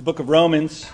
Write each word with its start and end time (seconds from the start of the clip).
the 0.00 0.04
book 0.04 0.18
of 0.18 0.30
Romans 0.30 0.88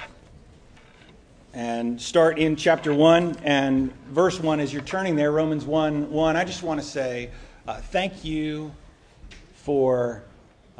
and 1.55 2.03
start 2.03 2.41
in 2.41 2.57
chapter 2.57 2.93
1 2.93 3.37
and 3.45 3.93
verse 4.07 4.41
1 4.41 4.59
as 4.59 4.73
you're 4.73 4.83
turning 4.83 5.15
there, 5.15 5.31
Romans 5.31 5.65
1 5.65 6.11
1. 6.11 6.37
I 6.37 6.43
just 6.43 6.65
want 6.65 6.81
to 6.81 6.85
say 6.85 7.31
uh, 7.69 7.77
thank 7.77 8.25
you 8.25 8.73
for 9.55 10.25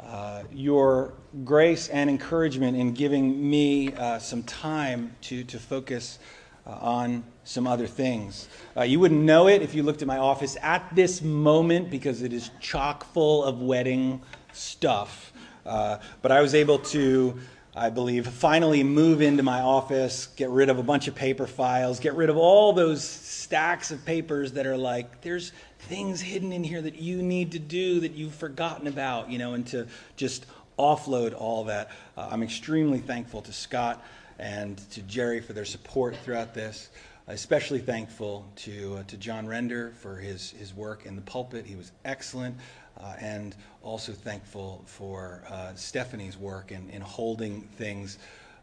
uh, 0.01 0.43
your 0.51 1.13
grace 1.45 1.87
and 1.87 2.09
encouragement 2.09 2.75
in 2.75 2.91
giving 2.91 3.49
me 3.49 3.93
uh, 3.93 4.19
some 4.19 4.43
time 4.43 5.15
to, 5.21 5.45
to 5.45 5.57
focus 5.57 6.19
uh, 6.65 6.71
on 6.81 7.23
some 7.45 7.65
other 7.65 7.87
things. 7.87 8.49
Uh, 8.75 8.81
you 8.81 8.99
wouldn't 8.99 9.21
know 9.21 9.47
it 9.47 9.61
if 9.61 9.73
you 9.73 9.83
looked 9.83 10.01
at 10.01 10.07
my 10.09 10.17
office 10.17 10.57
at 10.61 10.85
this 10.93 11.21
moment 11.21 11.89
because 11.89 12.21
it 12.23 12.33
is 12.33 12.51
chock 12.59 13.05
full 13.13 13.45
of 13.45 13.61
wedding 13.61 14.21
stuff. 14.51 15.31
Uh, 15.65 15.99
but 16.21 16.31
I 16.31 16.41
was 16.41 16.55
able 16.55 16.79
to, 16.79 17.39
I 17.77 17.91
believe, 17.91 18.27
finally 18.27 18.83
move 18.83 19.21
into 19.21 19.43
my 19.43 19.61
office, 19.61 20.27
get 20.35 20.49
rid 20.49 20.69
of 20.69 20.79
a 20.79 20.83
bunch 20.83 21.07
of 21.07 21.13
paper 21.13 21.45
files, 21.45 21.99
get 21.99 22.15
rid 22.15 22.29
of 22.29 22.37
all 22.37 22.73
those 22.73 23.03
stacks 23.03 23.91
of 23.91 24.03
papers 24.03 24.53
that 24.53 24.65
are 24.65 24.77
like, 24.77 25.21
there's 25.21 25.51
things 25.79 26.19
hidden 26.19 26.51
in 26.51 26.63
here 26.63 26.81
that 26.81 26.95
you 26.95 27.21
need 27.21 27.51
to 27.51 27.59
do 27.59 27.99
that 27.99 28.13
you've 28.13 28.33
forgotten 28.33 28.87
about, 28.87 29.29
you 29.29 29.37
know, 29.37 29.53
and 29.53 29.67
to 29.67 29.87
just 30.15 30.47
offload 30.79 31.39
all 31.39 31.65
that. 31.65 31.91
Uh, 32.17 32.27
I'm 32.31 32.41
extremely 32.41 32.99
thankful 32.99 33.41
to 33.43 33.53
Scott 33.53 34.03
and 34.39 34.77
to 34.91 35.01
Jerry 35.03 35.39
for 35.39 35.53
their 35.53 35.65
support 35.65 36.15
throughout 36.17 36.53
this. 36.53 36.89
Especially 37.29 37.79
thankful 37.79 38.45
to, 38.55 38.99
uh, 38.99 39.03
to 39.03 39.17
John 39.17 39.47
Render 39.47 39.91
for 39.99 40.15
his, 40.15 40.51
his 40.51 40.73
work 40.73 41.05
in 41.05 41.17
the 41.17 41.21
pulpit. 41.21 41.65
He 41.65 41.75
was 41.75 41.91
excellent. 42.05 42.55
Uh, 42.99 43.13
and 43.19 43.55
also 43.83 44.11
thankful 44.11 44.81
for 44.85 45.43
uh, 45.49 45.73
Stephanie's 45.75 46.37
work 46.37 46.71
in, 46.71 46.89
in 46.89 47.01
holding 47.01 47.61
things 47.77 48.17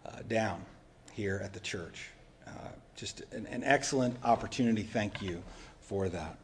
uh, 0.07 0.10
down 0.29 0.60
here 1.12 1.41
at 1.43 1.52
the 1.52 1.60
church. 1.60 2.10
Uh, 2.47 2.51
just 2.97 3.23
an, 3.33 3.46
an, 3.46 3.62
excellent 3.65 4.16
opportunity. 4.24 4.82
Thank 4.82 5.23
you 5.23 5.43
for 5.80 6.09
that. 6.09 6.37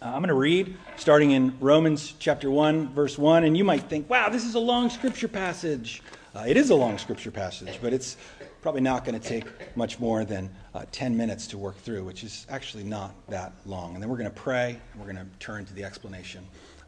Uh, 0.00 0.06
I'm 0.06 0.20
going 0.20 0.28
to 0.28 0.34
read 0.34 0.76
starting 0.96 1.32
in 1.32 1.56
Romans 1.60 2.14
chapter 2.18 2.50
1, 2.50 2.92
verse 2.94 3.18
1. 3.18 3.44
And 3.44 3.56
you 3.56 3.64
might 3.64 3.82
think, 3.82 4.08
wow, 4.08 4.28
this 4.28 4.44
is 4.44 4.54
a 4.54 4.60
long 4.60 4.90
scripture 4.90 5.28
passage. 5.28 6.02
Uh, 6.34 6.44
it 6.46 6.56
is 6.56 6.70
a 6.70 6.74
long 6.74 6.98
scripture 6.98 7.30
passage, 7.30 7.78
but 7.82 7.92
it's 7.92 8.16
probably 8.62 8.80
not 8.80 9.04
going 9.04 9.18
to 9.18 9.28
take 9.28 9.44
much 9.76 9.98
more 9.98 10.24
than 10.24 10.48
uh, 10.74 10.84
10 10.92 11.16
minutes 11.16 11.46
to 11.48 11.58
work 11.58 11.76
through, 11.78 12.04
which 12.04 12.22
is 12.22 12.46
actually 12.48 12.84
not 12.84 13.12
that 13.28 13.52
long. 13.66 13.94
And 13.94 14.02
then 14.02 14.08
we're 14.08 14.16
going 14.16 14.30
to 14.30 14.40
pray, 14.40 14.78
and 14.92 15.00
we're 15.00 15.12
going 15.12 15.24
to 15.24 15.38
turn 15.38 15.64
to 15.64 15.74
the 15.74 15.84
explanation 15.84 16.46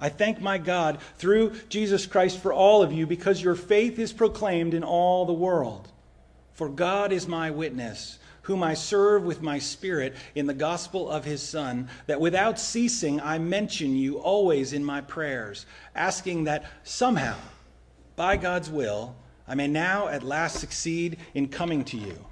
I 0.00 0.08
thank 0.08 0.40
my 0.40 0.58
God 0.58 0.98
through 1.16 1.52
Jesus 1.68 2.06
Christ 2.06 2.38
for 2.38 2.52
all 2.52 2.82
of 2.82 2.92
you 2.92 3.06
because 3.06 3.42
your 3.42 3.54
faith 3.54 3.98
is 3.98 4.12
proclaimed 4.12 4.74
in 4.74 4.82
all 4.82 5.26
the 5.26 5.32
world. 5.32 5.88
For 6.54 6.68
God 6.68 7.12
is 7.12 7.28
my 7.28 7.50
witness, 7.50 8.18
whom 8.42 8.62
I 8.62 8.74
serve 8.74 9.24
with 9.24 9.42
my 9.42 9.58
spirit 9.58 10.14
in 10.34 10.46
the 10.46 10.54
gospel 10.54 11.10
of 11.10 11.24
his 11.24 11.42
Son, 11.42 11.88
that 12.06 12.20
without 12.20 12.58
ceasing 12.58 13.20
I 13.20 13.38
mention 13.38 13.94
you 13.94 14.18
always 14.18 14.72
in 14.72 14.84
my 14.84 15.02
prayers, 15.02 15.66
asking 15.94 16.44
that 16.44 16.64
somehow, 16.82 17.36
by 18.16 18.36
God's 18.36 18.70
will, 18.70 19.16
I 19.46 19.54
may 19.54 19.68
now 19.68 20.08
at 20.08 20.22
last 20.22 20.60
succeed 20.60 21.18
in 21.34 21.48
coming 21.48 21.84
to 21.86 21.96
you. 21.96 22.26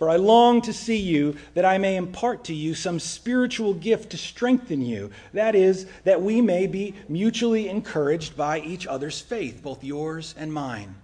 For 0.00 0.08
I 0.08 0.16
long 0.16 0.62
to 0.62 0.72
see 0.72 0.96
you, 0.96 1.36
that 1.52 1.66
I 1.66 1.76
may 1.76 1.96
impart 1.96 2.44
to 2.44 2.54
you 2.54 2.74
some 2.74 2.98
spiritual 2.98 3.74
gift 3.74 4.12
to 4.12 4.16
strengthen 4.16 4.80
you. 4.80 5.10
That 5.34 5.54
is, 5.54 5.86
that 6.04 6.22
we 6.22 6.40
may 6.40 6.66
be 6.66 6.94
mutually 7.06 7.68
encouraged 7.68 8.34
by 8.34 8.60
each 8.60 8.86
other's 8.86 9.20
faith, 9.20 9.62
both 9.62 9.84
yours 9.84 10.34
and 10.38 10.54
mine. 10.54 10.94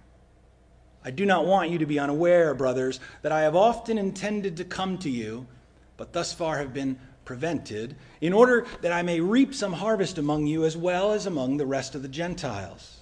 I 1.05 1.11
do 1.11 1.27
not 1.27 1.45
want 1.45 1.69
you 1.69 1.77
to 1.77 1.85
be 1.85 1.99
unaware, 1.99 2.55
brothers, 2.55 2.99
that 3.21 3.31
I 3.31 3.41
have 3.41 3.55
often 3.55 3.99
intended 3.99 4.57
to 4.57 4.63
come 4.65 4.97
to 4.97 5.11
you, 5.11 5.45
but 5.95 6.13
thus 6.13 6.33
far 6.33 6.57
have 6.57 6.73
been 6.73 6.97
prevented, 7.23 7.95
in 8.19 8.33
order 8.33 8.65
that 8.81 8.93
I 8.93 9.03
may 9.03 9.19
reap 9.19 9.53
some 9.53 9.73
harvest 9.73 10.17
among 10.17 10.47
you 10.47 10.65
as 10.65 10.75
well 10.75 11.11
as 11.11 11.27
among 11.27 11.57
the 11.57 11.67
rest 11.67 11.93
of 11.93 12.01
the 12.01 12.07
Gentiles. 12.07 13.01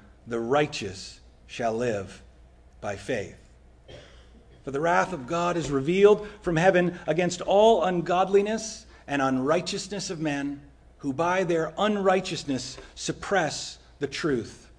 the 0.31 0.39
righteous 0.39 1.19
shall 1.45 1.73
live 1.73 2.21
by 2.79 2.95
faith. 2.95 3.37
For 4.63 4.71
the 4.71 4.79
wrath 4.79 5.11
of 5.13 5.27
God 5.27 5.57
is 5.57 5.69
revealed 5.69 6.27
from 6.41 6.55
heaven 6.55 6.99
against 7.07 7.41
all 7.41 7.83
ungodliness 7.83 8.85
and 9.07 9.21
unrighteousness 9.21 10.09
of 10.09 10.19
men, 10.19 10.61
who 10.99 11.13
by 11.13 11.43
their 11.43 11.73
unrighteousness 11.77 12.77
suppress 12.95 13.79
the 13.99 14.07
truth. 14.07 14.69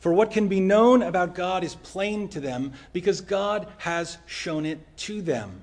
For 0.00 0.12
what 0.12 0.30
can 0.30 0.48
be 0.48 0.60
known 0.60 1.02
about 1.02 1.34
God 1.34 1.64
is 1.64 1.74
plain 1.76 2.28
to 2.30 2.40
them, 2.40 2.72
because 2.92 3.20
God 3.20 3.68
has 3.78 4.18
shown 4.26 4.66
it 4.66 4.80
to 4.98 5.22
them. 5.22 5.62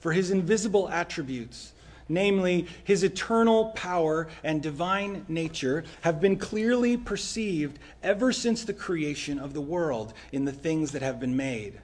For 0.00 0.12
his 0.12 0.30
invisible 0.30 0.88
attributes, 0.88 1.72
namely 2.08 2.66
his 2.84 3.02
eternal 3.02 3.66
power 3.72 4.28
and 4.42 4.62
divine 4.62 5.24
nature, 5.28 5.84
have 6.00 6.20
been 6.20 6.36
clearly 6.36 6.96
perceived 6.96 7.78
ever 8.02 8.32
since 8.32 8.64
the 8.64 8.72
creation 8.72 9.38
of 9.38 9.54
the 9.54 9.60
world 9.60 10.14
in 10.32 10.44
the 10.44 10.52
things 10.52 10.92
that 10.92 11.02
have 11.02 11.20
been 11.20 11.36
made. 11.36 11.80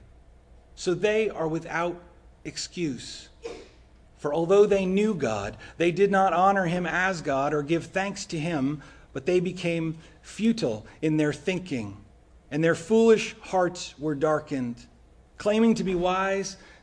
So 0.75 0.93
they 0.93 1.29
are 1.29 1.47
without 1.47 2.01
excuse. 2.43 3.29
For 4.17 4.33
although 4.33 4.65
they 4.65 4.85
knew 4.85 5.13
God, 5.13 5.57
they 5.77 5.91
did 5.91 6.11
not 6.11 6.33
honor 6.33 6.65
him 6.65 6.85
as 6.85 7.21
God 7.21 7.53
or 7.53 7.61
give 7.61 7.85
thanks 7.85 8.25
to 8.27 8.39
him, 8.39 8.81
but 9.13 9.25
they 9.25 9.39
became 9.39 9.97
futile 10.21 10.85
in 11.01 11.17
their 11.17 11.31
thinking, 11.31 11.97
and 12.49 12.63
their 12.63 12.75
foolish 12.75 13.35
hearts 13.39 13.97
were 13.99 14.15
darkened. 14.15 14.85
Claiming 15.37 15.75
to 15.75 15.83
be 15.83 15.95
wise, 15.95 16.57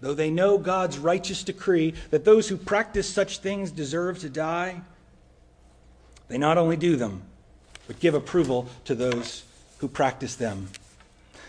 though 0.00 0.14
they 0.14 0.30
know 0.30 0.58
God's 0.58 0.98
righteous 0.98 1.42
decree 1.42 1.94
that 2.10 2.24
those 2.24 2.48
who 2.48 2.56
practice 2.56 3.08
such 3.08 3.38
things 3.38 3.70
deserve 3.70 4.18
to 4.20 4.28
die, 4.28 4.82
they 6.28 6.38
not 6.38 6.58
only 6.58 6.76
do 6.76 6.96
them, 6.96 7.22
but 7.86 8.00
give 8.00 8.14
approval 8.14 8.68
to 8.84 8.94
those 8.94 9.44
who 9.78 9.88
practice 9.88 10.36
them. 10.36 10.68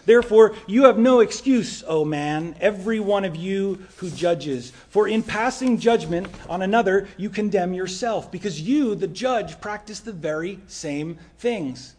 Therefore, 0.05 0.55
you 0.67 0.83
have 0.83 0.99
no 0.99 1.19
excuse, 1.19 1.83
O 1.87 2.05
man, 2.05 2.55
every 2.61 2.99
one 2.99 3.25
of 3.25 3.35
you 3.35 3.85
who 3.97 4.11
judges. 4.11 4.71
For 4.89 5.07
in 5.07 5.23
passing 5.23 5.79
judgment 5.79 6.27
on 6.47 6.61
another, 6.61 7.07
you 7.17 7.29
condemn 7.29 7.73
yourself, 7.73 8.31
because 8.31 8.61
you, 8.61 8.93
the 8.93 9.07
judge, 9.07 9.59
practice 9.59 9.99
the 9.99 10.11
very 10.11 10.59
same 10.67 11.17
things. 11.39 11.95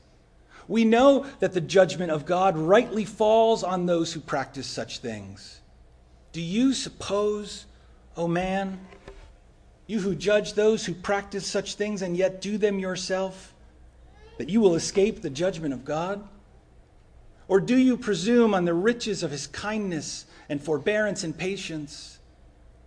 We 0.69 0.85
know 0.85 1.27
that 1.41 1.53
the 1.53 1.61
judgment 1.61 2.13
of 2.13 2.27
God 2.27 2.57
rightly 2.57 3.05
falls 3.05 3.65
on 3.65 3.87
those 3.87 4.13
who 4.13 4.21
practice 4.21 4.67
such 4.67 4.99
things. 4.99 5.61
Do 6.37 6.43
you 6.43 6.75
suppose, 6.75 7.65
O 8.15 8.25
oh 8.25 8.29
man, 8.29 8.79
you 9.87 10.01
who 10.01 10.15
judge 10.15 10.53
those 10.53 10.85
who 10.85 10.93
practice 10.93 11.47
such 11.47 11.77
things 11.77 12.03
and 12.03 12.15
yet 12.15 12.43
do 12.43 12.59
them 12.59 12.79
yourself, 12.79 13.55
that 14.37 14.51
you 14.51 14.61
will 14.61 14.75
escape 14.75 15.23
the 15.23 15.31
judgment 15.31 15.73
of 15.73 15.87
God? 15.87 16.29
Or 17.49 17.59
do 17.59 17.75
you 17.75 17.97
presume 17.97 18.53
on 18.53 18.67
the 18.67 18.75
riches 18.75 19.23
of 19.23 19.31
his 19.31 19.47
kindness 19.47 20.27
and 20.51 20.61
forbearance 20.61 21.25
and 21.25 21.35
patience, 21.35 22.19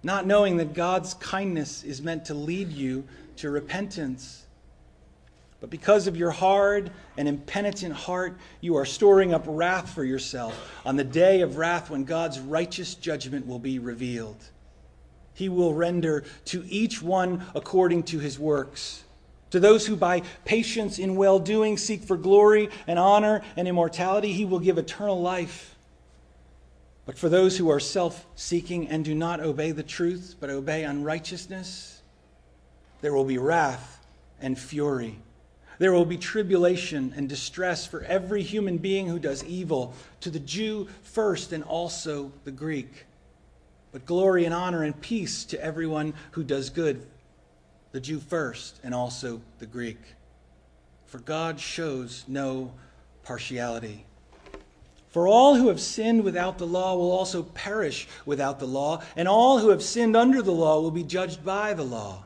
not 0.04 0.28
knowing 0.28 0.58
that 0.58 0.76
God's 0.76 1.16
kindness 1.16 1.84
is 1.84 2.04
meant 2.04 2.26
to 2.26 2.36
lead 2.36 2.72
you 2.72 3.04
to 3.38 3.50
repentance? 3.50 4.46
But 5.62 5.70
because 5.70 6.08
of 6.08 6.16
your 6.16 6.32
hard 6.32 6.92
and 7.18 7.28
impenitent 7.28 7.94
heart, 7.94 8.38
you 8.62 8.78
are 8.78 8.86
storing 8.86 9.34
up 9.34 9.44
wrath 9.46 9.94
for 9.94 10.04
yourself 10.04 10.74
on 10.86 10.96
the 10.96 11.04
day 11.04 11.42
of 11.42 11.58
wrath 11.58 11.90
when 11.90 12.06
God's 12.06 12.40
righteous 12.40 12.96
judgment 12.96 13.46
will 13.46 13.60
be 13.60 13.78
revealed. 13.78 14.42
He 15.34 15.50
will 15.50 15.74
render 15.74 16.24
to 16.46 16.66
each 16.68 17.02
one 17.02 17.46
according 17.56 18.04
to 18.04 18.20
his 18.20 18.40
works. 18.40 19.04
To 19.52 19.60
those 19.60 19.86
who 19.86 19.96
by 19.96 20.22
patience 20.46 21.00
in 21.00 21.16
well 21.16 21.40
doing 21.40 21.78
seek 21.78 22.04
for 22.04 22.18
glory 22.18 22.70
and 22.88 23.00
honor 23.00 23.42
and 23.58 23.68
immortality, 23.68 24.32
he 24.32 24.46
will 24.46 24.60
give 24.60 24.78
eternal 24.78 25.22
life. 25.22 25.76
But 27.06 27.18
for 27.18 27.28
those 27.28 27.58
who 27.58 27.70
are 27.70 27.80
self 27.80 28.26
seeking 28.36 28.88
and 28.88 29.04
do 29.04 29.16
not 29.16 29.40
obey 29.40 29.72
the 29.72 29.84
truth, 29.84 30.36
but 30.40 30.50
obey 30.50 30.84
unrighteousness, 30.84 32.02
there 33.02 33.14
will 33.14 33.26
be 33.26 33.40
wrath 33.40 34.06
and 34.40 34.58
fury 34.58 35.18
there 35.80 35.94
will 35.94 36.06
be 36.06 36.18
tribulation 36.18 37.14
and 37.16 37.28
distress 37.28 37.88
for 37.88 38.04
every 38.04 38.44
human 38.44 38.78
being 38.78 39.08
who 39.08 39.18
does 39.18 39.44
evil, 39.46 39.94
to 40.20 40.30
the 40.30 40.40
Jew 40.40 40.88
first 41.02 41.54
and 41.54 41.64
also 41.64 42.32
the 42.44 42.52
Greek. 42.52 43.06
But 43.92 44.06
glory 44.06 44.46
and 44.46 44.54
honor 44.54 44.84
and 44.84 45.00
peace 45.02 45.46
to 45.46 45.64
everyone 45.64 46.14
who 46.32 46.44
does 46.44 46.70
good, 46.70 47.08
the 47.92 48.02
Jew 48.02 48.20
first 48.20 48.80
and 48.84 48.94
also 48.94 49.42
the 49.58 49.66
Greek. 49.66 49.98
For 51.08 51.20
God 51.20 51.60
shows 51.60 52.26
no 52.28 52.74
partiality. 53.24 54.06
For 55.08 55.28
all 55.28 55.56
who 55.56 55.70
have 55.70 55.80
sinned 55.80 56.24
without 56.24 56.60
the 56.60 56.68
law 56.68 56.96
will 56.96 57.12
also 57.12 57.42
perish 57.42 58.08
without 58.26 58.60
the 58.60 58.68
law, 58.68 59.02
and 59.16 59.28
all 59.28 59.58
who 59.58 59.70
have 59.70 59.82
sinned 59.82 60.16
under 60.16 60.42
the 60.42 60.52
law 60.52 60.80
will 60.82 60.92
be 60.92 61.04
judged 61.04 61.44
by 61.44 61.74
the 61.74 61.84
law. 61.84 62.26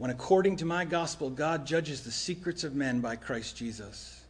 when 0.00 0.10
according 0.10 0.56
to 0.56 0.64
my 0.64 0.82
gospel, 0.86 1.28
God 1.28 1.66
judges 1.66 2.00
the 2.00 2.10
secrets 2.10 2.64
of 2.64 2.74
men 2.74 3.02
by 3.02 3.16
Christ 3.16 3.54
Jesus. 3.54 4.24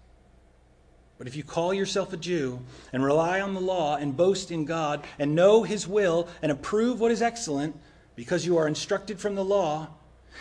But 1.17 1.29
if 1.29 1.37
you 1.37 1.45
call 1.45 1.73
yourself 1.73 2.13
a 2.13 2.17
Jew 2.17 2.59
and 2.93 3.05
rely 3.05 3.41
on 3.41 3.55
the 3.55 3.61
law 3.61 3.95
and 3.95 4.17
boast 4.17 4.51
in 4.51 4.65
God 4.65 5.05
and 5.17 5.37
know 5.37 5.63
his 5.63 5.87
will 5.87 6.27
and 6.43 6.51
approve 6.51 6.99
what 6.99 7.13
is 7.13 7.23
excellent 7.23 7.77
because 8.17 8.45
you 8.45 8.57
are 8.57 8.67
instructed 8.67 9.21
from 9.21 9.37
the 9.37 9.45
law, 9.45 9.87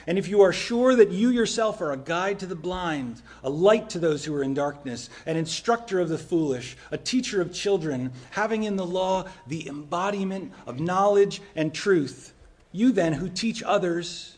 and 0.08 0.18
if 0.18 0.28
you 0.28 0.42
are 0.42 0.52
sure 0.52 0.96
that 0.96 1.12
you 1.12 1.30
yourself 1.30 1.80
are 1.80 1.92
a 1.92 1.98
guide 1.98 2.40
to 2.40 2.48
the 2.48 2.56
blind, 2.56 3.22
a 3.44 3.52
light 3.52 3.88
to 3.92 4.00
those 4.00 4.26
who 4.26 4.34
are 4.34 4.42
in 4.42 4.56
darkness, 4.56 5.12
an 5.28 5.38
instructor 5.38 6.00
of 6.00 6.10
the 6.10 6.18
foolish, 6.18 6.76
a 6.90 6.98
teacher 6.98 7.40
of 7.40 7.54
children, 7.54 8.12
having 8.32 8.64
in 8.64 8.78
the 8.78 8.86
law 8.86 9.28
the 9.46 9.68
embodiment 9.68 10.54
of 10.66 10.80
knowledge 10.80 11.40
and 11.56 11.72
truth, 11.72 12.34
you 12.72 12.92
then 12.92 13.14
who 13.14 13.30
teach 13.30 13.62
others, 13.62 14.38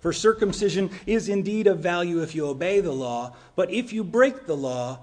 For 0.00 0.12
circumcision 0.12 0.90
is 1.06 1.28
indeed 1.28 1.66
of 1.66 1.80
value 1.80 2.22
if 2.22 2.34
you 2.34 2.46
obey 2.46 2.80
the 2.80 2.92
law, 2.92 3.34
but 3.56 3.70
if 3.70 3.92
you 3.92 4.04
break 4.04 4.46
the 4.46 4.56
law, 4.56 5.00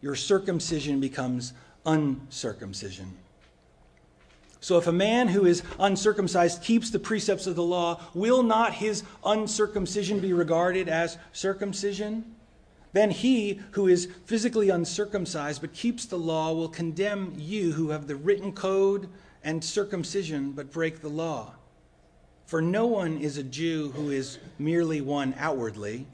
your 0.00 0.14
circumcision 0.14 1.00
becomes 1.00 1.52
uncircumcision. 1.86 3.16
So 4.60 4.76
if 4.76 4.86
a 4.86 4.92
man 4.92 5.28
who 5.28 5.46
is 5.46 5.62
uncircumcised 5.78 6.62
keeps 6.62 6.90
the 6.90 6.98
precepts 6.98 7.46
of 7.46 7.56
the 7.56 7.62
law, 7.62 8.00
will 8.14 8.42
not 8.42 8.74
his 8.74 9.02
uncircumcision 9.24 10.20
be 10.20 10.34
regarded 10.34 10.88
as 10.88 11.16
circumcision? 11.32 12.36
Then 12.92 13.10
he 13.10 13.60
who 13.72 13.86
is 13.86 14.08
physically 14.26 14.68
uncircumcised 14.68 15.60
but 15.60 15.72
keeps 15.72 16.04
the 16.04 16.18
law 16.18 16.52
will 16.52 16.68
condemn 16.68 17.34
you 17.38 17.72
who 17.72 17.90
have 17.90 18.06
the 18.06 18.16
written 18.16 18.52
code 18.52 19.08
and 19.42 19.64
circumcision 19.64 20.52
but 20.52 20.72
break 20.72 21.00
the 21.00 21.08
law. 21.08 21.54
For 22.50 22.60
no 22.60 22.84
one 22.84 23.18
is 23.18 23.38
a 23.38 23.44
Jew 23.44 23.92
who 23.92 24.10
is 24.10 24.40
merely 24.58 25.00
one 25.00 25.36
outwardly, 25.38 26.08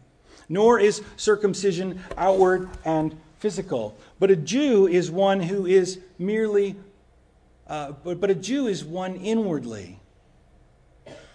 nor 0.50 0.78
is 0.78 1.00
circumcision 1.16 1.98
outward 2.18 2.68
and 2.84 3.18
physical. 3.38 3.96
But 4.18 4.30
a 4.30 4.36
Jew 4.36 4.86
is 4.86 5.10
one 5.10 5.40
who 5.40 5.64
is 5.64 5.98
merely, 6.18 6.76
uh, 7.66 7.92
but, 8.04 8.20
but 8.20 8.28
a 8.28 8.34
Jew 8.34 8.66
is 8.66 8.84
one 8.84 9.16
inwardly. 9.16 9.98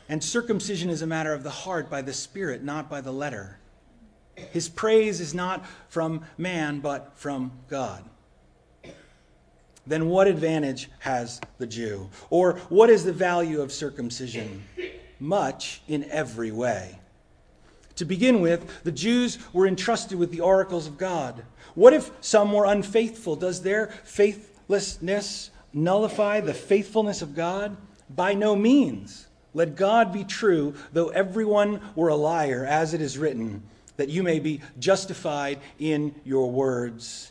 And 0.08 0.24
circumcision 0.24 0.92
is 0.92 1.02
a 1.02 1.08
matter 1.08 1.34
of 1.34 1.42
the 1.42 1.50
heart 1.50 1.90
by 1.90 2.04
the 2.04 2.14
Spirit, 2.14 2.64
not 2.64 2.88
by 2.88 3.02
the 3.02 3.12
letter. 3.12 3.58
His 4.36 4.70
praise 4.70 5.20
is 5.20 5.34
not 5.34 5.66
from 5.90 6.26
man, 6.38 6.80
but 6.80 7.14
from 7.16 7.54
God. 7.70 8.04
Then 9.88 10.10
what 10.10 10.28
advantage 10.28 10.90
has 11.00 11.42
the 11.58 11.68
Jew? 11.68 12.10
Or 12.30 12.54
what 12.70 12.90
is 12.90 13.04
the 13.04 13.14
value 13.14 13.62
of 13.62 13.72
circumcision? 13.72 14.64
Much 15.20 15.82
in 15.88 16.04
every 16.06 16.52
way. 16.52 17.00
To 17.96 18.06
begin 18.06 18.42
with, 18.42 18.84
the 18.84 18.92
Jews 18.92 19.38
were 19.54 19.68
entrusted 19.68 20.18
with 20.18 20.32
the 20.32 20.40
oracles 20.40 20.88
of 20.88 20.98
God. 20.98 21.44
What 21.76 21.94
if 21.94 22.12
some 22.22 22.52
were 22.52 22.66
unfaithful? 22.66 23.36
Does 23.36 23.62
their 23.62 23.88
faithlessness 24.04 25.52
nullify 25.74 26.42
the 26.42 26.54
faithfulness 26.54 27.22
of 27.22 27.36
God? 27.36 27.76
By 28.10 28.34
no 28.34 28.56
means. 28.56 29.28
Let 29.54 29.76
God 29.76 30.14
be 30.14 30.24
true, 30.24 30.76
though 30.94 31.10
everyone 31.10 31.82
were 31.96 32.10
a 32.10 32.16
liar, 32.16 32.66
as 32.66 32.94
it 32.94 33.02
is 33.02 33.18
written, 33.18 33.64
that 33.98 34.10
you 34.10 34.24
may 34.24 34.40
be 34.40 34.62
justified 34.80 35.60
in 35.78 36.16
your 36.24 36.50
words 36.50 37.31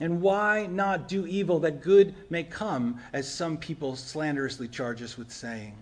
And 0.00 0.20
why 0.20 0.66
not 0.66 1.08
do 1.08 1.26
evil 1.26 1.60
that 1.60 1.82
good 1.82 2.14
may 2.28 2.42
come, 2.42 3.00
as 3.12 3.32
some 3.32 3.56
people 3.56 3.96
slanderously 3.96 4.68
charge 4.68 5.02
us 5.02 5.16
with 5.16 5.30
saying? 5.30 5.74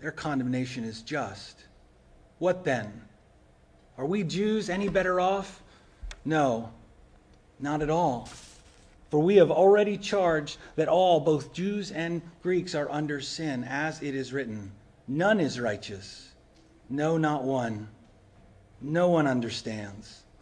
Their 0.00 0.10
condemnation 0.10 0.84
is 0.84 1.02
just. 1.02 1.64
What 2.38 2.64
then? 2.64 3.02
Are 3.98 4.06
we 4.06 4.24
Jews 4.24 4.70
any 4.70 4.88
better 4.88 5.20
off? 5.20 5.62
No, 6.24 6.70
not 7.60 7.82
at 7.82 7.90
all. 7.90 8.28
For 9.10 9.20
we 9.20 9.36
have 9.36 9.50
already 9.50 9.98
charged 9.98 10.56
that 10.76 10.88
all, 10.88 11.20
both 11.20 11.52
Jews 11.52 11.92
and 11.92 12.22
Greeks, 12.42 12.74
are 12.74 12.90
under 12.90 13.20
sin, 13.20 13.64
as 13.64 14.02
it 14.02 14.14
is 14.14 14.32
written 14.32 14.72
None 15.06 15.40
is 15.40 15.60
righteous, 15.60 16.30
no, 16.88 17.18
not 17.18 17.44
one. 17.44 17.88
No 18.80 19.08
one 19.08 19.26
understands. 19.26 20.21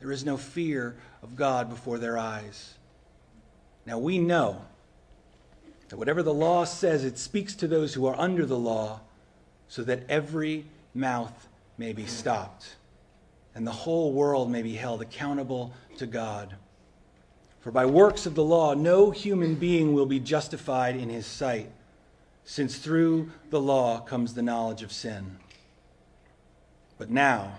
There 0.00 0.12
is 0.12 0.24
no 0.24 0.36
fear 0.36 0.96
of 1.22 1.36
God 1.36 1.68
before 1.68 1.98
their 1.98 2.16
eyes. 2.16 2.74
Now 3.84 3.98
we 3.98 4.18
know 4.18 4.62
that 5.88 5.96
whatever 5.96 6.22
the 6.22 6.34
law 6.34 6.64
says, 6.64 7.04
it 7.04 7.18
speaks 7.18 7.54
to 7.56 7.66
those 7.66 7.94
who 7.94 8.06
are 8.06 8.18
under 8.18 8.44
the 8.44 8.58
law, 8.58 9.00
so 9.68 9.82
that 9.82 10.08
every 10.08 10.66
mouth 10.94 11.48
may 11.78 11.92
be 11.92 12.06
stopped, 12.06 12.76
and 13.54 13.66
the 13.66 13.72
whole 13.72 14.12
world 14.12 14.50
may 14.50 14.62
be 14.62 14.74
held 14.74 15.00
accountable 15.00 15.72
to 15.96 16.06
God. 16.06 16.54
For 17.60 17.70
by 17.70 17.86
works 17.86 18.26
of 18.26 18.34
the 18.34 18.44
law, 18.44 18.74
no 18.74 19.10
human 19.10 19.54
being 19.54 19.92
will 19.92 20.06
be 20.06 20.20
justified 20.20 20.96
in 20.96 21.08
his 21.08 21.26
sight, 21.26 21.70
since 22.44 22.76
through 22.76 23.30
the 23.50 23.60
law 23.60 24.00
comes 24.00 24.34
the 24.34 24.42
knowledge 24.42 24.82
of 24.82 24.92
sin. 24.92 25.38
But 26.98 27.10
now, 27.10 27.58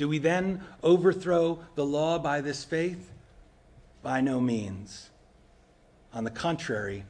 Do 0.00 0.08
we 0.08 0.16
then 0.16 0.62
overthrow 0.82 1.58
the 1.74 1.84
law 1.84 2.18
by 2.18 2.40
this 2.40 2.64
faith? 2.64 3.12
By 4.02 4.22
no 4.22 4.40
means. 4.40 5.10
On 6.14 6.24
the 6.24 6.30
contrary, 6.30 7.04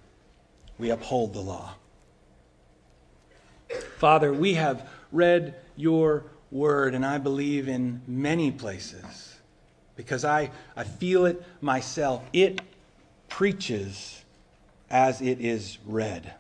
we 0.76 0.90
uphold 0.90 1.32
the 1.32 1.40
law. 1.40 1.75
Father, 3.99 4.32
we 4.32 4.54
have 4.54 4.88
read 5.12 5.54
your 5.76 6.25
word, 6.50 6.97
and 6.97 7.06
I 7.06 7.18
believe 7.18 7.68
in 7.68 8.02
many 8.09 8.50
places 8.50 9.37
because 9.94 10.25
I, 10.25 10.50
I 10.75 10.82
feel 10.82 11.26
it 11.26 11.40
myself. 11.61 12.25
It 12.32 12.61
preaches 13.28 14.25
as 14.90 15.23
it 15.23 15.40
is 15.40 15.78
read. 15.87 16.35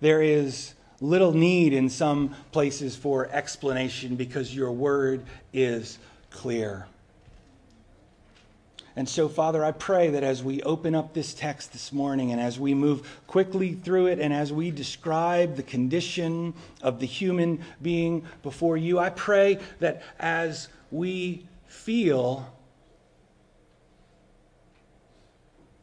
There 0.00 0.20
is 0.20 0.74
little 1.00 1.32
need 1.32 1.72
in 1.72 1.88
some 1.88 2.34
places 2.52 2.96
for 2.96 3.28
explanation 3.30 4.16
because 4.16 4.54
your 4.54 4.72
word 4.72 5.24
is 5.52 5.98
clear. 6.30 6.86
And 8.98 9.06
so, 9.06 9.28
Father, 9.28 9.62
I 9.62 9.72
pray 9.72 10.08
that 10.08 10.24
as 10.24 10.42
we 10.42 10.62
open 10.62 10.94
up 10.94 11.12
this 11.12 11.34
text 11.34 11.72
this 11.72 11.92
morning 11.92 12.32
and 12.32 12.40
as 12.40 12.58
we 12.58 12.72
move 12.72 13.20
quickly 13.26 13.74
through 13.74 14.06
it 14.06 14.18
and 14.18 14.32
as 14.32 14.54
we 14.54 14.70
describe 14.70 15.56
the 15.56 15.62
condition 15.62 16.54
of 16.80 16.98
the 16.98 17.06
human 17.06 17.60
being 17.82 18.24
before 18.42 18.78
you, 18.78 18.98
I 18.98 19.10
pray 19.10 19.58
that 19.80 20.02
as 20.18 20.68
we 20.90 21.46
feel 21.66 22.50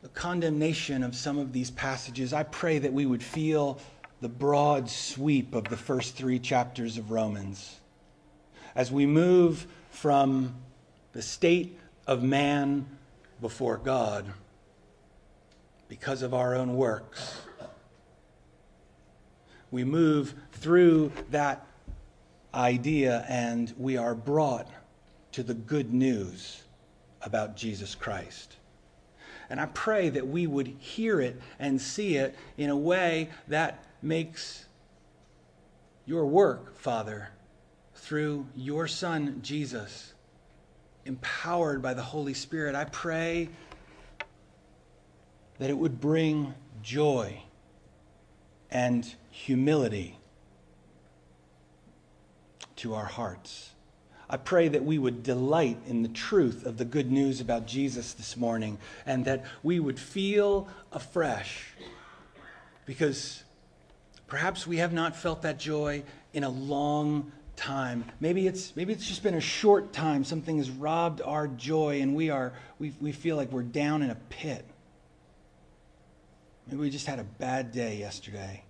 the 0.02 0.10
condemnation 0.10 1.04
of 1.04 1.16
some 1.16 1.38
of 1.38 1.54
these 1.54 1.70
passages, 1.70 2.34
I 2.34 2.44
pray 2.44 2.80
that 2.80 2.92
we 2.92 3.06
would 3.06 3.22
feel 3.22 3.80
the 4.24 4.30
broad 4.30 4.90
sweep 4.90 5.54
of 5.54 5.66
the 5.66 5.76
first 5.76 6.16
three 6.16 6.40
chapters 6.40 6.98
of 6.98 7.12
Romans. 7.12 7.76
As 8.74 8.90
we 8.90 9.06
move 9.06 9.68
from 9.92 10.56
the 11.12 11.22
state 11.22 11.78
of 12.08 12.24
man 12.24 12.88
before 13.42 13.76
God 13.76 14.32
because 15.90 16.22
of 16.22 16.34
our 16.34 16.56
own 16.56 16.78
works 16.78 17.42
we 19.72 19.84
move 19.84 20.36
through 20.52 21.12
that 21.32 21.66
idea 22.54 23.26
and 23.28 23.74
we 23.78 23.98
are 23.98 24.14
brought 24.14 24.70
to 25.32 25.42
the 25.42 25.56
good 25.56 25.92
news 25.92 26.62
about 27.24 27.58
Jesus 27.58 27.96
Christ. 27.96 28.56
And 29.50 29.60
I 29.60 29.66
pray 29.66 30.10
that 30.10 30.28
we 30.28 30.46
would 30.46 30.68
hear 30.68 31.20
it 31.20 31.42
and 31.58 31.82
see 31.82 32.16
it 32.18 32.36
in 32.56 32.70
a 32.70 32.78
way 32.78 33.30
that 33.48 33.84
makes 34.04 34.66
your 36.06 36.26
work, 36.26 36.76
Father, 36.78 37.30
through 37.96 38.46
your 38.56 38.88
Son, 38.88 39.40
Jesus, 39.42 40.14
empowered 41.06 41.82
by 41.82 41.94
the 41.94 42.02
Holy 42.02 42.34
Spirit. 42.34 42.76
I 42.76 42.86
pray 42.86 43.50
that 45.60 45.70
it 45.70 45.78
would 45.78 46.02
bring 46.02 46.54
joy 46.82 47.42
and 48.70 49.14
humility 49.30 50.18
to 52.78 52.96
our 52.96 53.06
hearts. 53.06 53.70
I 54.30 54.38
pray 54.38 54.68
that 54.68 54.84
we 54.84 54.98
would 54.98 55.22
delight 55.22 55.78
in 55.86 56.02
the 56.02 56.10
truth 56.10 56.66
of 56.66 56.78
the 56.78 56.86
good 56.86 57.12
news 57.12 57.40
about 57.40 57.68
Jesus 57.68 58.14
this 58.14 58.36
morning 58.36 58.80
and 59.06 59.26
that 59.26 59.46
we 59.62 59.80
would 59.80 60.00
feel 60.00 60.68
afresh 60.92 61.68
because 62.86 63.44
perhaps 64.28 64.66
we 64.66 64.78
have 64.78 64.94
not 64.94 65.16
felt 65.16 65.42
that 65.44 65.60
joy 65.60 66.04
in 66.34 66.44
a 66.44 66.50
long 66.50 67.32
time. 67.56 68.06
Maybe 68.20 68.48
it's, 68.48 68.76
maybe 68.76 68.94
it's 68.94 69.08
just 69.08 69.24
been 69.24 69.36
a 69.36 69.42
short 69.42 69.94
time. 69.94 70.24
Something 70.24 70.58
has 70.58 70.70
robbed 70.70 71.22
our 71.22 71.48
joy 71.48 72.02
and 72.02 72.16
we, 72.16 72.30
are, 72.30 72.54
we, 72.80 72.94
we 73.00 73.12
feel 73.12 73.36
like 73.36 73.52
we're 73.52 73.64
down 73.64 74.02
in 74.02 74.10
a 74.10 74.18
pit. 74.30 74.66
Maybe 76.68 76.80
we 76.80 76.90
just 76.90 77.06
had 77.06 77.20
a 77.20 77.24
bad 77.24 77.72
day 77.72 77.98
yesterday 77.98 78.64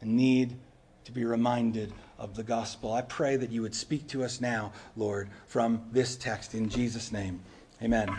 and 0.00 0.16
need 0.16 0.56
to 1.04 1.12
be 1.12 1.24
reminded 1.24 1.92
of 2.18 2.36
the 2.36 2.42
gospel. 2.42 2.92
I 2.92 3.02
pray 3.02 3.36
that 3.36 3.50
you 3.50 3.62
would 3.62 3.74
speak 3.74 4.06
to 4.08 4.24
us 4.24 4.40
now, 4.40 4.72
Lord, 4.96 5.28
from 5.46 5.82
this 5.90 6.16
text 6.16 6.54
in 6.54 6.68
Jesus' 6.68 7.10
name. 7.10 7.40
Amen. 7.82 8.16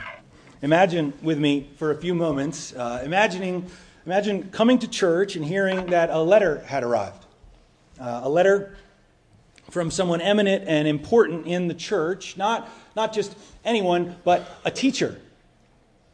Imagine 0.62 1.13
with 1.22 1.39
me 1.39 1.69
for 1.77 1.91
a 1.91 1.95
few 1.95 2.13
moments, 2.13 2.74
uh, 2.74 3.01
imagining, 3.03 3.69
imagine 4.05 4.50
coming 4.51 4.79
to 4.79 4.88
church 4.88 5.36
and 5.36 5.45
hearing 5.45 5.88
that 5.88 6.10
a 6.10 6.19
letter 6.22 6.60
had 6.65 6.83
arrived. 6.83 7.25
Uh, 8.00 8.22
a 8.24 8.29
letter 8.29 8.75
from 9.69 9.89
someone 9.89 10.22
eminent 10.22 10.65
and 10.67 10.88
important 10.88 11.48
in 11.48 11.67
the 11.67 11.74
church, 11.74 12.38
not, 12.38 12.69
not 12.95 13.13
just 13.13 13.36
anyone, 13.63 14.15
but 14.24 14.48
a 14.65 14.72
teacher 14.72 15.19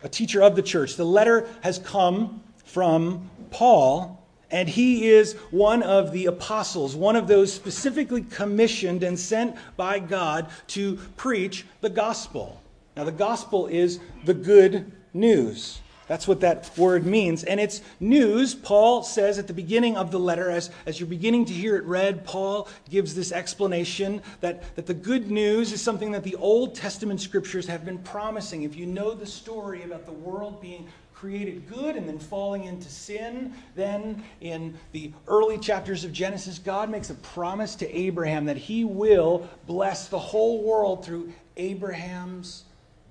a 0.03 0.10
teacher 0.10 0.41
of 0.41 0.55
the 0.55 0.62
church. 0.62 0.96
The 0.96 1.05
letter 1.05 1.48
has 1.62 1.79
come 1.79 2.41
from 2.65 3.29
Paul, 3.51 4.24
and 4.51 4.67
he 4.69 5.10
is 5.10 5.34
one 5.51 5.84
of 5.84 6.12
the 6.12 6.27
apostles, 6.27 6.96
one 6.96 7.15
of 7.15 7.27
those 7.27 7.51
specifically 7.51 8.24
commissioned 8.24 9.03
and 9.03 9.17
sent 9.17 9.55
by 9.75 10.00
God 10.00 10.50
to 10.67 10.96
preach 11.17 11.65
the 11.81 11.89
gospel. 11.89 12.62
Now, 12.96 13.03
the 13.03 13.12
gospel 13.12 13.67
is 13.67 14.00
the 14.25 14.34
good 14.34 14.91
news. 15.13 15.79
That's 16.09 16.27
what 16.27 16.39
that 16.39 16.75
word 16.75 17.05
means. 17.05 17.43
And 17.43 17.59
it's 17.59 17.81
news, 17.99 18.55
Paul 18.55 19.03
says 19.03 19.37
at 19.37 19.45
the 19.45 19.53
beginning 19.53 19.95
of 19.95 20.09
the 20.09 20.17
letter, 20.17 20.49
as, 20.49 20.71
as 20.87 20.99
you're 20.99 21.07
beginning 21.07 21.45
to 21.45 21.53
hear 21.53 21.75
it 21.75 21.83
read, 21.83 22.25
Paul 22.25 22.67
gives 22.89 23.13
this 23.13 23.31
explanation 23.31 24.23
that, 24.41 24.75
that 24.75 24.87
the 24.87 24.95
good 24.95 25.29
news 25.29 25.71
is 25.71 25.83
something 25.83 26.11
that 26.13 26.23
the 26.23 26.35
Old 26.37 26.73
Testament 26.73 27.21
scriptures 27.21 27.67
have 27.67 27.85
been 27.85 27.99
promising. 27.99 28.63
If 28.63 28.75
you 28.75 28.87
know 28.87 29.13
the 29.13 29.27
story 29.27 29.83
about 29.83 30.07
the 30.07 30.11
world 30.11 30.59
being 30.59 30.87
created 31.13 31.69
good 31.69 31.95
and 31.95 32.07
then 32.07 32.17
falling 32.17 32.63
into 32.63 32.89
sin, 32.89 33.53
then 33.75 34.23
in 34.41 34.73
the 34.93 35.11
early 35.27 35.59
chapters 35.59 36.03
of 36.03 36.11
Genesis, 36.11 36.57
God 36.57 36.89
makes 36.89 37.11
a 37.11 37.15
promise 37.15 37.75
to 37.75 37.95
Abraham 37.95 38.45
that 38.45 38.57
he 38.57 38.83
will 38.83 39.47
bless 39.67 40.07
the 40.07 40.17
whole 40.17 40.63
world 40.63 41.05
through 41.05 41.31
Abraham's 41.55 42.63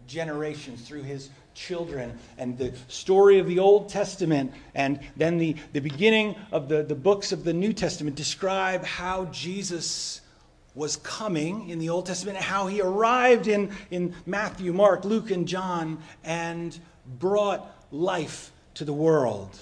generations, 0.09 0.81
through 0.81 1.03
his 1.03 1.31
children. 1.59 2.17
And 2.39 2.57
the 2.57 2.73
story 2.87 3.39
of 3.39 3.47
the 3.47 3.59
Old 3.59 3.89
Testament 3.89 4.53
and 4.75 5.01
then 5.17 5.39
the, 5.39 5.57
the 5.73 5.81
beginning 5.81 6.37
of 6.53 6.69
the, 6.69 6.83
the 6.83 6.95
books 6.95 7.33
of 7.33 7.45
the 7.45 7.53
New 7.53 7.73
Testament 7.73 8.17
describe 8.17 8.85
how 8.85 9.27
Jesus 9.27 10.21
was 10.75 10.97
coming 10.99 11.69
in 11.69 11.81
the 11.81 11.89
Old 11.89 12.07
Testament, 12.07 12.37
and 12.37 12.45
how 12.45 12.69
he 12.69 12.81
arrived 12.81 13.49
in, 13.49 13.73
in 13.91 14.15
Matthew, 14.27 14.73
Mark, 14.73 15.05
Luke, 15.05 15.33
and 15.33 15.49
John 15.49 16.01
and 16.23 16.79
brought 17.19 17.69
life 17.91 18.53
to 18.75 18.85
the 18.85 18.93
world. 18.93 19.59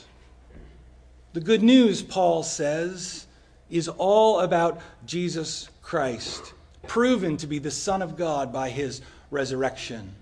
The 1.32 1.40
good 1.40 1.62
news, 1.62 2.02
Paul 2.02 2.42
says, 2.42 3.26
is 3.70 3.88
all 3.88 4.40
about 4.40 4.80
Jesus 5.06 5.70
Christ, 5.80 6.52
proven 6.86 7.38
to 7.38 7.46
be 7.46 7.58
the 7.58 7.70
Son 7.70 8.02
of 8.02 8.16
God 8.16 8.52
by 8.52 8.68
his 8.68 9.00
resurrection. 9.30 10.14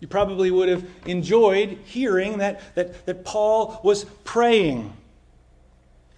You 0.00 0.06
probably 0.06 0.50
would 0.50 0.68
have 0.68 0.84
enjoyed 1.06 1.78
hearing 1.84 2.38
that, 2.38 2.74
that, 2.76 3.06
that 3.06 3.24
Paul 3.24 3.80
was 3.82 4.04
praying 4.24 4.92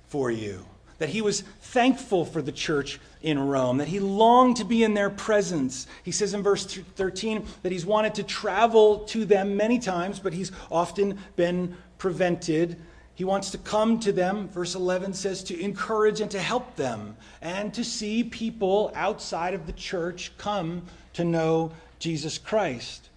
for 0.08 0.30
you, 0.30 0.66
that 0.98 1.08
he 1.08 1.22
was 1.22 1.40
thankful 1.40 2.24
for 2.24 2.42
the 2.42 2.52
church 2.52 3.00
in 3.22 3.38
Rome, 3.38 3.78
that 3.78 3.88
he 3.88 4.00
longed 4.00 4.58
to 4.58 4.64
be 4.64 4.82
in 4.82 4.94
their 4.94 5.08
presence. 5.08 5.86
He 6.02 6.10
says 6.10 6.34
in 6.34 6.42
verse 6.42 6.66
13 6.66 7.46
that 7.62 7.72
he's 7.72 7.86
wanted 7.86 8.14
to 8.16 8.22
travel 8.22 9.00
to 9.06 9.24
them 9.24 9.56
many 9.56 9.78
times, 9.78 10.18
but 10.18 10.34
he's 10.34 10.52
often 10.70 11.18
been 11.36 11.76
prevented. 11.96 12.76
He 13.14 13.24
wants 13.24 13.50
to 13.52 13.58
come 13.58 13.98
to 14.00 14.12
them, 14.12 14.48
verse 14.48 14.74
11 14.74 15.14
says, 15.14 15.42
to 15.44 15.58
encourage 15.58 16.20
and 16.20 16.30
to 16.32 16.40
help 16.40 16.76
them, 16.76 17.16
and 17.40 17.72
to 17.74 17.84
see 17.84 18.24
people 18.24 18.92
outside 18.94 19.54
of 19.54 19.66
the 19.66 19.72
church 19.72 20.32
come 20.36 20.82
to 21.14 21.24
know 21.24 21.72
Jesus 21.98 22.36
Christ 22.36 23.09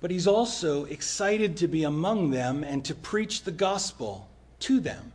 but 0.00 0.10
he's 0.10 0.26
also 0.26 0.84
excited 0.84 1.56
to 1.58 1.68
be 1.68 1.84
among 1.84 2.30
them 2.30 2.64
and 2.64 2.84
to 2.84 2.94
preach 2.94 3.42
the 3.42 3.50
gospel 3.50 4.28
to 4.60 4.80
them. 4.80 5.12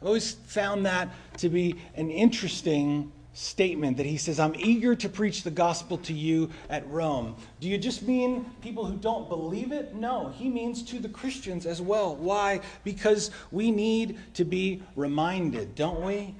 I've 0.00 0.08
always 0.08 0.32
found 0.32 0.86
that 0.86 1.08
to 1.38 1.48
be 1.48 1.76
an 1.94 2.10
interesting 2.10 3.12
statement 3.34 3.96
that 3.96 4.06
he 4.06 4.16
says, 4.16 4.38
I'm 4.38 4.54
eager 4.56 4.94
to 4.94 5.08
preach 5.08 5.42
the 5.42 5.50
gospel 5.50 5.98
to 5.98 6.12
you 6.12 6.50
at 6.70 6.88
Rome. 6.88 7.34
Do 7.60 7.68
you 7.68 7.78
just 7.78 8.02
mean 8.02 8.46
people 8.62 8.84
who 8.84 8.96
don't 8.96 9.28
believe 9.28 9.72
it? 9.72 9.94
No, 9.94 10.28
he 10.28 10.48
means 10.48 10.82
to 10.84 11.00
the 11.00 11.08
Christians 11.08 11.66
as 11.66 11.82
well. 11.82 12.14
Why? 12.14 12.60
Because 12.84 13.30
we 13.50 13.70
need 13.70 14.18
to 14.34 14.44
be 14.44 14.82
reminded, 14.94 15.74
don't 15.74 16.02
we? 16.02 16.34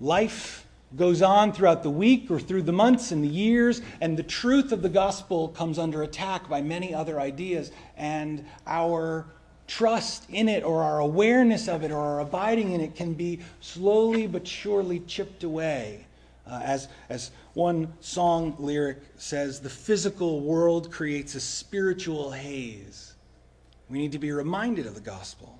Life 0.00 0.66
goes 0.96 1.22
on 1.22 1.52
throughout 1.52 1.82
the 1.82 1.90
week 1.90 2.30
or 2.30 2.38
through 2.38 2.62
the 2.62 2.72
months 2.72 3.12
and 3.12 3.22
the 3.22 3.28
years, 3.28 3.80
and 4.00 4.16
the 4.16 4.22
truth 4.22 4.72
of 4.72 4.82
the 4.82 4.88
gospel 4.88 5.48
comes 5.48 5.78
under 5.78 6.02
attack 6.02 6.48
by 6.48 6.60
many 6.60 6.94
other 6.94 7.20
ideas, 7.20 7.72
and 7.96 8.44
our 8.66 9.26
trust 9.66 10.28
in 10.28 10.48
it 10.48 10.64
or 10.64 10.82
our 10.82 10.98
awareness 10.98 11.68
of 11.68 11.82
it 11.82 11.90
or 11.90 11.98
our 11.98 12.20
abiding 12.20 12.72
in 12.72 12.80
it 12.80 12.94
can 12.94 13.14
be 13.14 13.40
slowly 13.60 14.26
but 14.26 14.46
surely 14.46 15.00
chipped 15.00 15.44
away. 15.44 16.06
Uh, 16.46 16.60
as, 16.64 16.88
as 17.08 17.30
one 17.54 17.92
song 18.00 18.54
lyric 18.58 18.98
says, 19.16 19.60
the 19.60 19.70
physical 19.70 20.40
world 20.40 20.90
creates 20.90 21.34
a 21.36 21.40
spiritual 21.40 22.32
haze. 22.32 23.14
We 23.88 23.98
need 23.98 24.12
to 24.12 24.18
be 24.18 24.32
reminded 24.32 24.86
of 24.86 24.94
the 24.94 25.00
gospel. 25.00 25.58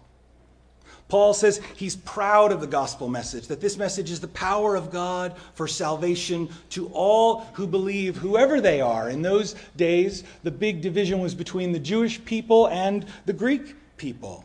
Paul 1.13 1.35
says 1.35 1.61
he's 1.77 1.95
proud 1.95 2.53
of 2.53 2.63
the 2.63 2.67
gospel 2.67 3.07
message, 3.07 3.49
that 3.49 3.61
this 3.61 3.77
message 3.77 4.11
is 4.11 4.21
the 4.21 4.29
power 4.29 4.75
of 4.75 4.91
God 4.91 5.37
for 5.53 5.69
salvation 5.69 6.49
to 6.71 6.89
all 6.95 7.41
who 7.53 7.67
believe, 7.67 8.17
whoever 8.17 8.63
they 8.63 8.81
are. 8.81 9.11
In 9.11 9.21
those 9.21 9.55
days, 9.77 10.25
the 10.43 10.51
big 10.51 10.81
division 10.81 11.21
was 11.21 11.35
between 11.35 11.73
the 11.73 11.79
Jewish 11.79 12.25
people 12.25 12.67
and 12.69 13.05
the 13.27 13.35
Greek 13.35 13.77
people. 13.99 14.43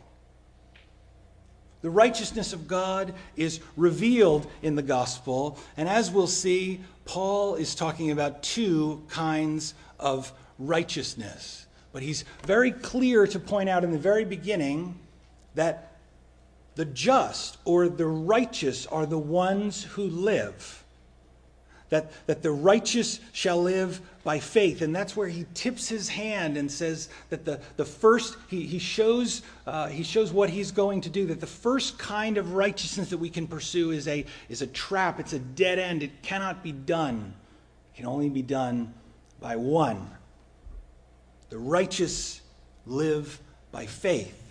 The 1.83 1.89
righteousness 1.89 2.51
of 2.51 2.67
God 2.67 3.13
is 3.37 3.61
revealed 3.77 4.45
in 4.61 4.75
the 4.75 4.83
gospel, 4.83 5.57
and 5.77 5.87
as 5.87 6.11
we'll 6.11 6.27
see, 6.27 6.81
Paul 7.05 7.55
is 7.55 7.75
talking 7.75 8.11
about 8.11 8.43
two 8.43 9.05
kinds 9.07 9.73
of 10.01 10.33
righteousness. 10.59 11.65
But 11.93 12.03
he's 12.03 12.25
very 12.43 12.73
clear 12.73 13.25
to 13.25 13.39
point 13.39 13.69
out 13.69 13.85
in 13.85 13.91
the 13.91 13.97
very 13.97 14.25
beginning 14.25 14.99
that 15.55 15.86
the 16.77 16.85
just 16.85 17.57
or 17.65 17.89
the 17.89 18.05
righteous 18.05 18.85
are 18.85 19.05
the 19.05 19.17
ones 19.17 19.83
who 19.83 20.03
live. 20.03 20.83
That, 21.89 22.11
that 22.27 22.43
the 22.43 22.51
righteous 22.51 23.19
shall 23.31 23.61
live 23.61 23.99
by 24.23 24.39
faith. 24.39 24.81
And 24.81 24.95
that's 24.95 25.15
where 25.15 25.27
he 25.27 25.45
tips 25.53 25.87
his 25.87 26.07
hand 26.07 26.55
and 26.55 26.69
says 26.69 27.09
that 27.29 27.45
the, 27.45 27.61
the 27.77 27.85
first, 27.85 28.35
he, 28.49 28.63
he, 28.63 28.77
shows, 28.77 29.41
uh, 29.65 29.87
he 29.87 30.03
shows 30.03 30.31
what 30.31 30.49
he's 30.49 30.71
going 30.71 31.01
to 31.01 31.09
do, 31.09 31.25
that 31.27 31.39
the 31.39 31.47
first 31.47 31.97
kind 31.97 32.37
of 32.37 32.53
righteousness 32.53 33.09
that 33.09 33.17
we 33.17 33.29
can 33.29 33.47
pursue 33.47 33.91
is 33.91 34.07
a, 34.07 34.25
is 34.49 34.61
a 34.61 34.67
trap, 34.67 35.19
it's 35.19 35.33
a 35.33 35.39
dead 35.39 35.79
end, 35.79 36.03
it 36.03 36.21
cannot 36.21 36.61
be 36.61 36.73
done. 36.73 37.33
It 37.93 37.97
can 37.97 38.05
only 38.05 38.29
be 38.29 38.43
done 38.43 38.93
by 39.39 39.55
one. 39.55 40.11
The 41.49 41.57
righteous 41.57 42.41
live 42.85 43.39
by 43.71 43.85
faith. 43.85 44.46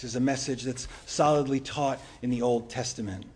This 0.00 0.12
is 0.12 0.16
a 0.16 0.20
message 0.20 0.62
that's 0.62 0.88
solidly 1.04 1.60
taught 1.60 2.00
in 2.22 2.30
the 2.30 2.40
Old 2.40 2.70
Testament. 2.70 3.26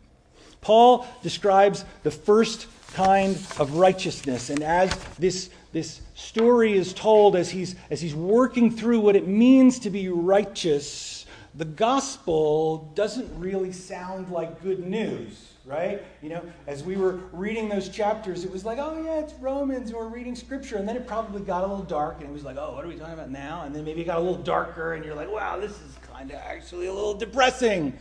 Paul 0.63 1.07
describes 1.23 1.85
the 2.05 2.11
first 2.11 2.69
kind 2.95 3.37
of 3.59 3.75
righteousness, 3.75 4.49
and 4.49 4.63
as 4.63 4.91
this, 5.19 5.51
this 5.73 6.01
story 6.15 6.73
is 6.73 6.95
told, 6.95 7.37
as 7.37 7.51
he's, 7.51 7.77
as 7.91 8.01
he's 8.01 8.15
working 8.15 8.71
through 8.71 9.01
what 9.01 9.15
it 9.15 9.29
means 9.29 9.79
to 9.81 9.91
be 9.91 10.09
righteous, 10.09 11.27
the 11.55 11.67
gospel 11.67 12.91
doesn't 12.95 13.29
really 13.39 13.73
sound 13.73 14.31
like 14.31 14.63
good 14.63 14.87
news 14.87 15.54
right? 15.67 16.03
You 16.23 16.29
know, 16.29 16.43
as 16.67 16.85
we 16.85 16.97
were 16.97 17.21
reading 17.33 17.69
those 17.69 17.89
chapters, 17.89 18.45
it 18.45 18.51
was 18.51 18.65
like, 18.65 18.79
oh, 18.79 19.03
yeah, 19.03 19.21
it's 19.21 19.33
Romans, 19.35 19.91
and 19.91 19.99
we're 19.99 20.09
reading 20.09 20.35
scripture. 20.35 20.77
And 20.77 20.87
then 20.87 20.97
it 20.97 21.07
probably 21.07 21.41
got 21.43 21.65
a 21.65 21.67
little 21.67 21.85
dark, 21.85 22.21
and 22.21 22.29
it 22.29 22.33
was 22.33 22.45
like, 22.45 22.57
oh, 22.59 22.75
what 22.75 22.85
are 22.85 22.89
we 22.89 22.97
talking 22.97 23.15
about 23.15 23.31
now? 23.31 23.63
And 23.63 23.75
then 23.75 23.85
maybe 23.85 24.03
it 24.03 24.05
got 24.05 24.19
a 24.19 24.21
little 24.21 24.43
darker, 24.43 24.95
and 24.95 25.05
you're 25.05 25.15
like, 25.15 25.31
wow, 25.31 25.59
this 25.59 25.73
is 25.73 25.97
kind 26.13 26.31
of 26.31 26.37
actually 26.37 26.87
a 26.87 26.93
little 26.93 27.15
depressing, 27.15 27.97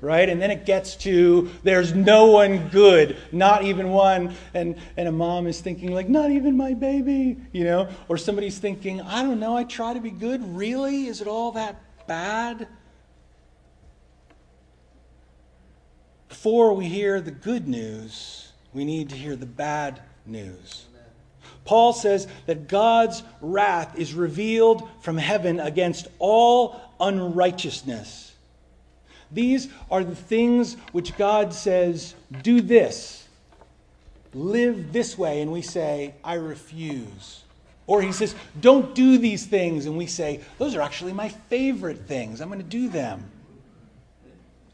right? 0.00 0.28
And 0.28 0.40
then 0.40 0.52
it 0.52 0.64
gets 0.64 0.94
to, 0.96 1.50
there's 1.64 1.94
no 1.94 2.26
one 2.26 2.68
good, 2.68 3.16
not 3.32 3.64
even 3.64 3.90
one. 3.90 4.34
And, 4.54 4.76
and 4.96 5.08
a 5.08 5.12
mom 5.12 5.48
is 5.48 5.60
thinking, 5.60 5.92
like, 5.92 6.08
not 6.08 6.30
even 6.30 6.56
my 6.56 6.74
baby, 6.74 7.38
you 7.52 7.64
know? 7.64 7.88
Or 8.08 8.16
somebody's 8.18 8.58
thinking, 8.58 9.00
I 9.00 9.22
don't 9.22 9.40
know, 9.40 9.56
I 9.56 9.64
try 9.64 9.94
to 9.94 10.00
be 10.00 10.10
good. 10.10 10.42
Really? 10.56 11.06
Is 11.08 11.20
it 11.20 11.26
all 11.26 11.50
that 11.52 11.82
bad? 12.06 12.68
Before 16.30 16.72
we 16.72 16.86
hear 16.86 17.20
the 17.20 17.32
good 17.32 17.68
news, 17.68 18.52
we 18.72 18.84
need 18.84 19.10
to 19.10 19.16
hear 19.16 19.34
the 19.34 19.46
bad 19.46 20.00
news. 20.24 20.86
Paul 21.64 21.92
says 21.92 22.28
that 22.46 22.68
God's 22.68 23.24
wrath 23.40 23.98
is 23.98 24.14
revealed 24.14 24.88
from 25.00 25.18
heaven 25.18 25.58
against 25.58 26.06
all 26.20 26.80
unrighteousness. 27.00 28.32
These 29.32 29.68
are 29.90 30.04
the 30.04 30.14
things 30.14 30.74
which 30.92 31.16
God 31.16 31.52
says, 31.52 32.14
do 32.42 32.60
this, 32.60 33.26
live 34.32 34.92
this 34.92 35.18
way, 35.18 35.42
and 35.42 35.50
we 35.50 35.62
say, 35.62 36.14
I 36.22 36.34
refuse. 36.34 37.42
Or 37.88 38.02
he 38.02 38.12
says, 38.12 38.36
don't 38.60 38.94
do 38.94 39.18
these 39.18 39.46
things, 39.46 39.86
and 39.86 39.98
we 39.98 40.06
say, 40.06 40.40
those 40.58 40.76
are 40.76 40.80
actually 40.80 41.12
my 41.12 41.28
favorite 41.28 42.06
things. 42.06 42.40
I'm 42.40 42.48
going 42.48 42.60
to 42.60 42.64
do 42.64 42.88
them 42.88 43.28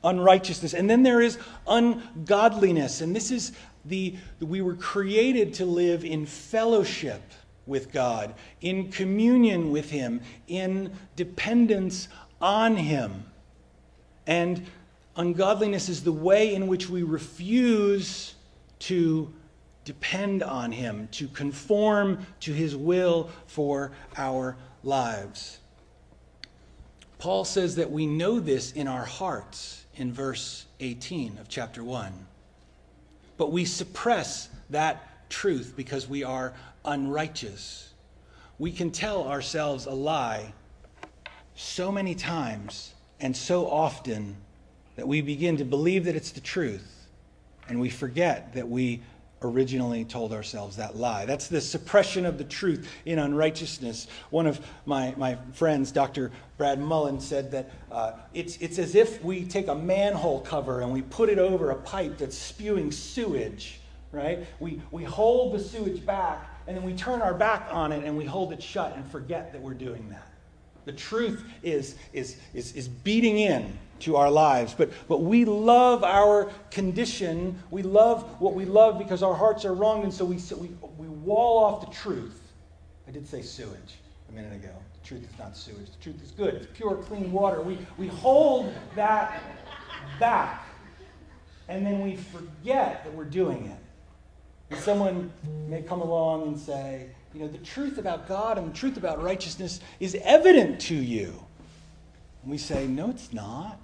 unrighteousness. 0.04 0.74
And 0.74 0.88
then 0.88 1.02
there 1.02 1.20
is 1.20 1.38
ungodliness. 1.66 3.00
And 3.00 3.14
this 3.14 3.30
is 3.30 3.52
the, 3.84 4.16
we 4.40 4.60
were 4.60 4.74
created 4.74 5.54
to 5.54 5.64
live 5.64 6.04
in 6.04 6.26
fellowship 6.26 7.22
with 7.66 7.92
God, 7.92 8.34
in 8.60 8.90
communion 8.90 9.70
with 9.70 9.90
Him, 9.90 10.20
in 10.46 10.92
dependence 11.16 12.08
on 12.40 12.76
Him. 12.76 13.24
And 14.26 14.66
ungodliness 15.16 15.88
is 15.88 16.02
the 16.02 16.12
way 16.12 16.54
in 16.54 16.66
which 16.66 16.88
we 16.88 17.02
refuse 17.02 18.34
to 18.80 19.32
depend 19.84 20.42
on 20.42 20.72
Him, 20.72 21.08
to 21.12 21.28
conform 21.28 22.24
to 22.40 22.52
His 22.52 22.76
will 22.76 23.30
for 23.46 23.92
our 24.16 24.56
lives. 24.84 25.58
Paul 27.18 27.44
says 27.44 27.76
that 27.76 27.90
we 27.90 28.06
know 28.06 28.38
this 28.40 28.72
in 28.72 28.86
our 28.86 29.04
hearts 29.04 29.85
in 29.96 30.12
verse 30.12 30.66
18 30.80 31.38
of 31.38 31.48
chapter 31.48 31.82
1. 31.82 32.12
But 33.36 33.52
we 33.52 33.64
suppress 33.64 34.48
that 34.70 35.28
truth 35.28 35.74
because 35.76 36.08
we 36.08 36.24
are 36.24 36.54
unrighteous. 36.84 37.90
We 38.58 38.72
can 38.72 38.90
tell 38.90 39.28
ourselves 39.28 39.86
a 39.86 39.90
lie 39.90 40.52
so 41.54 41.90
many 41.90 42.14
times 42.14 42.94
and 43.20 43.36
so 43.36 43.68
often 43.68 44.36
that 44.96 45.08
we 45.08 45.20
begin 45.20 45.56
to 45.58 45.64
believe 45.64 46.04
that 46.04 46.16
it's 46.16 46.32
the 46.32 46.40
truth 46.40 47.06
and 47.68 47.80
we 47.80 47.90
forget 47.90 48.54
that 48.54 48.68
we 48.68 49.02
originally 49.48 50.04
told 50.04 50.32
ourselves 50.32 50.76
that 50.76 50.96
lie. 50.96 51.24
That's 51.26 51.48
the 51.48 51.60
suppression 51.60 52.26
of 52.26 52.38
the 52.38 52.44
truth 52.44 52.88
in 53.04 53.18
unrighteousness. 53.18 54.06
One 54.30 54.46
of 54.46 54.60
my, 54.84 55.14
my 55.16 55.38
friends, 55.52 55.92
Dr. 55.92 56.30
Brad 56.58 56.80
Mullen, 56.80 57.20
said 57.20 57.50
that 57.52 57.70
uh, 57.90 58.12
it's, 58.34 58.56
it's 58.58 58.78
as 58.78 58.94
if 58.94 59.22
we 59.22 59.44
take 59.44 59.68
a 59.68 59.74
manhole 59.74 60.40
cover 60.40 60.80
and 60.80 60.92
we 60.92 61.02
put 61.02 61.28
it 61.28 61.38
over 61.38 61.70
a 61.70 61.76
pipe 61.76 62.18
that's 62.18 62.36
spewing 62.36 62.92
sewage, 62.92 63.80
right? 64.12 64.46
We, 64.60 64.80
we 64.90 65.04
hold 65.04 65.54
the 65.54 65.60
sewage 65.60 66.04
back 66.04 66.48
and 66.66 66.76
then 66.76 66.84
we 66.84 66.94
turn 66.94 67.22
our 67.22 67.34
back 67.34 67.68
on 67.70 67.92
it 67.92 68.04
and 68.04 68.16
we 68.16 68.24
hold 68.24 68.52
it 68.52 68.62
shut 68.62 68.94
and 68.96 69.06
forget 69.10 69.52
that 69.52 69.60
we're 69.60 69.74
doing 69.74 70.08
that. 70.10 70.28
The 70.84 70.92
truth 70.92 71.44
is, 71.62 71.96
is, 72.12 72.36
is, 72.54 72.72
is 72.74 72.88
beating 72.88 73.38
in 73.38 73.76
to 74.00 74.16
our 74.16 74.30
lives. 74.30 74.74
But, 74.74 74.90
but 75.08 75.22
we 75.22 75.44
love 75.44 76.04
our 76.04 76.50
condition. 76.70 77.62
We 77.70 77.82
love 77.82 78.40
what 78.40 78.54
we 78.54 78.64
love 78.64 78.98
because 78.98 79.22
our 79.22 79.34
hearts 79.34 79.64
are 79.64 79.74
wrong, 79.74 80.02
and 80.02 80.12
so 80.12 80.24
we, 80.24 80.36
we, 80.56 80.70
we 80.98 81.08
wall 81.08 81.64
off 81.64 81.86
the 81.86 81.94
truth. 81.94 82.40
I 83.08 83.10
did 83.10 83.26
say 83.26 83.42
sewage 83.42 83.98
a 84.28 84.32
minute 84.32 84.52
ago. 84.52 84.72
The 85.02 85.08
truth 85.08 85.28
is 85.30 85.38
not 85.38 85.56
sewage. 85.56 85.90
The 85.90 86.02
truth 86.02 86.22
is 86.22 86.30
good. 86.32 86.54
It's 86.54 86.66
pure, 86.74 86.96
clean 86.96 87.32
water. 87.32 87.62
We, 87.62 87.78
we 87.98 88.08
hold 88.08 88.72
that 88.94 89.42
back, 90.18 90.66
and 91.68 91.86
then 91.86 92.00
we 92.02 92.16
forget 92.16 93.04
that 93.04 93.14
we're 93.14 93.24
doing 93.24 93.66
it. 93.66 93.78
And 94.70 94.80
someone 94.80 95.32
may 95.68 95.82
come 95.82 96.00
along 96.00 96.48
and 96.48 96.58
say, 96.58 97.08
you 97.32 97.40
know, 97.40 97.48
the 97.48 97.58
truth 97.58 97.98
about 97.98 98.26
God 98.26 98.58
and 98.58 98.72
the 98.72 98.76
truth 98.76 98.96
about 98.96 99.22
righteousness 99.22 99.80
is 100.00 100.16
evident 100.22 100.80
to 100.82 100.94
you. 100.94 101.44
And 102.42 102.50
we 102.50 102.58
say, 102.58 102.86
no, 102.86 103.10
it's 103.10 103.32
not 103.32 103.78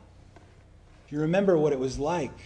you 1.12 1.20
remember 1.20 1.58
what 1.58 1.74
it 1.74 1.78
was 1.78 1.98
like 1.98 2.38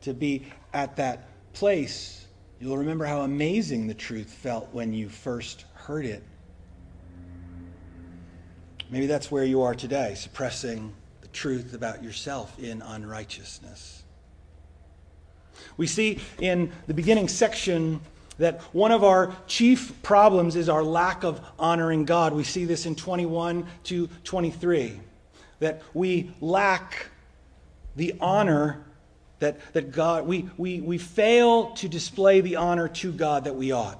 to 0.00 0.14
be 0.14 0.46
at 0.72 0.96
that 0.96 1.28
place, 1.52 2.26
you'll 2.58 2.78
remember 2.78 3.04
how 3.04 3.20
amazing 3.20 3.86
the 3.86 3.94
truth 3.94 4.32
felt 4.32 4.66
when 4.72 4.94
you 4.94 5.10
first 5.10 5.66
heard 5.74 6.06
it. 6.06 6.24
Maybe 8.88 9.06
that's 9.06 9.30
where 9.30 9.44
you 9.44 9.60
are 9.60 9.74
today, 9.74 10.14
suppressing 10.14 10.94
the 11.20 11.28
truth 11.28 11.74
about 11.74 12.02
yourself 12.02 12.58
in 12.58 12.80
unrighteousness. 12.80 14.02
We 15.76 15.86
see 15.86 16.18
in 16.40 16.72
the 16.86 16.94
beginning 16.94 17.28
section 17.28 18.00
that 18.38 18.62
one 18.74 18.90
of 18.90 19.04
our 19.04 19.36
chief 19.46 20.02
problems 20.02 20.56
is 20.56 20.70
our 20.70 20.82
lack 20.82 21.24
of 21.24 21.42
honoring 21.58 22.06
God. 22.06 22.32
We 22.32 22.44
see 22.44 22.64
this 22.64 22.86
in 22.86 22.94
21 22.94 23.66
to 23.84 24.08
23, 24.24 24.98
that 25.58 25.82
we 25.92 26.30
lack 26.40 27.11
the 27.96 28.14
honor 28.20 28.84
that, 29.40 29.58
that 29.72 29.92
God, 29.92 30.26
we, 30.26 30.48
we, 30.56 30.80
we 30.80 30.98
fail 30.98 31.72
to 31.72 31.88
display 31.88 32.40
the 32.40 32.56
honor 32.56 32.88
to 32.88 33.12
God 33.12 33.44
that 33.44 33.56
we 33.56 33.72
ought. 33.72 33.98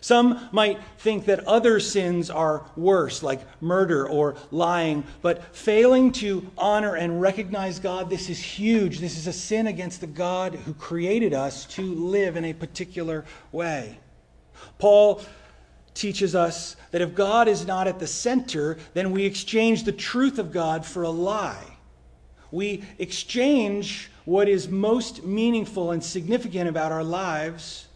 Some 0.00 0.48
might 0.52 0.78
think 0.98 1.24
that 1.26 1.40
other 1.46 1.80
sins 1.80 2.30
are 2.30 2.64
worse, 2.76 3.22
like 3.22 3.40
murder 3.60 4.08
or 4.08 4.36
lying, 4.50 5.04
but 5.20 5.54
failing 5.54 6.12
to 6.12 6.50
honor 6.56 6.94
and 6.94 7.20
recognize 7.20 7.78
God, 7.78 8.08
this 8.08 8.30
is 8.30 8.38
huge. 8.38 9.00
This 9.00 9.16
is 9.18 9.26
a 9.26 9.32
sin 9.32 9.66
against 9.66 10.00
the 10.00 10.06
God 10.06 10.54
who 10.54 10.74
created 10.74 11.34
us 11.34 11.66
to 11.66 11.82
live 11.82 12.36
in 12.36 12.44
a 12.44 12.52
particular 12.52 13.24
way. 13.52 13.98
Paul 14.78 15.22
teaches 15.94 16.34
us 16.34 16.76
that 16.90 17.00
if 17.00 17.14
God 17.14 17.48
is 17.48 17.66
not 17.66 17.88
at 17.88 17.98
the 17.98 18.06
center, 18.06 18.78
then 18.94 19.10
we 19.10 19.24
exchange 19.24 19.84
the 19.84 19.92
truth 19.92 20.38
of 20.38 20.52
God 20.52 20.86
for 20.86 21.02
a 21.02 21.10
lie. 21.10 21.75
We 22.50 22.84
exchange 22.98 24.10
what 24.24 24.48
is 24.48 24.68
most 24.68 25.24
meaningful 25.24 25.90
and 25.90 26.02
significant 26.02 26.68
about 26.68 26.92
our 26.92 27.04
lives 27.04 27.86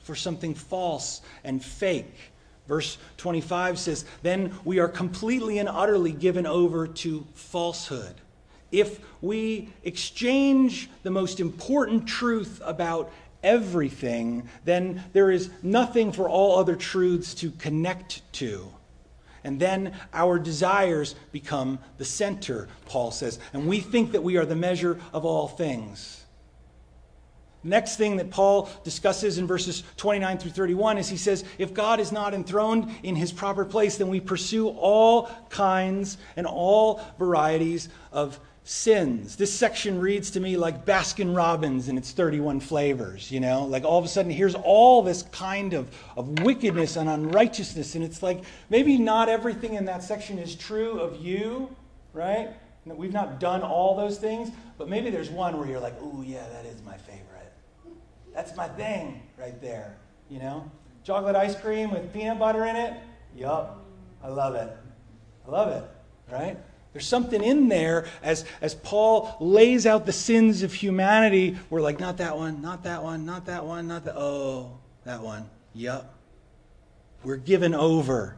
for 0.00 0.14
something 0.14 0.54
false 0.54 1.22
and 1.42 1.64
fake. 1.64 2.32
Verse 2.66 2.98
25 3.18 3.78
says, 3.78 4.04
Then 4.22 4.54
we 4.64 4.78
are 4.78 4.88
completely 4.88 5.58
and 5.58 5.68
utterly 5.68 6.12
given 6.12 6.46
over 6.46 6.86
to 6.86 7.26
falsehood. 7.34 8.14
If 8.72 9.00
we 9.20 9.68
exchange 9.84 10.90
the 11.02 11.10
most 11.10 11.40
important 11.40 12.08
truth 12.08 12.60
about 12.64 13.12
everything, 13.42 14.48
then 14.64 15.04
there 15.12 15.30
is 15.30 15.50
nothing 15.62 16.10
for 16.10 16.28
all 16.28 16.58
other 16.58 16.74
truths 16.74 17.34
to 17.34 17.50
connect 17.52 18.22
to. 18.34 18.73
And 19.44 19.60
then 19.60 19.92
our 20.12 20.38
desires 20.38 21.14
become 21.30 21.78
the 21.98 22.04
center, 22.04 22.68
Paul 22.86 23.10
says. 23.10 23.38
And 23.52 23.68
we 23.68 23.80
think 23.80 24.12
that 24.12 24.22
we 24.22 24.38
are 24.38 24.46
the 24.46 24.56
measure 24.56 24.98
of 25.12 25.24
all 25.24 25.46
things. 25.46 26.24
Next 27.62 27.96
thing 27.96 28.16
that 28.16 28.30
Paul 28.30 28.68
discusses 28.84 29.38
in 29.38 29.46
verses 29.46 29.84
29 29.96 30.36
through 30.36 30.50
31 30.50 30.98
is 30.98 31.08
he 31.08 31.16
says, 31.16 31.44
if 31.56 31.72
God 31.72 31.98
is 31.98 32.12
not 32.12 32.34
enthroned 32.34 32.90
in 33.02 33.16
his 33.16 33.32
proper 33.32 33.64
place, 33.64 33.96
then 33.96 34.08
we 34.08 34.20
pursue 34.20 34.68
all 34.68 35.30
kinds 35.48 36.18
and 36.36 36.46
all 36.46 37.00
varieties 37.18 37.88
of 38.12 38.38
sins. 38.64 39.36
This 39.36 39.52
section 39.52 40.00
reads 40.00 40.30
to 40.32 40.40
me 40.40 40.56
like 40.56 40.86
Baskin 40.86 41.36
Robbins 41.36 41.88
and 41.88 41.98
its 41.98 42.12
31 42.12 42.60
flavors, 42.60 43.30
you 43.30 43.38
know? 43.38 43.66
Like 43.66 43.84
all 43.84 43.98
of 43.98 44.04
a 44.04 44.08
sudden, 44.08 44.32
here's 44.32 44.54
all 44.54 45.02
this 45.02 45.22
kind 45.24 45.74
of, 45.74 45.94
of 46.16 46.40
wickedness 46.40 46.96
and 46.96 47.08
unrighteousness. 47.08 47.94
And 47.94 48.02
it's 48.02 48.22
like 48.22 48.42
maybe 48.70 48.96
not 48.96 49.28
everything 49.28 49.74
in 49.74 49.84
that 49.84 50.02
section 50.02 50.38
is 50.38 50.54
true 50.54 50.98
of 50.98 51.22
you, 51.22 51.74
right? 52.14 52.48
We've 52.86 53.12
not 53.12 53.38
done 53.38 53.62
all 53.62 53.96
those 53.96 54.18
things, 54.18 54.50
but 54.78 54.88
maybe 54.88 55.10
there's 55.10 55.30
one 55.30 55.58
where 55.58 55.66
you're 55.66 55.80
like, 55.80 56.00
"Ooh, 56.02 56.22
yeah, 56.26 56.46
that 56.48 56.66
is 56.66 56.82
my 56.82 56.96
favorite. 56.98 57.52
That's 58.34 58.54
my 58.56 58.68
thing 58.68 59.22
right 59.38 59.58
there." 59.62 59.96
You 60.28 60.38
know, 60.38 60.70
chocolate 61.02 61.34
ice 61.34 61.58
cream 61.58 61.90
with 61.90 62.12
peanut 62.12 62.38
butter 62.38 62.66
in 62.66 62.76
it. 62.76 62.94
Yup, 63.34 63.86
I 64.22 64.28
love 64.28 64.54
it. 64.54 64.76
I 65.46 65.50
love 65.50 65.68
it. 65.68 65.84
Right? 66.30 66.58
There's 66.94 67.08
something 67.08 67.42
in 67.42 67.68
there 67.68 68.06
as, 68.22 68.44
as 68.62 68.76
Paul 68.76 69.36
lays 69.40 69.84
out 69.84 70.06
the 70.06 70.12
sins 70.12 70.62
of 70.62 70.72
humanity. 70.72 71.58
We're 71.68 71.82
like, 71.82 71.98
not 71.98 72.18
that 72.18 72.38
one, 72.38 72.62
not 72.62 72.84
that 72.84 73.02
one, 73.02 73.26
not 73.26 73.46
that 73.46 73.66
one, 73.66 73.88
not 73.88 74.04
that. 74.04 74.14
Oh, 74.16 74.78
that 75.02 75.20
one. 75.20 75.50
Yup. 75.74 76.14
We're 77.24 77.36
given 77.36 77.74
over. 77.74 78.36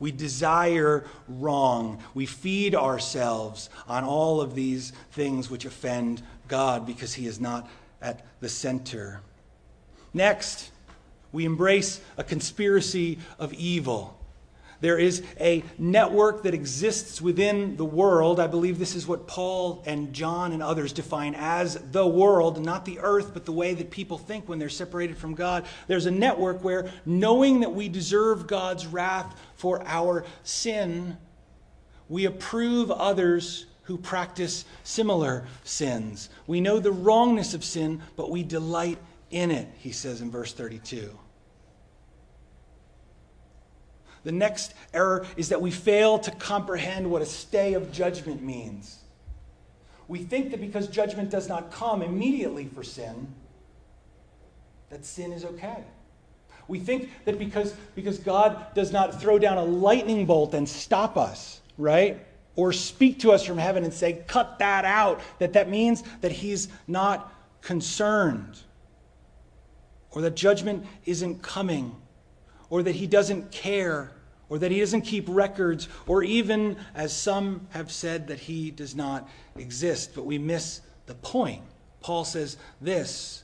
We 0.00 0.10
desire 0.10 1.04
wrong. 1.28 2.02
We 2.12 2.26
feed 2.26 2.74
ourselves 2.74 3.70
on 3.86 4.02
all 4.02 4.40
of 4.40 4.56
these 4.56 4.92
things 5.12 5.48
which 5.48 5.64
offend 5.64 6.22
God 6.48 6.86
because 6.86 7.14
He 7.14 7.26
is 7.28 7.38
not 7.38 7.70
at 8.02 8.26
the 8.40 8.48
center. 8.48 9.20
Next, 10.12 10.72
we 11.30 11.44
embrace 11.44 12.00
a 12.16 12.24
conspiracy 12.24 13.20
of 13.38 13.54
evil. 13.54 14.15
There 14.80 14.98
is 14.98 15.22
a 15.40 15.64
network 15.78 16.42
that 16.42 16.54
exists 16.54 17.20
within 17.20 17.76
the 17.76 17.84
world. 17.84 18.38
I 18.38 18.46
believe 18.46 18.78
this 18.78 18.94
is 18.94 19.06
what 19.06 19.26
Paul 19.26 19.82
and 19.86 20.12
John 20.12 20.52
and 20.52 20.62
others 20.62 20.92
define 20.92 21.34
as 21.36 21.74
the 21.92 22.06
world, 22.06 22.64
not 22.64 22.84
the 22.84 22.98
earth, 23.00 23.30
but 23.32 23.46
the 23.46 23.52
way 23.52 23.74
that 23.74 23.90
people 23.90 24.18
think 24.18 24.48
when 24.48 24.58
they're 24.58 24.68
separated 24.68 25.16
from 25.16 25.34
God. 25.34 25.64
There's 25.86 26.06
a 26.06 26.10
network 26.10 26.62
where, 26.62 26.90
knowing 27.04 27.60
that 27.60 27.74
we 27.74 27.88
deserve 27.88 28.46
God's 28.46 28.86
wrath 28.86 29.38
for 29.54 29.82
our 29.86 30.24
sin, 30.42 31.16
we 32.08 32.26
approve 32.26 32.90
others 32.90 33.66
who 33.84 33.96
practice 33.96 34.64
similar 34.82 35.46
sins. 35.64 36.28
We 36.46 36.60
know 36.60 36.80
the 36.80 36.92
wrongness 36.92 37.54
of 37.54 37.64
sin, 37.64 38.02
but 38.16 38.30
we 38.30 38.42
delight 38.42 38.98
in 39.30 39.50
it, 39.50 39.68
he 39.78 39.92
says 39.92 40.20
in 40.20 40.30
verse 40.30 40.52
32. 40.52 41.16
The 44.26 44.32
next 44.32 44.74
error 44.92 45.24
is 45.36 45.50
that 45.50 45.62
we 45.62 45.70
fail 45.70 46.18
to 46.18 46.32
comprehend 46.32 47.08
what 47.08 47.22
a 47.22 47.26
stay 47.26 47.74
of 47.74 47.92
judgment 47.92 48.42
means. 48.42 48.98
We 50.08 50.18
think 50.18 50.50
that 50.50 50.60
because 50.60 50.88
judgment 50.88 51.30
does 51.30 51.48
not 51.48 51.70
come 51.70 52.02
immediately 52.02 52.66
for 52.66 52.82
sin, 52.82 53.28
that 54.90 55.04
sin 55.04 55.30
is 55.30 55.44
okay. 55.44 55.84
We 56.66 56.80
think 56.80 57.08
that 57.24 57.38
because, 57.38 57.72
because 57.94 58.18
God 58.18 58.74
does 58.74 58.90
not 58.90 59.20
throw 59.20 59.38
down 59.38 59.58
a 59.58 59.64
lightning 59.64 60.26
bolt 60.26 60.54
and 60.54 60.68
stop 60.68 61.16
us, 61.16 61.60
right? 61.78 62.18
Or 62.56 62.72
speak 62.72 63.20
to 63.20 63.30
us 63.30 63.44
from 63.44 63.58
heaven 63.58 63.84
and 63.84 63.94
say, 63.94 64.24
cut 64.26 64.58
that 64.58 64.84
out, 64.84 65.20
that 65.38 65.52
that 65.52 65.70
means 65.70 66.02
that 66.20 66.32
He's 66.32 66.66
not 66.88 67.32
concerned. 67.62 68.58
Or 70.10 70.20
that 70.22 70.34
judgment 70.34 70.84
isn't 71.04 71.42
coming. 71.42 71.94
Or 72.70 72.82
that 72.82 72.96
He 72.96 73.06
doesn't 73.06 73.52
care 73.52 74.10
or 74.48 74.58
that 74.58 74.70
he 74.70 74.80
doesn't 74.80 75.02
keep 75.02 75.24
records, 75.28 75.88
or 76.06 76.22
even, 76.22 76.76
as 76.94 77.14
some 77.14 77.66
have 77.70 77.90
said, 77.90 78.28
that 78.28 78.38
he 78.38 78.70
does 78.70 78.94
not 78.94 79.28
exist. 79.56 80.12
But 80.14 80.24
we 80.24 80.38
miss 80.38 80.80
the 81.06 81.14
point. 81.14 81.62
Paul 82.00 82.24
says 82.24 82.56
this 82.80 83.42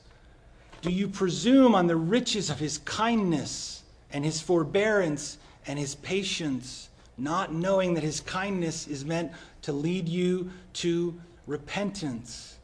Do 0.81 0.89
you 0.89 1.07
presume 1.07 1.75
on 1.75 1.87
the 1.87 1.95
riches 1.95 2.49
of 2.49 2.59
his 2.59 2.77
kindness 2.79 3.83
and 4.11 4.23
his 4.23 4.41
forbearance 4.41 5.37
and 5.67 5.77
his 5.77 5.95
patience, 5.95 6.89
not 7.17 7.53
knowing 7.53 7.95
that 7.95 8.03
his 8.03 8.21
kindness 8.21 8.87
is 8.87 9.03
meant 9.03 9.31
to 9.63 9.73
lead 9.73 10.07
you 10.07 10.51
to 10.73 11.19
repentance? 11.47 12.57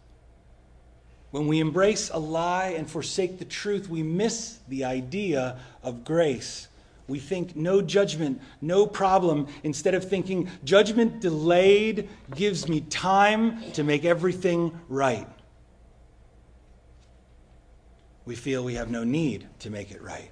When 1.31 1.45
we 1.45 1.59
embrace 1.59 2.09
a 2.09 2.17
lie 2.17 2.69
and 2.69 2.89
forsake 2.89 3.37
the 3.37 3.45
truth, 3.45 3.87
we 3.87 4.01
miss 4.01 4.59
the 4.67 4.85
idea 4.85 5.59
of 5.83 6.03
grace. 6.03 6.67
We 7.09 7.19
think 7.19 7.55
no 7.55 7.81
judgment, 7.81 8.39
no 8.61 8.85
problem, 8.85 9.47
instead 9.63 9.95
of 9.95 10.07
thinking 10.07 10.49
judgment 10.63 11.19
delayed 11.19 12.07
gives 12.35 12.69
me 12.69 12.81
time 12.81 13.71
to 13.73 13.83
make 13.83 14.05
everything 14.05 14.79
right. 14.87 15.27
We 18.25 18.35
feel 18.35 18.63
we 18.63 18.75
have 18.75 18.91
no 18.91 19.03
need 19.03 19.47
to 19.59 19.71
make 19.71 19.89
it 19.89 20.03
right. 20.03 20.29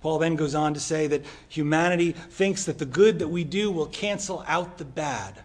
Paul 0.00 0.18
then 0.18 0.34
goes 0.34 0.54
on 0.54 0.72
to 0.72 0.80
say 0.80 1.06
that 1.08 1.26
humanity 1.48 2.12
thinks 2.12 2.64
that 2.64 2.78
the 2.78 2.86
good 2.86 3.18
that 3.18 3.28
we 3.28 3.44
do 3.44 3.70
will 3.70 3.86
cancel 3.86 4.42
out 4.48 4.78
the 4.78 4.86
bad. 4.86 5.44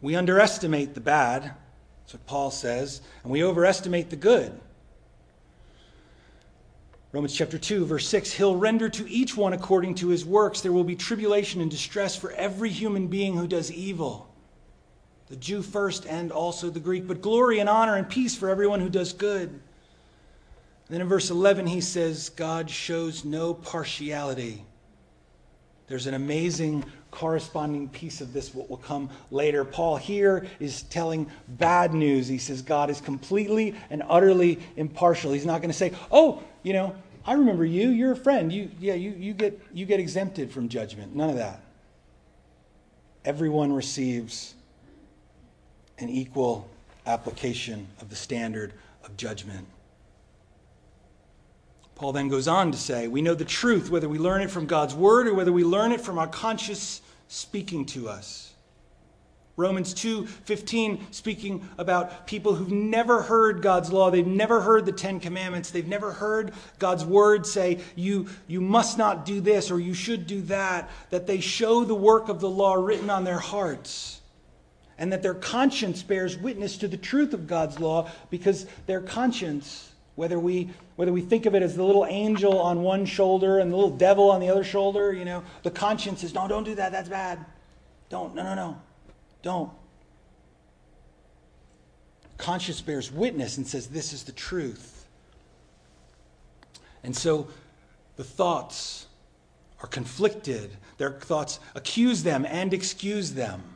We 0.00 0.16
underestimate 0.16 0.94
the 0.94 1.00
bad, 1.00 1.54
that's 2.00 2.14
what 2.14 2.26
Paul 2.26 2.50
says, 2.50 3.00
and 3.22 3.30
we 3.30 3.44
overestimate 3.44 4.10
the 4.10 4.16
good. 4.16 4.60
Romans 7.12 7.36
chapter 7.36 7.58
2, 7.58 7.84
verse 7.84 8.08
6 8.08 8.32
He'll 8.32 8.56
render 8.56 8.88
to 8.88 9.08
each 9.08 9.36
one 9.36 9.52
according 9.52 9.96
to 9.96 10.08
his 10.08 10.24
works. 10.24 10.62
There 10.62 10.72
will 10.72 10.82
be 10.82 10.96
tribulation 10.96 11.60
and 11.60 11.70
distress 11.70 12.16
for 12.16 12.32
every 12.32 12.70
human 12.70 13.06
being 13.06 13.36
who 13.36 13.46
does 13.46 13.70
evil, 13.70 14.34
the 15.28 15.36
Jew 15.36 15.60
first 15.60 16.06
and 16.06 16.32
also 16.32 16.70
the 16.70 16.80
Greek, 16.80 17.06
but 17.06 17.20
glory 17.20 17.58
and 17.58 17.68
honor 17.68 17.96
and 17.96 18.08
peace 18.08 18.34
for 18.34 18.48
everyone 18.48 18.80
who 18.80 18.88
does 18.88 19.12
good. 19.12 19.50
And 19.50 19.60
then 20.88 21.00
in 21.02 21.08
verse 21.08 21.30
11, 21.30 21.66
he 21.66 21.82
says, 21.82 22.30
God 22.30 22.70
shows 22.70 23.24
no 23.24 23.52
partiality. 23.52 24.64
There's 25.88 26.06
an 26.06 26.14
amazing 26.14 26.84
corresponding 27.12 27.88
piece 27.90 28.20
of 28.20 28.32
this, 28.32 28.52
what 28.52 28.68
will 28.68 28.78
come 28.78 29.08
later. 29.30 29.64
Paul 29.64 29.96
here 29.96 30.48
is 30.58 30.82
telling 30.84 31.30
bad 31.46 31.94
news. 31.94 32.26
He 32.26 32.38
says 32.38 32.62
God 32.62 32.90
is 32.90 33.00
completely 33.00 33.76
and 33.90 34.02
utterly 34.08 34.58
impartial. 34.76 35.32
He's 35.32 35.46
not 35.46 35.60
going 35.60 35.70
to 35.70 35.76
say, 35.76 35.92
oh, 36.10 36.42
you 36.64 36.72
know, 36.72 36.96
I 37.24 37.34
remember 37.34 37.64
you, 37.64 37.90
you're 37.90 38.12
a 38.12 38.16
friend. 38.16 38.52
You, 38.52 38.70
yeah, 38.80 38.94
you, 38.94 39.10
you, 39.10 39.34
get, 39.34 39.60
you 39.72 39.86
get 39.86 40.00
exempted 40.00 40.50
from 40.50 40.68
judgment. 40.68 41.14
None 41.14 41.30
of 41.30 41.36
that. 41.36 41.60
Everyone 43.24 43.72
receives 43.72 44.54
an 45.98 46.08
equal 46.08 46.68
application 47.06 47.86
of 48.00 48.10
the 48.10 48.16
standard 48.16 48.72
of 49.04 49.16
judgment. 49.16 49.66
Paul 52.02 52.12
then 52.12 52.26
goes 52.26 52.48
on 52.48 52.72
to 52.72 52.78
say, 52.78 53.06
We 53.06 53.22
know 53.22 53.34
the 53.34 53.44
truth, 53.44 53.88
whether 53.88 54.08
we 54.08 54.18
learn 54.18 54.42
it 54.42 54.50
from 54.50 54.66
God's 54.66 54.92
word 54.92 55.28
or 55.28 55.34
whether 55.34 55.52
we 55.52 55.62
learn 55.62 55.92
it 55.92 56.00
from 56.00 56.18
our 56.18 56.26
conscience 56.26 57.00
speaking 57.28 57.86
to 57.86 58.08
us. 58.08 58.54
Romans 59.56 59.94
2:15 59.94 60.98
speaking 61.12 61.68
about 61.78 62.26
people 62.26 62.56
who've 62.56 62.72
never 62.72 63.22
heard 63.22 63.62
God's 63.62 63.92
law, 63.92 64.10
they've 64.10 64.26
never 64.26 64.62
heard 64.62 64.84
the 64.84 64.90
10 64.90 65.20
commandments, 65.20 65.70
they've 65.70 65.86
never 65.86 66.10
heard 66.10 66.52
God's 66.80 67.04
word 67.04 67.46
say 67.46 67.78
you 67.94 68.26
you 68.48 68.60
must 68.60 68.98
not 68.98 69.24
do 69.24 69.40
this 69.40 69.70
or 69.70 69.78
you 69.78 69.94
should 69.94 70.26
do 70.26 70.40
that, 70.42 70.90
that 71.10 71.28
they 71.28 71.38
show 71.38 71.84
the 71.84 71.94
work 71.94 72.28
of 72.28 72.40
the 72.40 72.50
law 72.50 72.74
written 72.74 73.10
on 73.10 73.22
their 73.22 73.38
hearts. 73.38 74.20
And 74.98 75.12
that 75.12 75.22
their 75.22 75.34
conscience 75.34 76.02
bears 76.02 76.36
witness 76.36 76.78
to 76.78 76.88
the 76.88 76.96
truth 76.96 77.32
of 77.32 77.46
God's 77.46 77.78
law 77.78 78.10
because 78.28 78.66
their 78.86 79.00
conscience 79.00 79.91
whether 80.14 80.38
we 80.38 80.70
whether 80.96 81.12
we 81.12 81.22
think 81.22 81.46
of 81.46 81.54
it 81.54 81.62
as 81.62 81.76
the 81.76 81.82
little 81.82 82.06
angel 82.06 82.58
on 82.60 82.82
one 82.82 83.06
shoulder 83.06 83.58
and 83.58 83.72
the 83.72 83.76
little 83.76 83.96
devil 83.96 84.30
on 84.30 84.40
the 84.40 84.48
other 84.48 84.64
shoulder, 84.64 85.12
you 85.12 85.24
know, 85.24 85.42
the 85.62 85.70
conscience 85.70 86.20
says, 86.20 86.34
"No, 86.34 86.46
don't 86.46 86.64
do 86.64 86.74
that. 86.74 86.92
That's 86.92 87.08
bad. 87.08 87.44
Don't. 88.08 88.34
No, 88.34 88.42
no, 88.42 88.54
no. 88.54 88.82
Don't. 89.42 89.70
Conscience 92.36 92.80
bears 92.80 93.12
witness 93.12 93.56
and 93.56 93.66
says, 93.66 93.86
This 93.86 94.12
is 94.12 94.24
the 94.24 94.32
truth. 94.32 95.06
And 97.04 97.16
so 97.16 97.48
the 98.16 98.24
thoughts 98.24 99.06
are 99.80 99.86
conflicted. 99.86 100.76
Their 100.98 101.12
thoughts 101.12 101.58
accuse 101.74 102.22
them 102.22 102.44
and 102.44 102.74
excuse 102.74 103.32
them 103.32 103.71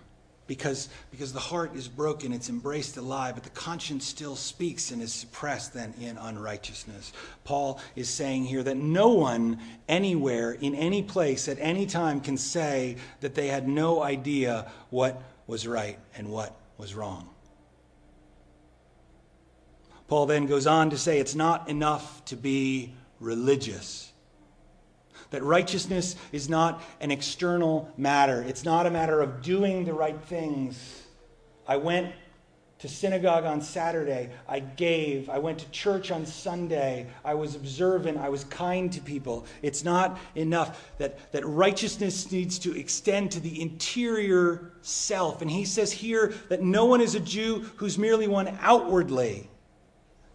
because, 0.47 0.89
because 1.11 1.33
the 1.33 1.41
heart 1.41 1.75
is 1.75 1.89
broken, 1.89 2.33
it's 2.33 2.49
embraced 2.49 2.97
a 2.97 3.03
lie, 3.03 3.33
but 3.33 3.43
the 3.43 3.51
conscience 3.51 4.07
still 4.07 4.37
speaks 4.37 4.91
and 4.91 5.03
is 5.03 5.13
suppressed 5.13 5.75
then 5.75 5.93
in 6.01 6.17
unrighteousness. 6.17 7.13
Paul 7.45 7.81
is 7.97 8.09
saying 8.09 8.45
here 8.45 8.63
that 8.63 8.77
no 8.77 9.09
one 9.09 9.59
anywhere, 9.89 10.53
in 10.53 10.75
any 10.75 11.03
place, 11.03 11.49
at 11.49 11.59
any 11.61 11.87
time 11.87 12.21
can 12.21 12.37
say 12.37 12.97
that 13.21 13.35
they 13.35 13.49
had 13.49 13.69
no 13.69 14.03
idea 14.03 14.71
what 14.91 15.21
was 15.47 15.67
right 15.67 15.99
and 16.17 16.29
what 16.29 16.55
was 16.79 16.95
wrong. 16.95 17.29
Paul 20.09 20.27
then 20.27 20.47
goes 20.47 20.67
on 20.67 20.91
to 20.91 20.99
say 20.99 21.19
it's 21.19 21.35
not 21.35 21.69
enough 21.69 22.25
to 22.27 22.37
be 22.37 22.95
religious. 23.19 24.06
That 25.31 25.43
righteousness 25.43 26.17
is 26.33 26.49
not 26.49 26.83
an 27.01 27.11
external 27.11 27.93
matter. 27.97 28.43
It's 28.43 28.65
not 28.65 28.87
a 28.87 28.91
matter 28.91 29.21
of 29.21 29.43
doing 29.43 29.85
the 29.85 29.95
right 29.95 30.21
things. 30.23 31.03
I 31.67 31.77
went 31.77 32.13
to 32.79 32.89
synagogue 32.89 33.45
on 33.45 33.63
Saturday. 33.63 34.31
I 34.47 34.61
gave. 34.61 35.31
I 35.31 35.39
went 35.39 35.59
to 35.61 35.71
church 35.71 36.11
on 36.11 36.27
Sunday. 36.27 37.07
I 37.25 37.35
was 37.35 37.55
observant. 37.55 38.19
I 38.19 38.29
was 38.29 38.45
kind 38.45 38.93
to 38.93 39.01
people. 39.01 39.47
It's 39.63 39.83
not 39.83 40.19
enough 40.35 40.93
that, 40.99 41.33
that 41.33 41.47
righteousness 41.47 42.31
needs 42.31 42.59
to 42.61 42.79
extend 42.79 43.33
to 43.33 43.41
the 43.41 43.63
interior 43.63 44.73
self. 44.83 45.41
And 45.41 45.51
he 45.51 45.65
says 45.65 45.91
here 45.91 46.35
that 46.51 46.63
no 46.63 46.85
one 46.85 47.01
is 47.01 47.15
a 47.15 47.21
Jew 47.21 47.65
who's 47.77 47.97
merely 47.97 48.29
one 48.29 48.57
outwardly 48.61 49.49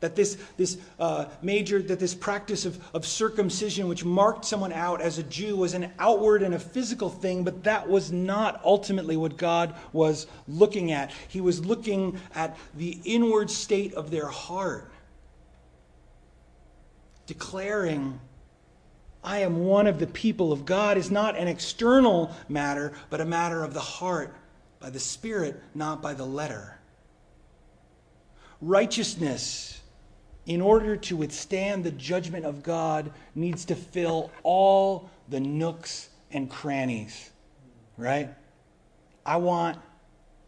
that 0.02 0.16
this, 0.16 0.38
this 0.58 0.78
uh, 1.00 1.26
major, 1.42 1.82
that 1.82 2.00
this 2.00 2.14
practice 2.14 2.66
of, 2.66 2.84
of 2.94 3.06
circumcision, 3.06 3.88
which 3.88 4.04
marked 4.04 4.44
someone 4.44 4.74
out 4.74 5.00
as 5.00 5.18
a 5.18 5.24
Jew, 5.24 5.56
was 5.56 5.74
an 5.74 5.92
outward 6.00 6.44
and 6.44 6.54
a 6.54 6.60
physical 6.60 7.10
thing, 7.10 7.44
but 7.44 7.64
that 7.64 7.88
was 7.88 8.12
not 8.12 8.60
ultimately 8.66 9.16
what 9.16 9.38
God 9.38 9.76
was 9.94 10.28
looking 10.48 10.92
at. 10.92 11.12
He 11.30 11.40
was 11.40 11.64
looking 11.64 12.20
at 12.36 12.58
the 12.76 13.00
inward 13.06 13.50
state 13.50 13.94
of 13.94 14.12
their 14.12 14.28
heart, 14.28 14.92
declaring, 17.28 18.20
I 19.24 19.40
am 19.40 19.66
one 19.66 19.86
of 19.86 20.00
the 20.00 20.08
people 20.08 20.52
of 20.52 20.66
God, 20.66 20.98
is 20.98 21.12
not 21.12 21.38
an 21.38 21.48
external 21.48 22.32
matter, 22.50 22.94
but 23.12 23.22
a 23.22 23.26
matter 23.26 23.64
of 23.64 23.76
the 23.76 23.80
heart, 23.80 24.36
by 24.80 24.90
the 24.90 25.00
Spirit, 25.00 25.62
not 25.76 26.02
by 26.02 26.16
the 26.16 26.26
letter. 26.26 26.80
Righteousness 28.62 29.81
in 30.45 30.62
order 30.62 30.95
to 30.95 31.15
withstand 31.15 31.84
the 31.84 31.91
judgment 31.91 32.45
of 32.45 32.63
God, 32.63 33.12
needs 33.36 33.65
to 33.65 33.75
fill 33.75 34.32
all 34.43 35.10
the 35.30 35.39
nooks 35.39 36.10
and 36.32 36.49
crannies, 36.49 37.30
right? 37.97 38.30
I 39.25 39.38
want 39.38 39.77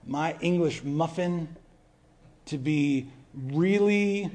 my 0.06 0.36
English 0.42 0.84
muffin 0.84 1.56
to 2.46 2.58
be 2.58 3.08
really 3.34 4.32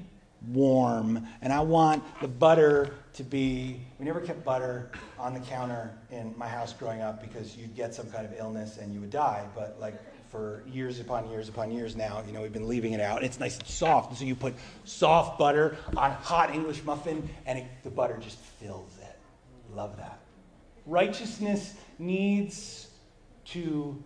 warm, 0.46 1.26
and 1.42 1.52
I 1.52 1.60
want 1.60 2.02
the 2.20 2.28
butter 2.28 2.94
to 3.14 3.24
be. 3.24 3.80
We 3.98 4.04
never 4.04 4.20
kept 4.20 4.44
butter 4.44 4.90
on 5.18 5.34
the 5.34 5.40
counter 5.40 5.92
in 6.10 6.32
my 6.38 6.48
house 6.48 6.72
growing 6.72 7.00
up 7.00 7.20
because 7.20 7.56
you'd 7.56 7.74
get 7.74 7.94
some 7.94 8.08
kind 8.10 8.24
of 8.24 8.32
illness 8.38 8.78
and 8.78 8.94
you 8.94 9.00
would 9.00 9.10
die, 9.10 9.46
but 9.54 9.76
like 9.80 9.94
for 10.30 10.62
years 10.66 11.00
upon 11.00 11.30
years 11.30 11.48
upon 11.48 11.70
years 11.70 11.96
now. 11.96 12.22
You 12.26 12.32
know, 12.32 12.42
we've 12.42 12.52
been 12.52 12.68
leaving 12.68 12.92
it 12.92 13.00
out. 13.00 13.22
It's 13.22 13.40
nice 13.40 13.58
and 13.58 13.66
soft. 13.66 14.16
So 14.16 14.24
you 14.24 14.34
put 14.34 14.54
soft 14.84 15.38
butter 15.38 15.76
on 15.96 16.12
hot 16.12 16.54
English 16.54 16.84
muffin, 16.84 17.28
and 17.46 17.58
it, 17.58 17.66
the 17.82 17.90
butter 17.90 18.18
just 18.20 18.38
fills 18.38 18.96
it. 19.00 19.18
Love 19.74 19.96
that. 19.96 20.18
Righteousness 20.86 21.74
needs 21.98 22.88
to 23.46 24.02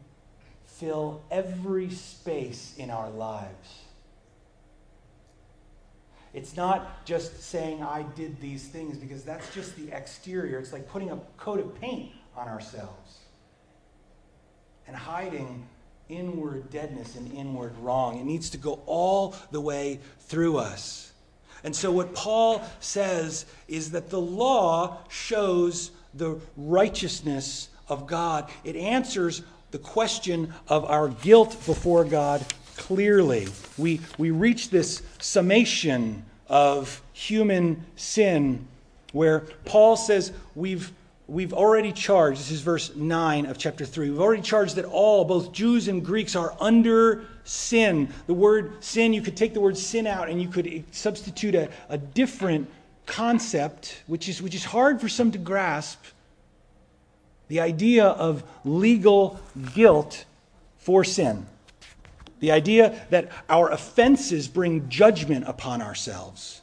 fill 0.67 1.23
every 1.31 1.91
space 1.91 2.75
in 2.77 2.91
our 2.91 3.11
lives. 3.11 3.81
It's 6.35 6.57
not 6.57 7.05
just 7.05 7.43
saying, 7.43 7.83
I 7.83 8.03
did 8.17 8.41
these 8.41 8.67
things, 8.67 8.97
because 8.97 9.23
that's 9.23 9.55
just 9.55 9.77
the 9.77 9.95
exterior. 9.95 10.59
It's 10.59 10.73
like 10.73 10.89
putting 10.89 11.11
a 11.11 11.19
coat 11.37 11.61
of 11.61 11.79
paint 11.79 12.13
on 12.35 12.49
ourselves 12.49 13.19
and 14.87 14.97
hiding 14.97 15.69
inward 16.13 16.71
deadness 16.71 17.17
and 17.17 17.33
inward 17.33 17.73
wrong. 17.79 18.19
It 18.19 18.25
needs 18.25 18.51
to 18.51 18.59
go 18.59 18.81
all 18.87 19.35
the 19.51 19.61
way 19.61 20.01
through 20.21 20.59
us. 20.59 21.13
And 21.65 21.75
so, 21.75 21.93
what 21.93 22.15
Paul 22.15 22.63
says 22.81 23.47
is 23.69 23.93
that 23.93 24.11
the 24.11 24.21
law 24.21 24.99
shows 25.09 25.93
the 26.15 26.41
righteousness 26.57 27.69
of 27.89 28.07
God, 28.07 28.51
it 28.65 28.77
answers 28.77 29.43
the 29.71 29.79
question 29.79 30.53
of 30.69 30.85
our 30.85 31.09
guilt 31.09 31.51
before 31.67 32.05
God 32.05 32.45
clearly. 32.77 33.49
We, 33.79 34.01
we 34.19 34.31
reach 34.31 34.71
this 34.71 35.03
summation 35.19 36.25
of 36.49 37.03
human 37.13 37.85
sin 37.97 38.67
where 39.13 39.41
Paul 39.65 39.97
says 39.97 40.33
we've 40.55 40.93
we've 41.27 41.53
already 41.53 41.93
charged, 41.93 42.41
this 42.41 42.51
is 42.51 42.61
verse 42.61 42.95
9 42.95 43.47
of 43.47 43.59
chapter 43.59 43.85
3, 43.85 44.11
we've 44.11 44.21
already 44.21 44.43
charged 44.43 44.77
that 44.77 44.85
all, 44.85 45.25
both 45.25 45.53
Jews 45.53 45.89
and 45.89 46.05
Greeks, 46.05 46.35
are 46.35 46.55
under 46.61 47.25
sin. 47.45 48.09
The 48.27 48.35
word 48.35 48.83
sin, 48.83 49.13
you 49.13 49.23
could 49.23 49.37
take 49.37 49.55
the 49.55 49.61
word 49.61 49.77
sin 49.77 50.07
out 50.07 50.29
and 50.29 50.41
you 50.41 50.49
could 50.49 50.85
substitute 50.95 51.55
a, 51.55 51.69
a 51.89 51.99
different 51.99 52.71
concept, 53.07 54.03
which 54.07 54.29
is, 54.29 54.41
which 54.43 54.55
is 54.55 54.65
hard 54.65 55.01
for 55.01 55.09
some 55.09 55.33
to 55.33 55.39
grasp 55.39 56.05
the 57.49 57.61
idea 57.61 58.07
of 58.07 58.43
legal 58.65 59.39
guilt 59.75 60.25
for 60.79 61.05
sin. 61.05 61.47
The 62.41 62.51
idea 62.51 63.07
that 63.11 63.31
our 63.49 63.71
offenses 63.71 64.49
bring 64.49 64.89
judgment 64.89 65.45
upon 65.47 65.83
ourselves 65.83 66.62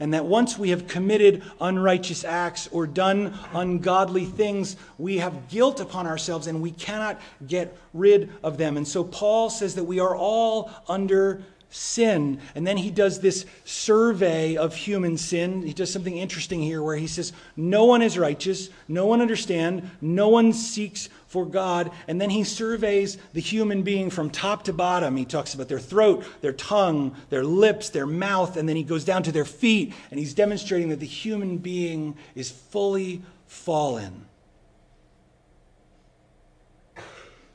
and 0.00 0.14
that 0.14 0.24
once 0.24 0.58
we 0.58 0.70
have 0.70 0.86
committed 0.86 1.42
unrighteous 1.60 2.24
acts 2.24 2.68
or 2.72 2.86
done 2.86 3.38
ungodly 3.52 4.24
things, 4.24 4.76
we 4.96 5.18
have 5.18 5.48
guilt 5.48 5.80
upon 5.80 6.06
ourselves 6.06 6.46
and 6.46 6.62
we 6.62 6.70
cannot 6.70 7.20
get 7.46 7.76
rid 7.92 8.30
of 8.42 8.58
them. 8.58 8.76
And 8.76 8.86
so 8.86 9.04
Paul 9.04 9.50
says 9.50 9.74
that 9.74 9.84
we 9.84 10.00
are 10.00 10.16
all 10.16 10.70
under 10.88 11.42
sin. 11.70 12.40
And 12.54 12.66
then 12.66 12.76
he 12.76 12.90
does 12.90 13.20
this 13.20 13.44
survey 13.64 14.56
of 14.56 14.74
human 14.74 15.18
sin. 15.18 15.62
He 15.62 15.72
does 15.72 15.92
something 15.92 16.16
interesting 16.16 16.62
here 16.62 16.82
where 16.82 16.96
he 16.96 17.06
says, 17.06 17.32
No 17.56 17.84
one 17.84 18.02
is 18.02 18.16
righteous, 18.16 18.70
no 18.86 19.06
one 19.06 19.20
understands, 19.20 19.84
no 20.00 20.28
one 20.28 20.52
seeks 20.52 21.08
for 21.28 21.46
God. 21.46 21.92
And 22.08 22.20
then 22.20 22.30
he 22.30 22.42
surveys 22.42 23.18
the 23.34 23.40
human 23.40 23.82
being 23.82 24.10
from 24.10 24.30
top 24.30 24.64
to 24.64 24.72
bottom. 24.72 25.16
He 25.16 25.24
talks 25.24 25.54
about 25.54 25.68
their 25.68 25.78
throat, 25.78 26.24
their 26.40 26.54
tongue, 26.54 27.14
their 27.30 27.44
lips, 27.44 27.90
their 27.90 28.06
mouth, 28.06 28.56
and 28.56 28.68
then 28.68 28.76
he 28.76 28.82
goes 28.82 29.04
down 29.04 29.22
to 29.24 29.32
their 29.32 29.44
feet. 29.44 29.92
And 30.10 30.18
he's 30.18 30.34
demonstrating 30.34 30.88
that 30.88 31.00
the 31.00 31.06
human 31.06 31.58
being 31.58 32.16
is 32.34 32.50
fully 32.50 33.22
fallen. 33.46 34.24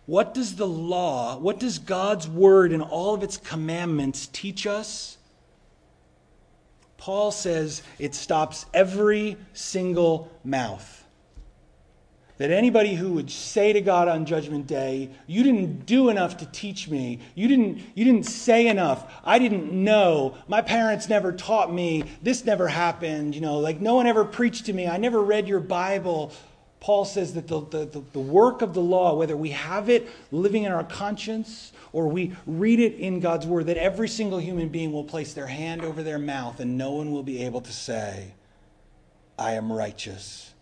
What 0.05 0.33
does 0.33 0.55
the 0.55 0.67
law, 0.67 1.37
what 1.37 1.59
does 1.59 1.79
God's 1.79 2.27
word 2.27 2.73
and 2.73 2.83
all 2.83 3.13
of 3.13 3.23
its 3.23 3.37
commandments 3.37 4.27
teach 4.31 4.67
us? 4.67 5.17
Paul 6.97 7.31
says 7.31 7.81
it 7.99 8.13
stops 8.13 8.65
every 8.73 9.37
single 9.53 10.31
mouth. 10.43 11.02
That 12.39 12.49
anybody 12.49 12.95
who 12.95 13.13
would 13.13 13.29
say 13.29 13.73
to 13.73 13.81
God 13.81 14.07
on 14.07 14.25
Judgment 14.25 14.65
Day, 14.65 15.11
You 15.27 15.43
didn't 15.43 15.85
do 15.85 16.09
enough 16.09 16.37
to 16.37 16.45
teach 16.47 16.89
me. 16.89 17.19
You 17.35 17.47
didn't, 17.47 17.81
you 17.93 18.03
didn't 18.03 18.25
say 18.25 18.67
enough. 18.67 19.13
I 19.23 19.37
didn't 19.37 19.71
know. 19.71 20.35
My 20.47 20.61
parents 20.61 21.07
never 21.07 21.31
taught 21.31 21.71
me. 21.71 22.05
This 22.23 22.43
never 22.43 22.67
happened. 22.67 23.35
You 23.35 23.41
know, 23.41 23.59
like 23.59 23.79
no 23.79 23.95
one 23.95 24.07
ever 24.07 24.25
preached 24.25 24.65
to 24.65 24.73
me. 24.73 24.87
I 24.87 24.97
never 24.97 25.21
read 25.21 25.47
your 25.47 25.59
Bible. 25.59 26.31
Paul 26.83 27.05
says 27.05 27.33
that 27.35 27.47
the, 27.47 27.61
the, 27.61 28.03
the, 28.11 28.19
work 28.19 28.61
of 28.61 28.73
the 28.73 28.81
law, 28.81 29.15
whether 29.15 29.37
we 29.37 29.51
have 29.51 29.89
it 29.89 30.09
living 30.33 30.63
in 30.63 30.73
our 30.73 30.83
conscience 30.83 31.71
or 31.93 32.09
we 32.09 32.35
read 32.45 32.81
it 32.81 32.95
in 32.95 33.21
God's 33.21 33.47
word, 33.47 33.67
that 33.67 33.77
every 33.77 34.09
single 34.09 34.37
human 34.37 34.67
being 34.67 34.91
will 34.91 35.05
place 35.05 35.33
their 35.33 35.47
hand 35.47 35.81
over 35.81 36.03
their 36.03 36.19
mouth 36.19 36.59
and 36.59 36.77
no 36.77 36.91
one 36.91 37.13
will 37.13 37.23
be 37.23 37.45
able 37.45 37.61
to 37.61 37.71
say, 37.71 38.33
I 39.39 39.53
am 39.53 39.71
righteous. 39.71 40.52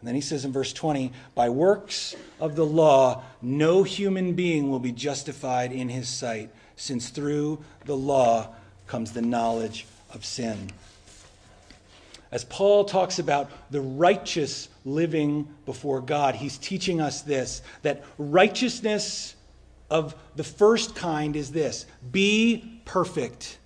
And 0.00 0.08
then 0.08 0.14
he 0.14 0.20
says 0.20 0.44
in 0.44 0.52
verse 0.52 0.72
20, 0.72 1.12
by 1.34 1.50
works 1.50 2.16
of 2.40 2.56
the 2.56 2.64
law, 2.64 3.22
no 3.42 3.82
human 3.82 4.32
being 4.32 4.70
will 4.70 4.78
be 4.78 4.92
justified 4.92 5.72
in 5.72 5.88
his 5.88 6.08
sight, 6.08 6.50
since 6.76 7.10
through 7.10 7.62
the 7.84 7.96
law 7.96 8.48
comes 8.86 9.12
the 9.12 9.22
knowledge 9.22 9.86
of 10.12 10.24
sin 10.24 10.70
as 12.32 12.44
Paul 12.44 12.84
talks 12.84 13.18
about 13.18 13.50
the 13.70 13.80
righteous 13.80 14.68
living 14.84 15.48
before 15.66 16.00
God, 16.00 16.36
he's 16.36 16.58
teaching 16.58 17.00
us 17.00 17.22
this 17.22 17.62
that 17.82 18.04
righteousness 18.18 19.34
of 19.90 20.14
the 20.36 20.44
first 20.44 20.94
kind 20.94 21.34
is 21.34 21.50
this 21.50 21.86
be 22.12 22.80
perfect. 22.84 23.58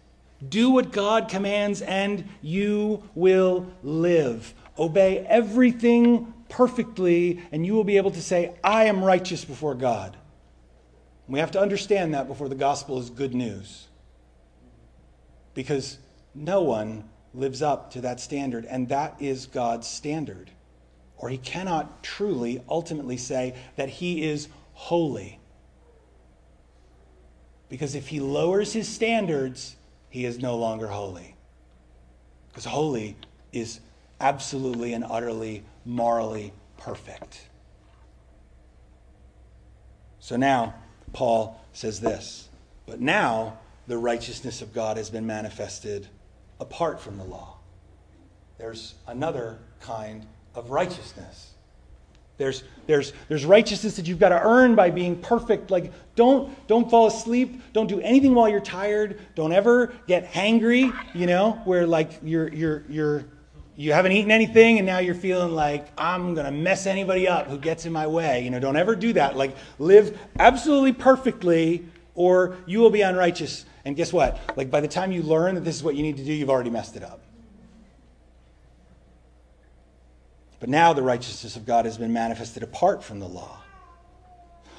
Do 0.46 0.70
what 0.70 0.92
God 0.92 1.28
commands, 1.28 1.80
and 1.80 2.24
you 2.42 3.02
will 3.14 3.66
live. 3.82 4.52
Obey 4.78 5.18
everything 5.28 6.32
perfectly, 6.48 7.42
and 7.52 7.64
you 7.64 7.74
will 7.74 7.84
be 7.84 7.96
able 7.96 8.10
to 8.10 8.22
say, 8.22 8.54
I 8.62 8.84
am 8.84 9.04
righteous 9.04 9.44
before 9.44 9.74
God. 9.74 10.16
We 11.28 11.38
have 11.38 11.52
to 11.52 11.60
understand 11.60 12.14
that 12.14 12.28
before 12.28 12.48
the 12.48 12.54
gospel 12.54 12.98
is 12.98 13.10
good 13.10 13.34
news. 13.34 13.86
Because 15.54 15.98
no 16.34 16.62
one 16.62 17.08
lives 17.32 17.62
up 17.62 17.92
to 17.92 18.00
that 18.02 18.20
standard, 18.20 18.64
and 18.64 18.88
that 18.88 19.16
is 19.20 19.46
God's 19.46 19.86
standard. 19.86 20.50
Or 21.16 21.28
he 21.28 21.38
cannot 21.38 22.02
truly, 22.02 22.62
ultimately 22.68 23.16
say 23.16 23.54
that 23.76 23.88
he 23.88 24.22
is 24.24 24.48
holy. 24.72 25.38
Because 27.68 27.94
if 27.94 28.08
he 28.08 28.20
lowers 28.20 28.72
his 28.72 28.88
standards, 28.88 29.76
he 30.10 30.24
is 30.24 30.38
no 30.38 30.56
longer 30.56 30.88
holy. 30.88 31.34
Because 32.48 32.64
holy 32.64 33.16
is 33.52 33.80
absolutely 34.20 34.92
and 34.92 35.04
utterly 35.04 35.64
morally 35.84 36.52
perfect. 36.78 37.40
So 40.20 40.36
now, 40.36 40.74
Paul 41.12 41.60
says 41.72 42.00
this 42.00 42.48
But 42.86 43.00
now 43.00 43.58
the 43.86 43.98
righteousness 43.98 44.62
of 44.62 44.72
God 44.72 44.96
has 44.96 45.10
been 45.10 45.26
manifested 45.26 46.08
apart 46.60 47.00
from 47.00 47.18
the 47.18 47.24
law. 47.24 47.56
There's 48.58 48.94
another 49.06 49.58
kind 49.80 50.26
of 50.54 50.70
righteousness. 50.70 51.50
There's, 52.36 52.64
there's, 52.86 53.12
there's 53.28 53.44
righteousness 53.44 53.96
that 53.96 54.08
you've 54.08 54.18
got 54.18 54.30
to 54.30 54.40
earn 54.40 54.74
by 54.74 54.90
being 54.90 55.20
perfect. 55.20 55.70
Like, 55.70 55.92
don't, 56.16 56.66
don't 56.66 56.90
fall 56.90 57.06
asleep. 57.06 57.62
Don't 57.72 57.86
do 57.86 58.00
anything 58.00 58.34
while 58.34 58.48
you're 58.48 58.60
tired. 58.60 59.20
Don't 59.36 59.52
ever 59.52 59.94
get 60.08 60.32
hangry, 60.32 60.92
you 61.14 61.26
know, 61.26 61.52
where 61.64 61.86
like 61.86 62.18
you're, 62.24 62.52
you're, 62.52 62.84
you're, 62.88 63.24
you 63.76 63.92
haven't 63.92 64.12
eaten 64.12 64.30
anything 64.30 64.78
and 64.78 64.86
now 64.86 64.98
you're 64.98 65.14
feeling 65.14 65.52
like 65.52 65.86
I'm 65.98 66.34
going 66.34 66.46
to 66.46 66.52
mess 66.52 66.86
anybody 66.86 67.26
up 67.26 67.48
who 67.48 67.58
gets 67.58 67.86
in 67.86 67.92
my 67.92 68.06
way. 68.06 68.42
You 68.42 68.50
know, 68.50 68.60
don't 68.60 68.76
ever 68.76 68.94
do 68.94 69.12
that. 69.14 69.36
Like, 69.36 69.56
live 69.78 70.18
absolutely 70.38 70.92
perfectly 70.92 71.84
or 72.14 72.56
you 72.66 72.78
will 72.78 72.90
be 72.90 73.02
unrighteous. 73.02 73.64
And 73.84 73.96
guess 73.96 74.12
what? 74.12 74.38
Like, 74.56 74.70
by 74.70 74.80
the 74.80 74.88
time 74.88 75.10
you 75.10 75.22
learn 75.22 75.56
that 75.56 75.62
this 75.62 75.74
is 75.74 75.82
what 75.82 75.96
you 75.96 76.02
need 76.02 76.16
to 76.18 76.24
do, 76.24 76.32
you've 76.32 76.50
already 76.50 76.70
messed 76.70 76.96
it 76.96 77.02
up. 77.02 77.20
But 80.60 80.68
now 80.68 80.92
the 80.92 81.02
righteousness 81.02 81.56
of 81.56 81.66
God 81.66 81.84
has 81.84 81.98
been 81.98 82.12
manifested 82.12 82.62
apart 82.62 83.02
from 83.02 83.18
the 83.18 83.28
law. 83.28 83.58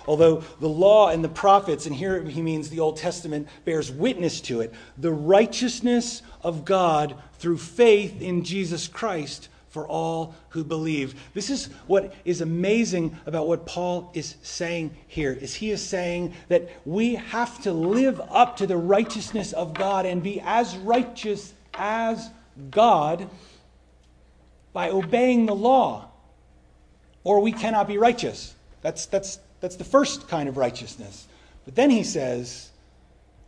Although 0.07 0.43
the 0.59 0.69
law 0.69 1.09
and 1.09 1.23
the 1.23 1.29
prophets, 1.29 1.85
and 1.85 1.95
here 1.95 2.23
he 2.23 2.41
means 2.41 2.69
the 2.69 2.79
Old 2.79 2.97
Testament, 2.97 3.47
bears 3.65 3.91
witness 3.91 4.39
to 4.41 4.61
it, 4.61 4.73
the 4.97 5.11
righteousness 5.11 6.21
of 6.41 6.63
God 6.63 7.15
through 7.45 7.57
faith 7.59 8.23
in 8.23 8.43
Jesus 8.43 8.87
Christ 8.87 9.49
for 9.69 9.87
all 9.87 10.33
who 10.49 10.63
believe. 10.63 11.13
This 11.35 11.51
is 11.51 11.67
what 11.85 12.11
is 12.25 12.41
amazing 12.41 13.15
about 13.27 13.47
what 13.47 13.67
Paul 13.67 14.09
is 14.15 14.33
saying 14.41 14.97
here 15.07 15.31
is 15.31 15.53
he 15.53 15.69
is 15.69 15.87
saying 15.87 16.33
that 16.47 16.67
we 16.85 17.13
have 17.13 17.61
to 17.61 17.71
live 17.71 18.19
up 18.31 18.57
to 18.57 18.65
the 18.65 18.77
righteousness 18.77 19.53
of 19.53 19.75
God 19.75 20.07
and 20.07 20.23
be 20.23 20.41
as 20.43 20.75
righteous 20.77 21.53
as 21.75 22.31
God 22.71 23.29
by 24.73 24.89
obeying 24.89 25.45
the 25.45 25.53
law, 25.53 26.09
or 27.23 27.41
we 27.41 27.51
cannot 27.51 27.87
be 27.87 27.99
righteous. 27.99 28.55
That's, 28.81 29.05
that's, 29.05 29.37
that's 29.61 29.75
the 29.75 29.83
first 29.83 30.27
kind 30.27 30.49
of 30.49 30.57
righteousness. 30.57 31.27
But 31.63 31.75
then 31.75 31.91
he 31.91 32.03
says, 32.03 32.71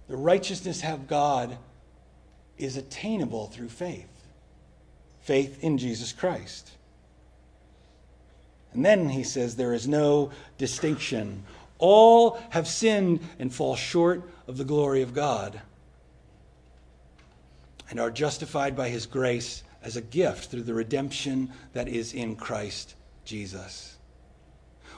the 0.07 0.17
righteousness 0.17 0.83
of 0.83 1.07
God 1.07 1.57
is 2.57 2.77
attainable 2.77 3.47
through 3.47 3.69
faith 3.69 4.07
faith 5.27 5.61
in 5.61 5.77
Jesus 5.77 6.13
Christ. 6.13 6.71
And 8.73 8.85
then 8.85 9.09
he 9.09 9.23
says, 9.23 9.57
there 9.57 9.73
is 9.73 9.85
no 9.85 10.31
distinction. 10.57 11.43
All 11.79 12.39
have 12.51 12.65
sinned 12.65 13.19
and 13.37 13.53
fall 13.53 13.75
short 13.75 14.21
of 14.47 14.57
the 14.57 14.63
glory 14.63 15.01
of 15.01 15.13
God 15.13 15.59
and 17.89 17.99
are 17.99 18.09
justified 18.09 18.73
by 18.73 18.87
his 18.87 19.05
grace 19.05 19.63
as 19.83 19.97
a 19.97 20.01
gift 20.01 20.49
through 20.49 20.63
the 20.63 20.73
redemption 20.73 21.51
that 21.73 21.89
is 21.89 22.13
in 22.13 22.37
Christ 22.37 22.95
Jesus. 23.25 23.97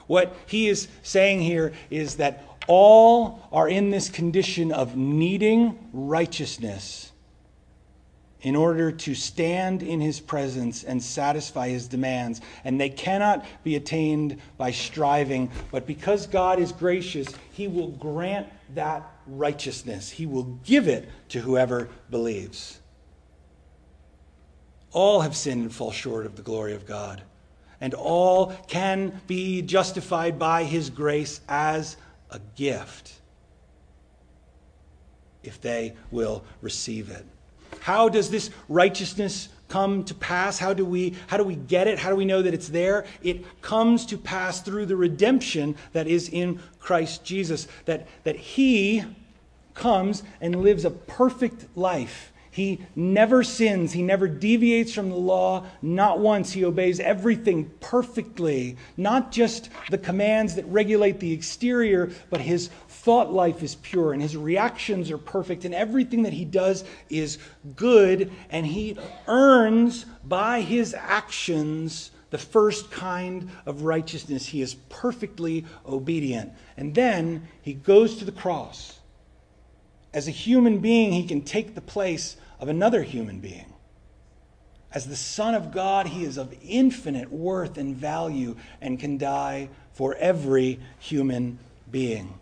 What 0.06 0.36
he 0.46 0.68
is 0.68 0.86
saying 1.02 1.40
here 1.40 1.72
is 1.90 2.16
that 2.16 2.44
all 2.68 3.48
are 3.50 3.68
in 3.68 3.90
this 3.90 4.08
condition 4.08 4.70
of 4.70 4.96
needing 4.96 5.88
righteousness 5.92 7.09
in 8.42 8.56
order 8.56 8.90
to 8.90 9.14
stand 9.14 9.82
in 9.82 10.00
his 10.00 10.20
presence 10.20 10.82
and 10.84 11.02
satisfy 11.02 11.68
his 11.68 11.86
demands. 11.86 12.40
And 12.64 12.80
they 12.80 12.88
cannot 12.88 13.44
be 13.64 13.76
attained 13.76 14.40
by 14.56 14.70
striving, 14.70 15.50
but 15.70 15.86
because 15.86 16.26
God 16.26 16.58
is 16.58 16.72
gracious, 16.72 17.28
he 17.52 17.68
will 17.68 17.88
grant 17.88 18.46
that 18.74 19.08
righteousness. 19.26 20.10
He 20.10 20.26
will 20.26 20.58
give 20.64 20.88
it 20.88 21.08
to 21.30 21.40
whoever 21.40 21.88
believes. 22.10 22.80
All 24.92 25.20
have 25.20 25.36
sinned 25.36 25.62
and 25.62 25.74
fall 25.74 25.92
short 25.92 26.26
of 26.26 26.36
the 26.36 26.42
glory 26.42 26.74
of 26.74 26.86
God. 26.86 27.22
And 27.80 27.94
all 27.94 28.52
can 28.68 29.20
be 29.26 29.62
justified 29.62 30.38
by 30.38 30.64
his 30.64 30.90
grace 30.90 31.40
as 31.48 31.96
a 32.30 32.40
gift 32.56 33.20
if 35.42 35.60
they 35.60 35.94
will 36.10 36.44
receive 36.60 37.10
it. 37.10 37.24
How 37.80 38.08
does 38.08 38.30
this 38.30 38.50
righteousness 38.68 39.48
come 39.68 40.04
to 40.04 40.14
pass? 40.14 40.58
How 40.58 40.72
do 40.72 40.84
we 40.84 41.14
how 41.26 41.36
do 41.36 41.44
we 41.44 41.56
get 41.56 41.86
it? 41.86 41.98
How 41.98 42.10
do 42.10 42.16
we 42.16 42.24
know 42.24 42.42
that 42.42 42.54
it's 42.54 42.68
there? 42.68 43.04
It 43.22 43.62
comes 43.62 44.06
to 44.06 44.18
pass 44.18 44.60
through 44.60 44.86
the 44.86 44.96
redemption 44.96 45.76
that 45.92 46.06
is 46.06 46.28
in 46.28 46.60
Christ 46.78 47.24
Jesus. 47.24 47.66
That 47.86 48.06
that 48.24 48.36
he 48.36 49.04
comes 49.74 50.22
and 50.40 50.56
lives 50.56 50.84
a 50.84 50.90
perfect 50.90 51.76
life 51.76 52.30
he 52.50 52.80
never 52.96 53.44
sins. 53.44 53.92
He 53.92 54.02
never 54.02 54.26
deviates 54.26 54.92
from 54.92 55.08
the 55.08 55.16
law. 55.16 55.66
Not 55.82 56.18
once. 56.18 56.52
He 56.52 56.64
obeys 56.64 56.98
everything 56.98 57.70
perfectly. 57.80 58.76
Not 58.96 59.30
just 59.30 59.70
the 59.88 59.98
commands 59.98 60.56
that 60.56 60.66
regulate 60.66 61.20
the 61.20 61.32
exterior, 61.32 62.10
but 62.28 62.40
his 62.40 62.70
thought 63.02 63.32
life 63.32 63.62
is 63.62 63.76
pure 63.76 64.12
and 64.12 64.20
his 64.22 64.36
reactions 64.36 65.10
are 65.10 65.18
perfect 65.18 65.64
and 65.64 65.74
everything 65.74 66.22
that 66.24 66.32
he 66.32 66.44
does 66.44 66.84
is 67.08 67.38
good. 67.76 68.30
And 68.50 68.66
he 68.66 68.96
earns 69.26 70.06
by 70.24 70.60
his 70.60 70.94
actions 70.94 72.10
the 72.30 72.38
first 72.38 72.90
kind 72.90 73.50
of 73.66 73.82
righteousness. 73.82 74.46
He 74.46 74.62
is 74.62 74.74
perfectly 74.88 75.64
obedient. 75.86 76.52
And 76.76 76.94
then 76.94 77.48
he 77.62 77.74
goes 77.74 78.16
to 78.18 78.24
the 78.24 78.32
cross 78.32 79.00
as 80.12 80.26
a 80.26 80.32
human 80.32 80.78
being, 80.78 81.12
he 81.12 81.26
can 81.26 81.42
take 81.42 81.74
the 81.74 81.80
place 81.80 82.36
of 82.58 82.68
another 82.68 83.02
human 83.02 83.38
being. 83.40 83.72
As 84.92 85.06
the 85.06 85.16
Son 85.16 85.54
of 85.54 85.70
God, 85.70 86.08
he 86.08 86.24
is 86.24 86.36
of 86.36 86.54
infinite 86.62 87.30
worth 87.30 87.78
and 87.78 87.96
value 87.96 88.56
and 88.80 88.98
can 88.98 89.18
die 89.18 89.68
for 89.92 90.16
every 90.16 90.80
human 90.98 91.60
being. 91.90 92.39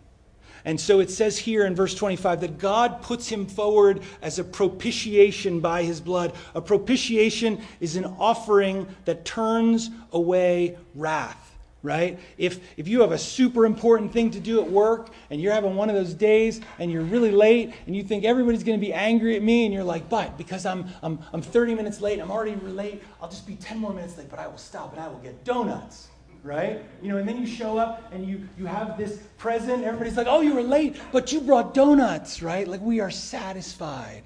And 0.69 0.79
so 0.79 0.99
it 0.99 1.09
says 1.09 1.35
here 1.35 1.65
in 1.65 1.73
verse 1.73 1.95
25 1.95 2.41
that 2.41 2.59
God 2.59 3.01
puts 3.01 3.27
him 3.27 3.47
forward 3.47 4.03
as 4.21 4.37
a 4.37 4.43
propitiation 4.43 5.61
by 5.61 5.81
his 5.81 5.99
blood. 5.99 6.33
A 6.53 6.61
propitiation 6.61 7.59
is 7.79 7.95
an 7.95 8.05
offering 8.05 8.85
that 9.05 9.25
turns 9.25 9.89
away 10.13 10.77
wrath 10.93 11.47
right? 11.81 12.19
If, 12.37 12.59
if 12.75 12.89
you 12.89 12.99
have 12.99 13.13
a 13.13 13.17
super 13.17 13.65
important 13.65 14.11
thing 14.11 14.31
to 14.31 14.39
do 14.41 14.61
at 14.61 14.69
work 14.69 15.11
and 15.29 15.39
you're 15.39 15.53
having 15.53 15.77
one 15.77 15.89
of 15.89 15.95
those 15.95 16.13
days 16.13 16.59
and 16.77 16.91
you're 16.91 17.03
really 17.05 17.31
late 17.31 17.73
and 17.87 17.95
you 17.95 18.03
think 18.03 18.25
everybody's 18.25 18.65
going 18.65 18.77
to 18.77 18.85
be 18.85 18.91
angry 18.91 19.37
at 19.37 19.41
me 19.41 19.63
and 19.63 19.73
you're 19.73 19.85
like, 19.85 20.09
but 20.09 20.37
because 20.37 20.65
I'm, 20.65 20.89
I'm, 21.01 21.19
I'm 21.31 21.41
30 21.41 21.75
minutes 21.75 22.01
late, 22.01 22.19
I'm 22.19 22.31
already 22.31 22.57
late, 22.57 23.01
I'll 23.21 23.29
just 23.29 23.47
be 23.47 23.55
10 23.55 23.77
more 23.77 23.93
minutes 23.93 24.17
late, 24.17 24.29
but 24.29 24.39
I 24.39 24.47
will 24.47 24.57
stop 24.57 24.91
and 24.91 25.01
I 25.01 25.07
will 25.07 25.19
get 25.19 25.45
donuts. 25.45 26.09
Right? 26.43 26.83
You 27.01 27.09
know, 27.09 27.17
and 27.17 27.27
then 27.27 27.37
you 27.37 27.45
show 27.45 27.77
up 27.77 28.11
and 28.13 28.25
you, 28.25 28.47
you 28.57 28.65
have 28.65 28.97
this 28.97 29.17
present. 29.37 29.83
Everybody's 29.83 30.15
like, 30.15 30.27
oh, 30.29 30.41
you 30.41 30.55
were 30.55 30.63
late, 30.63 30.95
but 31.11 31.31
you 31.31 31.41
brought 31.41 31.73
donuts, 31.73 32.41
right? 32.41 32.67
Like, 32.67 32.81
we 32.81 33.01
are 33.01 33.11
satisfied. 33.11 34.23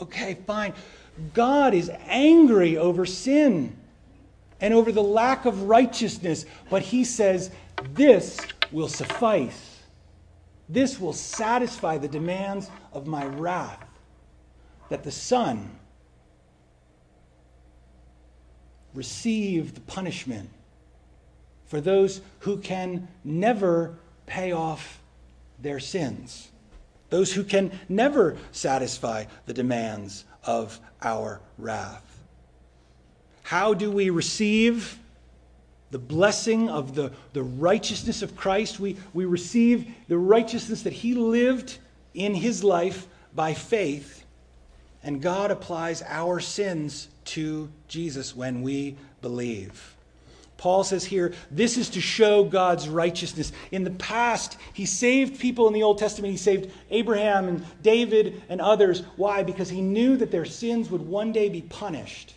Okay, 0.00 0.38
fine. 0.46 0.74
God 1.32 1.74
is 1.74 1.90
angry 2.06 2.76
over 2.76 3.06
sin 3.06 3.76
and 4.60 4.74
over 4.74 4.92
the 4.92 5.02
lack 5.02 5.44
of 5.44 5.62
righteousness. 5.62 6.46
But 6.70 6.82
he 6.82 7.04
says, 7.04 7.50
This 7.92 8.38
will 8.72 8.88
suffice. 8.88 9.82
This 10.68 10.98
will 10.98 11.12
satisfy 11.12 11.98
the 11.98 12.08
demands 12.08 12.70
of 12.92 13.06
my 13.06 13.26
wrath. 13.26 13.84
That 14.88 15.04
the 15.04 15.10
Son 15.10 15.78
receive 18.94 19.74
the 19.74 19.80
punishment 19.82 20.50
for 21.66 21.80
those 21.80 22.20
who 22.40 22.58
can 22.58 23.08
never 23.24 23.96
pay 24.26 24.52
off 24.52 25.00
their 25.58 25.80
sins, 25.80 26.48
those 27.10 27.32
who 27.32 27.44
can 27.44 27.78
never 27.88 28.36
satisfy 28.52 29.24
the 29.46 29.54
demands 29.54 30.24
of 30.44 30.78
our 31.02 31.40
wrath. 31.58 32.02
How 33.44 33.74
do 33.74 33.90
we 33.90 34.10
receive 34.10 34.98
the 35.90 35.98
blessing 35.98 36.68
of 36.68 36.94
the, 36.94 37.12
the 37.34 37.42
righteousness 37.42 38.22
of 38.22 38.36
Christ? 38.36 38.80
We, 38.80 38.96
we 39.12 39.26
receive 39.26 39.92
the 40.08 40.18
righteousness 40.18 40.82
that 40.82 40.92
He 40.92 41.14
lived 41.14 41.78
in 42.14 42.34
His 42.34 42.64
life 42.64 43.06
by 43.34 43.54
faith, 43.54 44.24
and 45.02 45.20
God 45.20 45.50
applies 45.50 46.02
our 46.02 46.40
sins 46.40 47.08
to 47.26 47.70
Jesus 47.88 48.34
when 48.34 48.62
we 48.62 48.96
believe. 49.20 49.94
Paul 50.64 50.82
says 50.82 51.04
here, 51.04 51.34
this 51.50 51.76
is 51.76 51.90
to 51.90 52.00
show 52.00 52.42
God's 52.42 52.88
righteousness. 52.88 53.52
In 53.70 53.84
the 53.84 53.90
past, 53.90 54.56
he 54.72 54.86
saved 54.86 55.38
people 55.38 55.68
in 55.68 55.74
the 55.74 55.82
Old 55.82 55.98
Testament. 55.98 56.30
He 56.30 56.38
saved 56.38 56.72
Abraham 56.88 57.48
and 57.48 57.66
David 57.82 58.42
and 58.48 58.62
others. 58.62 59.02
Why? 59.16 59.42
Because 59.42 59.68
he 59.68 59.82
knew 59.82 60.16
that 60.16 60.30
their 60.30 60.46
sins 60.46 60.90
would 60.90 61.02
one 61.02 61.32
day 61.32 61.50
be 61.50 61.60
punished. 61.60 62.32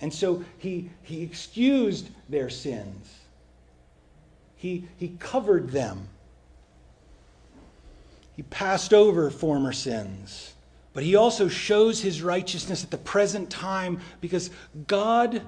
And 0.00 0.14
so 0.14 0.44
he, 0.58 0.90
he 1.02 1.22
excused 1.22 2.08
their 2.28 2.50
sins, 2.50 3.12
he, 4.54 4.84
he 4.96 5.16
covered 5.18 5.70
them. 5.70 6.08
He 8.36 8.44
passed 8.44 8.94
over 8.94 9.28
former 9.28 9.72
sins. 9.72 10.54
But 10.92 11.02
he 11.02 11.16
also 11.16 11.48
shows 11.48 12.00
his 12.00 12.22
righteousness 12.22 12.84
at 12.84 12.92
the 12.92 12.96
present 12.96 13.50
time 13.50 13.98
because 14.20 14.50
God 14.86 15.42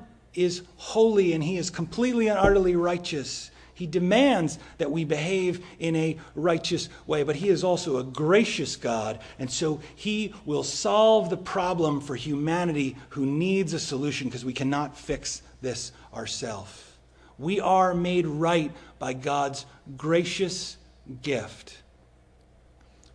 is 0.45 0.63
holy 0.77 1.33
and 1.33 1.43
he 1.43 1.57
is 1.57 1.71
completely 1.71 2.29
and 2.29 2.39
utterly 2.39 2.77
righteous. 2.77 3.51
He 3.79 3.87
demands 3.87 4.59
that 4.79 4.91
we 4.91 5.05
behave 5.05 5.65
in 5.79 5.95
a 5.95 6.17
righteous 6.35 6.89
way, 7.07 7.23
but 7.23 7.37
He 7.37 7.49
is 7.49 7.63
also 7.63 7.99
a 7.99 8.03
gracious 8.03 8.75
God, 8.75 9.21
and 9.39 9.49
so 9.49 9.81
He 9.95 10.35
will 10.45 10.65
solve 10.65 11.31
the 11.31 11.37
problem 11.37 12.01
for 12.01 12.17
humanity 12.17 12.97
who 13.11 13.25
needs 13.25 13.75
a 13.75 13.79
solution 13.79 14.27
because 14.27 14.45
we 14.45 14.53
cannot 14.53 14.99
fix 14.99 15.43
this 15.61 15.93
ourselves. 16.13 16.89
We 17.39 17.61
are 17.61 17.95
made 17.95 18.27
right 18.27 18.73
by 18.99 19.13
God's 19.13 19.65
gracious 19.97 20.77
gift. 21.23 21.79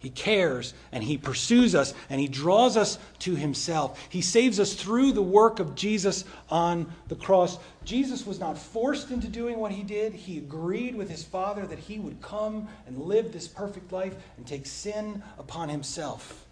He 0.03 0.09
cares 0.09 0.73
and 0.91 1.01
He 1.01 1.17
pursues 1.17 1.73
us 1.73 1.93
and 2.09 2.19
He 2.19 2.27
draws 2.27 2.75
us 2.75 2.99
to 3.19 3.35
Himself. 3.35 3.97
He 4.09 4.21
saves 4.21 4.59
us 4.59 4.73
through 4.73 5.13
the 5.13 5.21
work 5.21 5.61
of 5.61 5.75
Jesus 5.75 6.25
on 6.49 6.91
the 7.07 7.15
cross. 7.15 7.57
Jesus 7.85 8.27
was 8.27 8.37
not 8.37 8.57
forced 8.57 9.11
into 9.11 9.29
doing 9.29 9.57
what 9.59 9.71
He 9.71 9.81
did. 9.81 10.11
He 10.11 10.37
agreed 10.37 10.93
with 10.93 11.09
His 11.09 11.23
Father 11.23 11.65
that 11.65 11.79
He 11.79 11.99
would 11.99 12.21
come 12.21 12.67
and 12.85 12.97
live 12.97 13.31
this 13.31 13.47
perfect 13.47 13.93
life 13.93 14.13
and 14.35 14.45
take 14.45 14.65
sin 14.65 15.23
upon 15.39 15.69
Himself, 15.69 16.45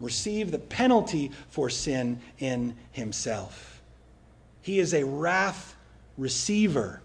receive 0.00 0.50
the 0.50 0.58
penalty 0.58 1.30
for 1.50 1.68
sin 1.68 2.18
in 2.38 2.74
Himself. 2.92 3.82
He 4.62 4.78
is 4.78 4.94
a 4.94 5.04
wrath 5.04 5.76
receiver. 6.16 7.02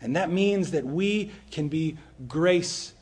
And 0.00 0.16
that 0.16 0.30
means 0.30 0.72
that 0.72 0.84
we 0.84 1.30
can 1.52 1.68
be 1.68 1.96
grace 2.26 2.92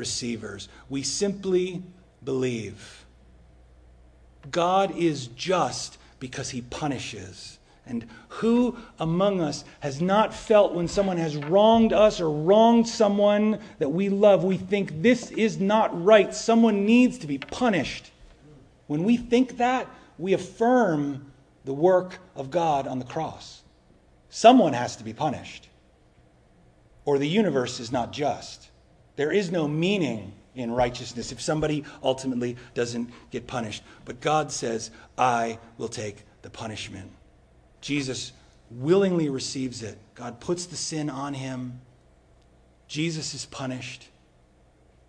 receivers. 0.00 0.68
We 0.88 1.04
simply 1.04 1.84
believe. 2.24 3.04
God 4.50 4.96
is 4.96 5.28
just 5.28 5.98
because 6.18 6.50
he 6.50 6.62
punishes. 6.62 7.58
And 7.86 8.06
who 8.28 8.76
among 8.98 9.40
us 9.40 9.64
has 9.80 10.00
not 10.00 10.32
felt 10.34 10.74
when 10.74 10.88
someone 10.88 11.18
has 11.18 11.36
wronged 11.36 11.92
us 11.92 12.20
or 12.20 12.30
wronged 12.30 12.88
someone 12.88 13.58
that 13.78 13.90
we 13.90 14.08
love, 14.08 14.44
we 14.44 14.56
think 14.56 15.02
this 15.02 15.30
is 15.32 15.58
not 15.58 16.04
right. 16.04 16.34
Someone 16.34 16.86
needs 16.86 17.18
to 17.18 17.26
be 17.26 17.38
punished. 17.38 18.10
When 18.86 19.04
we 19.04 19.16
think 19.16 19.58
that, 19.58 19.86
we 20.18 20.32
affirm 20.32 21.32
the 21.64 21.74
work 21.74 22.18
of 22.36 22.50
God 22.50 22.86
on 22.86 22.98
the 22.98 23.04
cross. 23.04 23.62
Someone 24.28 24.72
has 24.72 24.96
to 24.96 25.04
be 25.04 25.12
punished, 25.12 25.68
or 27.04 27.18
the 27.18 27.28
universe 27.28 27.80
is 27.80 27.90
not 27.90 28.12
just. 28.12 28.69
There 29.20 29.32
is 29.32 29.52
no 29.52 29.68
meaning 29.68 30.32
in 30.54 30.72
righteousness 30.72 31.30
if 31.30 31.42
somebody 31.42 31.84
ultimately 32.02 32.56
doesn't 32.72 33.10
get 33.30 33.46
punished. 33.46 33.82
But 34.06 34.22
God 34.22 34.50
says, 34.50 34.90
I 35.18 35.58
will 35.76 35.90
take 35.90 36.24
the 36.40 36.48
punishment. 36.48 37.12
Jesus 37.82 38.32
willingly 38.70 39.28
receives 39.28 39.82
it. 39.82 39.98
God 40.14 40.40
puts 40.40 40.64
the 40.64 40.74
sin 40.74 41.10
on 41.10 41.34
him. 41.34 41.82
Jesus 42.88 43.34
is 43.34 43.44
punished, 43.44 44.08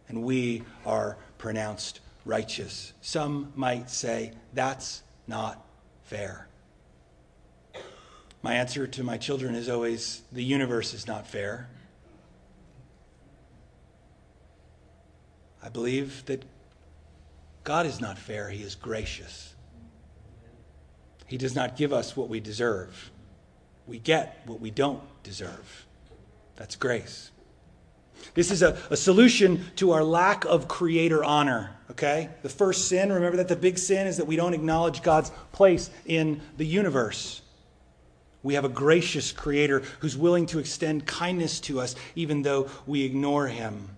and 0.09 0.23
we 0.23 0.63
are 0.85 1.15
pronounced 1.37 2.01
righteous. 2.25 2.91
Some 2.99 3.53
might 3.55 3.89
say, 3.89 4.33
that's 4.53 5.03
not 5.25 5.65
fair. 6.03 6.49
My 8.41 8.55
answer 8.55 8.87
to 8.87 9.03
my 9.03 9.17
children 9.17 9.55
is 9.55 9.69
always, 9.69 10.21
the 10.33 10.43
universe 10.43 10.93
is 10.93 11.07
not 11.07 11.27
fair. 11.27 11.69
I 15.63 15.69
believe 15.69 16.25
that 16.25 16.43
God 17.63 17.85
is 17.85 18.01
not 18.01 18.17
fair, 18.17 18.49
He 18.49 18.63
is 18.63 18.75
gracious. 18.75 19.53
He 21.27 21.37
does 21.37 21.55
not 21.55 21.77
give 21.77 21.93
us 21.93 22.17
what 22.17 22.27
we 22.27 22.39
deserve. 22.39 23.11
We 23.87 23.99
get 23.99 24.41
what 24.45 24.59
we 24.59 24.71
don't 24.71 25.01
deserve. 25.23 25.85
That's 26.55 26.75
grace. 26.75 27.31
This 28.33 28.51
is 28.51 28.61
a, 28.61 28.77
a 28.89 28.97
solution 28.97 29.65
to 29.77 29.91
our 29.91 30.03
lack 30.03 30.45
of 30.45 30.67
creator 30.67 31.23
honor, 31.23 31.71
okay? 31.89 32.29
The 32.43 32.49
first 32.49 32.87
sin, 32.87 33.11
remember 33.11 33.37
that 33.37 33.47
the 33.47 33.55
big 33.55 33.77
sin 33.77 34.07
is 34.07 34.17
that 34.17 34.27
we 34.27 34.35
don't 34.35 34.53
acknowledge 34.53 35.01
God's 35.01 35.31
place 35.51 35.89
in 36.05 36.41
the 36.57 36.65
universe. 36.65 37.41
We 38.43 38.55
have 38.55 38.65
a 38.65 38.69
gracious 38.69 39.31
creator 39.31 39.83
who's 39.99 40.17
willing 40.17 40.47
to 40.47 40.59
extend 40.59 41.05
kindness 41.05 41.59
to 41.61 41.79
us 41.79 41.95
even 42.15 42.41
though 42.41 42.69
we 42.85 43.03
ignore 43.03 43.47
him. 43.47 43.89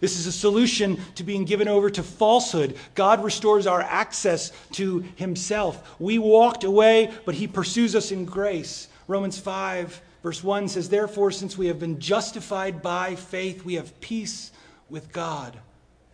This 0.00 0.18
is 0.18 0.26
a 0.26 0.32
solution 0.32 0.98
to 1.14 1.24
being 1.24 1.44
given 1.44 1.68
over 1.68 1.90
to 1.90 2.02
falsehood. 2.02 2.76
God 2.94 3.22
restores 3.22 3.66
our 3.66 3.82
access 3.82 4.52
to 4.72 5.04
Himself. 5.16 5.96
We 5.98 6.18
walked 6.18 6.64
away, 6.64 7.12
but 7.24 7.34
He 7.34 7.46
pursues 7.46 7.94
us 7.94 8.12
in 8.12 8.24
grace. 8.24 8.88
Romans 9.06 9.38
5, 9.38 10.00
verse 10.22 10.42
1 10.42 10.68
says, 10.68 10.88
Therefore, 10.88 11.30
since 11.30 11.58
we 11.58 11.66
have 11.66 11.78
been 11.78 12.00
justified 12.00 12.82
by 12.82 13.14
faith, 13.14 13.64
we 13.64 13.74
have 13.74 14.00
peace 14.00 14.52
with 14.88 15.12
God. 15.12 15.58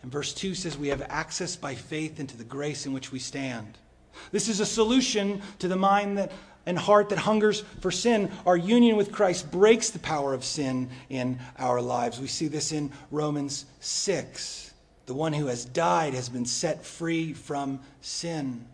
And 0.03 0.11
verse 0.11 0.33
2 0.33 0.55
says, 0.55 0.77
We 0.77 0.89
have 0.89 1.01
access 1.03 1.55
by 1.55 1.75
faith 1.75 2.19
into 2.19 2.37
the 2.37 2.43
grace 2.43 2.85
in 2.85 2.93
which 2.93 3.11
we 3.11 3.19
stand. 3.19 3.77
This 4.31 4.49
is 4.49 4.59
a 4.59 4.65
solution 4.65 5.41
to 5.59 5.67
the 5.67 5.75
mind 5.75 6.17
that 6.17 6.31
and 6.65 6.77
heart 6.77 7.09
that 7.09 7.19
hungers 7.19 7.61
for 7.79 7.91
sin, 7.91 8.31
our 8.45 8.57
union 8.57 8.97
with 8.97 9.11
Christ 9.11 9.51
breaks 9.51 9.89
the 9.89 9.99
power 9.99 10.33
of 10.33 10.43
sin 10.43 10.89
in 11.09 11.39
our 11.57 11.81
lives. 11.81 12.19
We 12.19 12.27
see 12.27 12.47
this 12.47 12.71
in 12.71 12.91
Romans 13.09 13.65
6. 13.79 14.73
The 15.07 15.13
one 15.13 15.33
who 15.33 15.47
has 15.47 15.65
died 15.65 16.13
has 16.13 16.29
been 16.29 16.45
set 16.45 16.85
free 16.85 17.33
from 17.33 17.79
sin. 18.01 18.65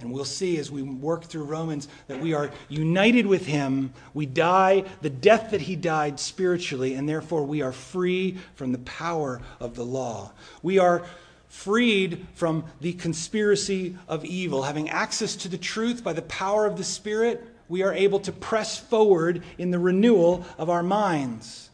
And 0.00 0.12
we'll 0.12 0.24
see 0.24 0.58
as 0.58 0.70
we 0.70 0.82
work 0.82 1.24
through 1.24 1.44
Romans 1.44 1.88
that 2.08 2.20
we 2.20 2.32
are 2.32 2.50
united 2.68 3.26
with 3.26 3.44
him. 3.46 3.92
We 4.14 4.24
die 4.24 4.84
the 5.02 5.10
death 5.10 5.50
that 5.50 5.60
he 5.60 5.76
died 5.76 6.18
spiritually, 6.18 6.94
and 6.94 7.08
therefore 7.08 7.44
we 7.44 7.60
are 7.60 7.72
free 7.72 8.38
from 8.54 8.72
the 8.72 8.78
power 8.78 9.42
of 9.58 9.74
the 9.74 9.84
law. 9.84 10.32
We 10.62 10.78
are 10.78 11.04
freed 11.50 12.26
from 12.32 12.64
the 12.80 12.94
conspiracy 12.94 13.98
of 14.08 14.24
evil. 14.24 14.62
Having 14.62 14.88
access 14.88 15.36
to 15.36 15.48
the 15.48 15.58
truth 15.58 16.02
by 16.02 16.14
the 16.14 16.22
power 16.22 16.64
of 16.64 16.78
the 16.78 16.84
Spirit, 16.84 17.44
we 17.68 17.82
are 17.82 17.92
able 17.92 18.20
to 18.20 18.32
press 18.32 18.78
forward 18.78 19.42
in 19.58 19.70
the 19.70 19.78
renewal 19.78 20.46
of 20.56 20.70
our 20.70 20.82
minds. 20.82 21.68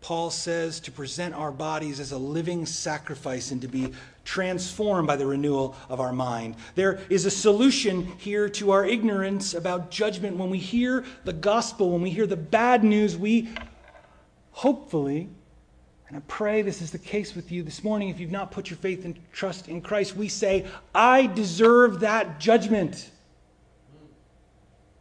Paul 0.00 0.30
says 0.30 0.80
to 0.80 0.92
present 0.92 1.34
our 1.34 1.52
bodies 1.52 2.00
as 2.00 2.12
a 2.12 2.18
living 2.18 2.64
sacrifice 2.64 3.50
and 3.50 3.60
to 3.60 3.68
be 3.68 3.92
transformed 4.24 5.06
by 5.06 5.16
the 5.16 5.26
renewal 5.26 5.76
of 5.88 6.00
our 6.00 6.12
mind. 6.12 6.56
There 6.74 7.00
is 7.10 7.26
a 7.26 7.30
solution 7.30 8.06
here 8.18 8.48
to 8.50 8.70
our 8.70 8.84
ignorance 8.84 9.54
about 9.54 9.90
judgment. 9.90 10.36
When 10.36 10.50
we 10.50 10.58
hear 10.58 11.04
the 11.24 11.32
gospel, 11.32 11.90
when 11.90 12.02
we 12.02 12.10
hear 12.10 12.26
the 12.26 12.36
bad 12.36 12.82
news, 12.84 13.16
we 13.16 13.48
hopefully 14.52 15.28
and 16.12 16.20
I 16.20 16.24
pray 16.28 16.60
this 16.60 16.82
is 16.82 16.90
the 16.90 16.98
case 16.98 17.34
with 17.34 17.50
you 17.50 17.62
this 17.62 17.82
morning. 17.82 18.10
If 18.10 18.20
you've 18.20 18.30
not 18.30 18.50
put 18.50 18.68
your 18.68 18.76
faith 18.76 19.06
and 19.06 19.18
trust 19.32 19.68
in 19.68 19.80
Christ, 19.80 20.14
we 20.14 20.28
say, 20.28 20.66
I 20.94 21.26
deserve 21.26 22.00
that 22.00 22.38
judgment. 22.38 23.10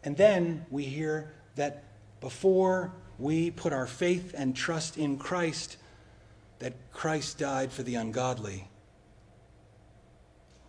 And 0.06 0.16
then 0.16 0.66
we 0.70 0.86
hear 0.86 1.34
that 1.56 1.84
before 2.22 2.94
we 3.20 3.52
put 3.52 3.74
our 3.74 3.88
faith 3.88 4.34
and 4.38 4.56
trust 4.56 4.98
in 4.98 5.18
Christ, 5.18 5.76
that 6.60 6.76
Christ 6.94 7.40
died 7.40 7.74
for 7.74 7.84
the 7.84 7.96
ungodly. 7.96 8.70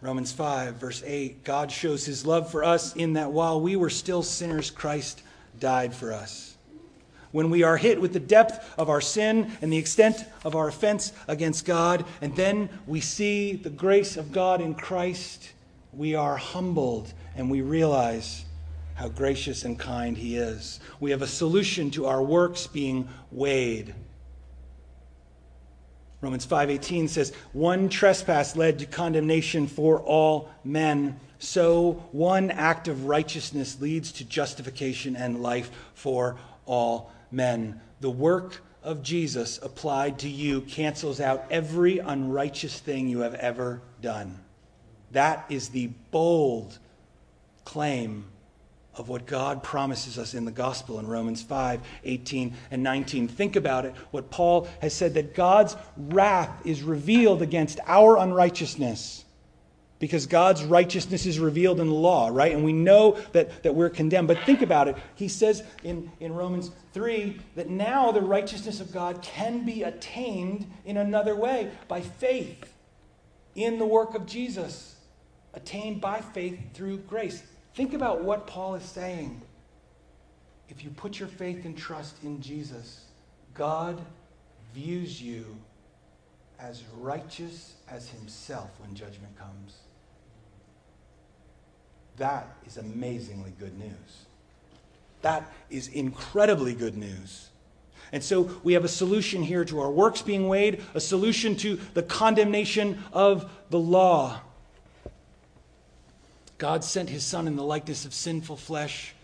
Romans 0.00 0.32
5, 0.32 0.74
verse 0.74 1.04
8 1.06 1.44
God 1.44 1.70
shows 1.70 2.04
his 2.04 2.26
love 2.26 2.50
for 2.50 2.64
us 2.64 2.96
in 2.96 3.12
that 3.12 3.30
while 3.30 3.60
we 3.60 3.76
were 3.76 3.90
still 3.90 4.24
sinners, 4.24 4.72
Christ 4.72 5.22
died 5.60 5.94
for 5.94 6.12
us 6.12 6.51
when 7.32 7.50
we 7.50 7.62
are 7.62 7.76
hit 7.76 8.00
with 8.00 8.12
the 8.12 8.20
depth 8.20 8.72
of 8.78 8.88
our 8.88 9.00
sin 9.00 9.50
and 9.60 9.72
the 9.72 9.78
extent 9.78 10.24
of 10.44 10.54
our 10.54 10.68
offense 10.68 11.12
against 11.26 11.64
God, 11.64 12.04
and 12.20 12.36
then 12.36 12.68
we 12.86 13.00
see 13.00 13.56
the 13.56 13.70
grace 13.70 14.16
of 14.16 14.32
God 14.32 14.60
in 14.60 14.74
Christ, 14.74 15.52
we 15.92 16.14
are 16.14 16.36
humbled 16.36 17.12
and 17.34 17.50
we 17.50 17.62
realize 17.62 18.44
how 18.94 19.08
gracious 19.08 19.64
and 19.64 19.78
kind 19.78 20.16
He 20.16 20.36
is. 20.36 20.80
We 21.00 21.10
have 21.10 21.22
a 21.22 21.26
solution 21.26 21.90
to 21.92 22.06
our 22.06 22.22
works 22.22 22.66
being 22.66 23.08
weighed. 23.30 23.94
Romans 26.20 26.46
5:18 26.46 27.08
says, 27.08 27.32
"One 27.52 27.88
trespass 27.88 28.54
led 28.54 28.78
to 28.78 28.86
condemnation 28.86 29.66
for 29.66 29.98
all 30.00 30.50
men, 30.62 31.18
so 31.40 32.04
one 32.12 32.52
act 32.52 32.86
of 32.86 33.06
righteousness 33.06 33.80
leads 33.80 34.12
to 34.12 34.24
justification 34.24 35.16
and 35.16 35.42
life 35.42 35.70
for 35.94 36.36
all 36.64 37.10
men. 37.32 37.80
The 38.00 38.10
work 38.10 38.62
of 38.82 39.02
Jesus 39.02 39.58
applied 39.62 40.18
to 40.20 40.28
you 40.28 40.62
cancels 40.62 41.20
out 41.20 41.44
every 41.50 41.98
unrighteous 41.98 42.78
thing 42.80 43.08
you 43.08 43.20
have 43.20 43.34
ever 43.34 43.80
done. 44.00 44.38
That 45.12 45.44
is 45.48 45.68
the 45.68 45.88
bold 46.10 46.78
claim 47.64 48.26
of 48.94 49.08
what 49.08 49.26
God 49.26 49.62
promises 49.62 50.18
us 50.18 50.34
in 50.34 50.44
the 50.44 50.50
gospel 50.50 50.98
in 50.98 51.06
Romans 51.06 51.42
5 51.42 51.80
18 52.04 52.54
and 52.70 52.82
19. 52.82 53.28
Think 53.28 53.56
about 53.56 53.86
it. 53.86 53.94
What 54.10 54.30
Paul 54.30 54.68
has 54.80 54.94
said 54.94 55.14
that 55.14 55.34
God's 55.34 55.76
wrath 55.96 56.66
is 56.66 56.82
revealed 56.82 57.40
against 57.40 57.80
our 57.86 58.18
unrighteousness 58.18 59.21
because 60.02 60.26
God's 60.26 60.64
righteousness 60.64 61.26
is 61.26 61.38
revealed 61.38 61.78
in 61.78 61.86
the 61.86 61.94
law, 61.94 62.28
right? 62.32 62.50
And 62.50 62.64
we 62.64 62.72
know 62.72 63.20
that, 63.30 63.62
that 63.62 63.76
we're 63.76 63.88
condemned. 63.88 64.26
But 64.26 64.42
think 64.44 64.60
about 64.60 64.88
it. 64.88 64.96
He 65.14 65.28
says 65.28 65.62
in, 65.84 66.10
in 66.18 66.34
Romans 66.34 66.72
3 66.92 67.40
that 67.54 67.70
now 67.70 68.10
the 68.10 68.20
righteousness 68.20 68.80
of 68.80 68.92
God 68.92 69.22
can 69.22 69.64
be 69.64 69.84
attained 69.84 70.68
in 70.84 70.96
another 70.96 71.36
way 71.36 71.70
by 71.86 72.00
faith 72.00 72.74
in 73.54 73.78
the 73.78 73.86
work 73.86 74.16
of 74.16 74.26
Jesus, 74.26 74.96
attained 75.54 76.00
by 76.00 76.20
faith 76.20 76.58
through 76.74 76.98
grace. 76.98 77.40
Think 77.76 77.94
about 77.94 78.24
what 78.24 78.48
Paul 78.48 78.74
is 78.74 78.84
saying. 78.84 79.40
If 80.68 80.82
you 80.82 80.90
put 80.90 81.20
your 81.20 81.28
faith 81.28 81.64
and 81.64 81.78
trust 81.78 82.16
in 82.24 82.40
Jesus, 82.40 83.04
God 83.54 84.04
views 84.74 85.22
you 85.22 85.56
as 86.58 86.82
righteous 86.98 87.74
as 87.88 88.08
himself 88.08 88.68
when 88.80 88.96
judgment 88.96 89.38
comes. 89.38 89.76
That 92.18 92.54
is 92.66 92.76
amazingly 92.76 93.52
good 93.58 93.78
news. 93.78 94.26
That 95.22 95.50
is 95.70 95.88
incredibly 95.88 96.74
good 96.74 96.96
news. 96.96 97.48
And 98.12 98.22
so 98.22 98.50
we 98.62 98.74
have 98.74 98.84
a 98.84 98.88
solution 98.88 99.42
here 99.42 99.64
to 99.64 99.80
our 99.80 99.90
works 99.90 100.20
being 100.20 100.48
weighed, 100.48 100.82
a 100.94 101.00
solution 101.00 101.56
to 101.56 101.80
the 101.94 102.02
condemnation 102.02 103.02
of 103.12 103.50
the 103.70 103.78
law. 103.78 104.40
God 106.58 106.84
sent 106.84 107.08
his 107.08 107.24
Son 107.24 107.46
in 107.46 107.56
the 107.56 107.62
likeness 107.62 108.04
of 108.04 108.12
sinful 108.12 108.56
flesh 108.56 109.14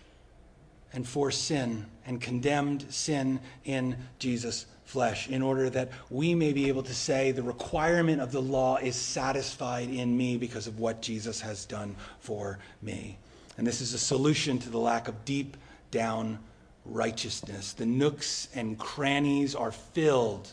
and 0.93 1.07
for 1.07 1.31
sin, 1.31 1.85
and 2.07 2.19
condemned 2.21 2.87
sin 2.89 3.41
in 3.65 3.97
Jesus' 4.19 4.65
flesh, 4.89 5.29
in 5.29 5.43
order 5.43 5.69
that 5.69 5.91
we 6.09 6.35
may 6.35 6.55
be 6.55 6.69
able 6.69 6.83
to 6.83 6.95
say, 6.95 7.31
the 7.31 7.43
requirement 7.43 8.23
of 8.23 8.33
the 8.33 8.41
law 8.41 8.79
is 8.79 8.97
satisfied 8.97 9.91
in 9.91 10.17
me 10.17 10.39
because 10.39 10.67
of 10.67 10.81
what 10.81 11.03
Jesus 11.03 11.43
has 11.43 11.67
done 11.67 11.95
for 12.21 12.59
me. 12.81 13.19
And 13.59 13.67
this 13.67 13.83
is 13.83 13.93
a 13.93 13.99
solution 13.99 14.59
to 14.61 14.71
the 14.71 14.79
lack 14.79 15.07
of 15.07 15.27
deep 15.27 15.59
down 15.91 16.39
righteousness. 16.87 17.75
The 17.75 17.85
nooks 17.85 18.49
and 18.55 18.79
crannies 18.79 19.55
are 19.55 19.73
filled 19.73 20.49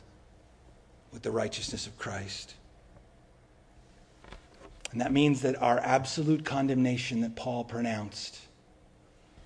with 1.13 1.21
the 1.21 1.31
righteousness 1.31 1.87
of 1.87 1.97
Christ. 1.97 2.55
And 4.91 4.99
that 4.99 5.13
means 5.13 5.41
that 5.43 5.61
our 5.61 5.79
absolute 5.79 6.43
condemnation 6.43 7.21
that 7.21 7.37
Paul 7.37 7.63
pronounced, 7.63 8.37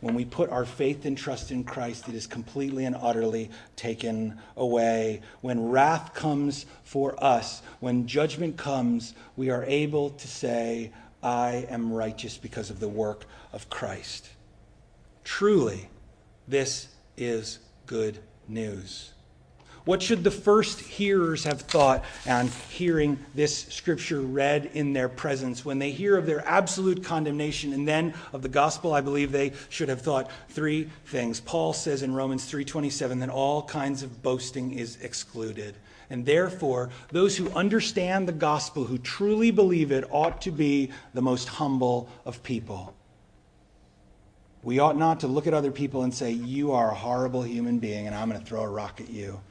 when 0.02 0.16
we 0.16 0.24
put 0.24 0.50
our 0.50 0.66
faith 0.66 1.06
and 1.06 1.18
trust 1.18 1.52
in 1.52 1.64
Christ, 1.64 2.08
it 2.08 2.16
is 2.16 2.26
completely 2.26 2.86
and 2.86 2.96
utterly 2.96 3.50
taken 3.76 4.40
away. 4.56 5.22
When 5.42 5.70
wrath 5.70 6.14
comes 6.14 6.66
for 6.84 7.22
us, 7.22 7.62
when 7.80 8.08
judgment 8.08 8.56
comes, 8.56 9.14
we 9.36 9.50
are 9.50 9.66
able 9.66 10.12
to 10.12 10.28
say, 10.28 10.92
I 11.22 11.68
am 11.70 11.92
righteous 11.92 12.38
because 12.38 12.70
of 12.70 12.80
the 12.80 12.88
work 12.88 13.26
of 13.52 13.70
Christ. 13.70 14.30
Truly, 15.26 15.90
this 16.48 16.88
is 17.18 17.60
good 17.86 18.20
news. 18.48 19.12
What 19.90 20.04
should 20.04 20.24
the 20.24 20.30
first 20.30 20.82
hearers 20.82 21.46
have 21.46 21.62
thought 21.62 22.06
on 22.28 22.50
hearing 22.70 23.18
this 23.34 23.66
scripture 23.70 24.22
read 24.22 24.70
in 24.76 24.94
their 24.94 25.10
presence? 25.10 25.66
When 25.66 25.80
they 25.80 25.90
hear 25.90 26.16
of 26.16 26.28
their 26.28 26.48
absolute 26.48 27.04
condemnation 27.04 27.74
and 27.74 27.88
then 27.88 28.14
of 28.32 28.44
the 28.44 28.50
gospel, 28.50 28.94
I 28.94 29.02
believe 29.02 29.32
they 29.32 29.54
should 29.70 29.90
have 29.90 30.04
thought 30.04 30.30
three 30.50 30.92
things. 31.06 31.40
Paul 31.40 31.74
says 31.74 32.04
in 32.04 32.14
Romans 32.14 32.46
3:27 32.46 33.20
that 33.22 33.30
all 33.30 33.64
kinds 33.64 34.04
of 34.04 34.22
boasting 34.22 34.74
is 34.74 34.98
excluded. 35.02 35.74
And 36.12 36.24
therefore, 36.24 36.92
those 37.12 37.36
who 37.36 37.50
understand 37.54 38.28
the 38.28 38.32
gospel, 38.32 38.84
who 38.84 39.00
truly 39.00 39.50
believe 39.50 39.92
it, 39.92 40.06
ought 40.12 40.40
to 40.44 40.52
be 40.52 40.92
the 41.16 41.24
most 41.24 41.48
humble 41.48 42.10
of 42.26 42.44
people. 42.44 42.94
We 44.62 44.78
ought 44.78 44.98
not 44.98 45.22
to 45.22 45.28
look 45.28 45.48
at 45.48 45.56
other 45.56 45.72
people 45.72 46.04
and 46.04 46.14
say, 46.14 46.30
You 46.30 46.74
are 46.74 46.92
a 46.92 46.96
horrible 46.96 47.42
human 47.42 47.80
being, 47.80 48.06
and 48.06 48.16
I'm 48.16 48.30
going 48.30 48.40
to 48.40 48.46
throw 48.46 48.62
a 48.62 48.70
rock 48.70 49.02
at 49.02 49.10
you 49.10 49.42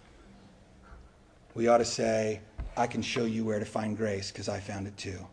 we 1.58 1.66
ought 1.66 1.78
to 1.78 1.84
say, 1.84 2.40
I 2.76 2.86
can 2.86 3.02
show 3.02 3.24
you 3.24 3.44
where 3.44 3.58
to 3.58 3.64
find 3.64 3.96
grace 3.96 4.30
because 4.30 4.48
I 4.48 4.60
found 4.60 4.86
it 4.86 4.96
too. 4.96 5.26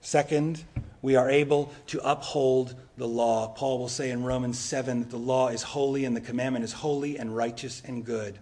Second, 0.00 0.64
we 1.02 1.16
are 1.16 1.28
able 1.28 1.70
to 1.88 2.00
uphold 2.02 2.74
the 2.96 3.06
law. 3.06 3.48
Paul 3.48 3.78
will 3.78 3.90
say 3.90 4.10
in 4.10 4.24
Romans 4.24 4.58
7 4.58 5.00
that 5.00 5.10
the 5.10 5.18
law 5.18 5.48
is 5.48 5.62
holy 5.62 6.06
and 6.06 6.16
the 6.16 6.22
commandment 6.22 6.64
is 6.64 6.72
holy 6.72 7.18
and 7.18 7.36
righteous 7.36 7.82
and 7.84 8.06
good. 8.06 8.38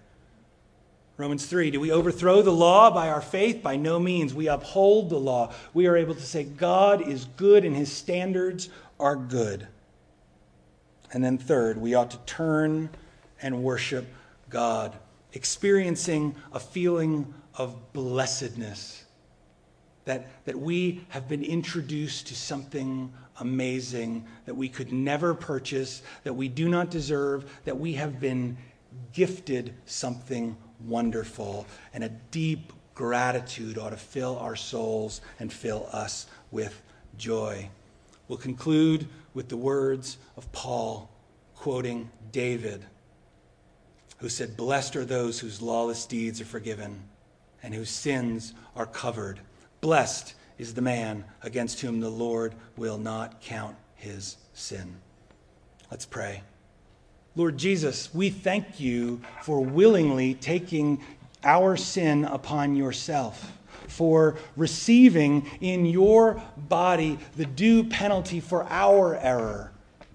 Romans 1.16 1.44
3, 1.44 1.72
do 1.72 1.80
we 1.80 1.90
overthrow 1.90 2.40
the 2.40 2.52
law 2.52 2.88
by 2.88 3.08
our 3.08 3.20
faith? 3.20 3.60
By 3.60 3.74
no 3.74 3.98
means. 3.98 4.32
We 4.32 4.46
uphold 4.46 5.10
the 5.10 5.18
law. 5.18 5.52
We 5.72 5.88
are 5.88 5.96
able 5.96 6.14
to 6.14 6.22
say 6.22 6.44
God 6.44 7.02
is 7.02 7.24
good 7.36 7.64
and 7.64 7.74
his 7.74 7.90
standards 7.90 8.68
are 9.00 9.16
good. 9.16 9.66
And 11.12 11.24
then, 11.24 11.36
third, 11.36 11.78
we 11.78 11.94
ought 11.94 12.12
to 12.12 12.18
turn 12.18 12.90
and 13.42 13.64
worship 13.64 14.06
God 14.48 14.96
experiencing 15.34 16.34
a 16.52 16.60
feeling 16.60 17.34
of 17.56 17.92
blessedness. 17.92 19.04
That, 20.06 20.44
that 20.44 20.58
we 20.58 21.04
have 21.08 21.28
been 21.28 21.42
introduced 21.42 22.26
to 22.28 22.34
something 22.34 23.12
amazing 23.40 24.26
that 24.44 24.54
we 24.54 24.68
could 24.68 24.92
never 24.92 25.34
purchase, 25.34 26.02
that 26.24 26.34
we 26.34 26.48
do 26.48 26.68
not 26.68 26.90
deserve, 26.90 27.50
that 27.64 27.78
we 27.78 27.94
have 27.94 28.20
been 28.20 28.56
gifted 29.12 29.74
something 29.86 30.56
wonderful. 30.86 31.66
And 31.94 32.04
a 32.04 32.10
deep 32.30 32.72
gratitude 32.94 33.78
ought 33.78 33.90
to 33.90 33.96
fill 33.96 34.38
our 34.38 34.56
souls 34.56 35.20
and 35.40 35.52
fill 35.52 35.88
us 35.90 36.26
with 36.50 36.82
joy. 37.16 37.68
We'll 38.28 38.38
conclude 38.38 39.08
with 39.32 39.48
the 39.48 39.56
words 39.56 40.18
of 40.36 40.50
Paul 40.52 41.10
quoting 41.56 42.10
David 42.30 42.84
who 44.18 44.28
said, 44.28 44.56
Blessed 44.56 44.96
are 44.96 45.04
those 45.04 45.40
whose 45.40 45.62
lawless 45.62 46.06
deeds 46.06 46.40
are 46.40 46.46
forgiven 46.46 47.02
and 47.62 47.74
whose 47.74 47.90
sins 47.90 48.54
are 48.76 48.86
covered. 48.86 49.40
Blessed 49.80 50.34
is 50.58 50.74
the 50.74 50.82
man 50.82 51.24
against 51.42 51.80
whom 51.80 52.00
the 52.00 52.10
Lord 52.10 52.54
will 52.76 52.98
not 52.98 53.40
count 53.40 53.76
his 53.96 54.36
sin. 54.52 54.96
Let's 55.90 56.06
pray. 56.06 56.42
Lord 57.36 57.58
Jesus, 57.58 58.14
we 58.14 58.30
thank 58.30 58.78
you 58.78 59.20
for 59.42 59.60
willingly 59.60 60.34
taking 60.34 61.02
our 61.42 61.76
sin 61.76 62.24
upon 62.24 62.76
yourself, 62.76 63.52
for 63.88 64.38
receiving 64.56 65.50
in 65.60 65.84
your 65.84 66.40
body 66.56 67.18
the 67.36 67.44
due 67.44 67.84
penalty 67.84 68.40
for 68.40 68.64
our 68.70 69.16
error 69.16 69.73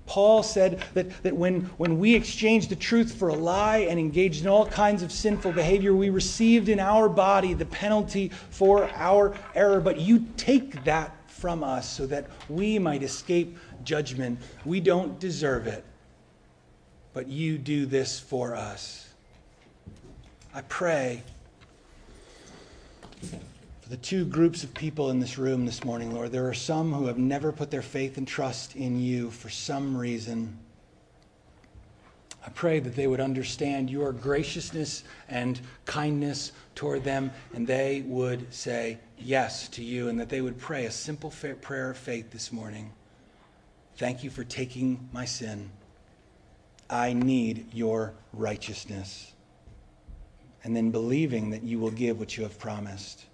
Paul 0.09 0.41
said 0.41 0.83
that, 0.95 1.21
that 1.21 1.35
when, 1.35 1.61
when 1.77 1.99
we 1.99 2.15
exchanged 2.15 2.69
the 2.69 2.75
truth 2.75 3.13
for 3.13 3.27
a 3.27 3.35
lie 3.35 3.77
and 3.77 3.99
engaged 3.99 4.41
in 4.41 4.47
all 4.47 4.65
kinds 4.65 5.03
of 5.03 5.11
sinful 5.11 5.53
behavior, 5.53 5.93
we 5.93 6.09
received 6.09 6.67
in 6.67 6.79
our 6.79 7.07
body 7.07 7.53
the 7.53 7.67
penalty 7.67 8.29
for 8.49 8.89
our 8.95 9.37
error. 9.53 9.79
But 9.79 9.99
you 9.99 10.25
take 10.35 10.83
that 10.85 11.15
from 11.27 11.63
us 11.63 11.87
so 11.87 12.07
that 12.07 12.25
we 12.49 12.79
might 12.79 13.03
escape 13.03 13.55
judgment. 13.83 14.39
We 14.65 14.79
don't 14.79 15.19
deserve 15.19 15.67
it, 15.67 15.85
but 17.13 17.27
you 17.27 17.59
do 17.59 17.85
this 17.85 18.19
for 18.19 18.55
us. 18.55 19.09
I 20.55 20.61
pray 20.61 21.21
the 23.89 23.97
two 23.97 24.23
groups 24.23 24.63
of 24.63 24.71
people 24.75 25.09
in 25.09 25.19
this 25.19 25.39
room 25.39 25.65
this 25.65 25.83
morning, 25.83 26.13
Lord. 26.13 26.31
There 26.31 26.47
are 26.47 26.53
some 26.53 26.93
who 26.93 27.07
have 27.07 27.17
never 27.17 27.51
put 27.51 27.71
their 27.71 27.81
faith 27.81 28.17
and 28.17 28.27
trust 28.27 28.75
in 28.75 28.99
you 28.99 29.31
for 29.31 29.49
some 29.49 29.97
reason. 29.97 30.55
I 32.45 32.49
pray 32.49 32.79
that 32.79 32.95
they 32.95 33.07
would 33.07 33.19
understand 33.19 33.89
your 33.89 34.13
graciousness 34.13 35.03
and 35.27 35.59
kindness 35.85 36.51
toward 36.75 37.03
them, 37.03 37.31
and 37.55 37.65
they 37.65 38.01
would 38.05 38.53
say 38.53 38.99
yes 39.17 39.67
to 39.69 39.83
you, 39.83 40.07
and 40.07 40.19
that 40.19 40.29
they 40.29 40.41
would 40.41 40.59
pray 40.59 40.85
a 40.85 40.91
simple 40.91 41.33
prayer 41.61 41.89
of 41.89 41.97
faith 41.97 42.29
this 42.29 42.53
morning. 42.53 42.91
Thank 43.97 44.23
you 44.23 44.29
for 44.29 44.43
taking 44.43 45.09
my 45.11 45.25
sin. 45.25 45.71
I 46.91 47.13
need 47.13 47.73
your 47.73 48.13
righteousness. 48.33 49.33
And 50.63 50.75
then 50.75 50.91
believing 50.91 51.49
that 51.49 51.63
you 51.63 51.79
will 51.79 51.91
give 51.91 52.19
what 52.19 52.37
you 52.37 52.43
have 52.43 52.59
promised. 52.59 53.25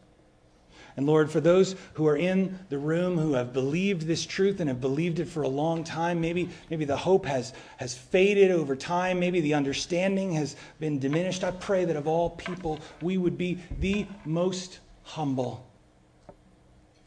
And 0.98 1.06
Lord, 1.06 1.30
for 1.30 1.42
those 1.42 1.76
who 1.96 2.08
are 2.08 2.16
in 2.16 2.58
the 2.70 2.78
room 2.78 3.18
who 3.18 3.34
have 3.34 3.52
believed 3.52 4.04
this 4.04 4.26
truth 4.26 4.62
and 4.62 4.70
have 4.70 4.80
believed 4.80 5.20
it 5.20 5.28
for 5.28 5.44
a 5.44 5.48
long 5.48 5.84
time, 5.84 6.22
maybe, 6.22 6.50
maybe 6.70 6.86
the 6.86 6.96
hope 6.96 7.26
has, 7.26 7.52
has 7.78 7.94
faded 7.94 8.50
over 8.50 8.78
time, 8.78 9.20
maybe 9.20 9.42
the 9.42 9.56
understanding 9.56 10.32
has 10.34 10.56
been 10.80 11.00
diminished. 11.00 11.44
I 11.44 11.52
pray 11.52 11.84
that 11.84 11.98
of 11.98 12.08
all 12.08 12.30
people, 12.30 12.80
we 13.02 13.18
would 13.18 13.38
be 13.38 13.60
the 13.80 14.08
most 14.24 14.80
humble, 15.04 15.70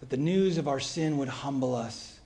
that 0.01 0.11
the 0.11 0.18
news 0.18 0.59
of 0.59 0.68
our 0.68 0.80
sin 0.80 1.16
would 1.16 1.28
humble 1.28 1.74
us, 1.74 2.20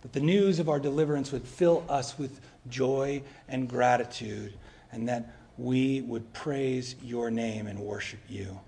that 0.00 0.14
the 0.14 0.20
news 0.20 0.58
of 0.58 0.70
our 0.70 0.80
deliverance 0.80 1.32
would 1.32 1.44
fill 1.44 1.84
us 1.90 2.18
with 2.18 2.40
joy 2.70 3.22
and 3.46 3.68
gratitude, 3.68 4.54
and 4.90 5.06
that 5.08 5.34
we 5.58 6.00
would 6.00 6.32
praise 6.32 6.94
your 7.02 7.30
name 7.30 7.66
and 7.66 7.78
worship 7.78 8.20
you. 8.26 8.58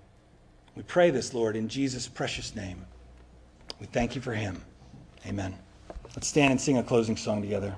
We 0.81 0.85
pray 0.85 1.11
this, 1.11 1.35
Lord, 1.35 1.55
in 1.55 1.69
Jesus' 1.69 2.07
precious 2.07 2.55
name. 2.55 2.87
We 3.79 3.85
thank 3.85 4.15
you 4.15 4.21
for 4.21 4.33
him. 4.33 4.65
Amen. 5.27 5.55
Let's 6.15 6.27
stand 6.27 6.49
and 6.49 6.59
sing 6.59 6.79
a 6.79 6.83
closing 6.83 7.15
song 7.15 7.39
together. 7.39 7.75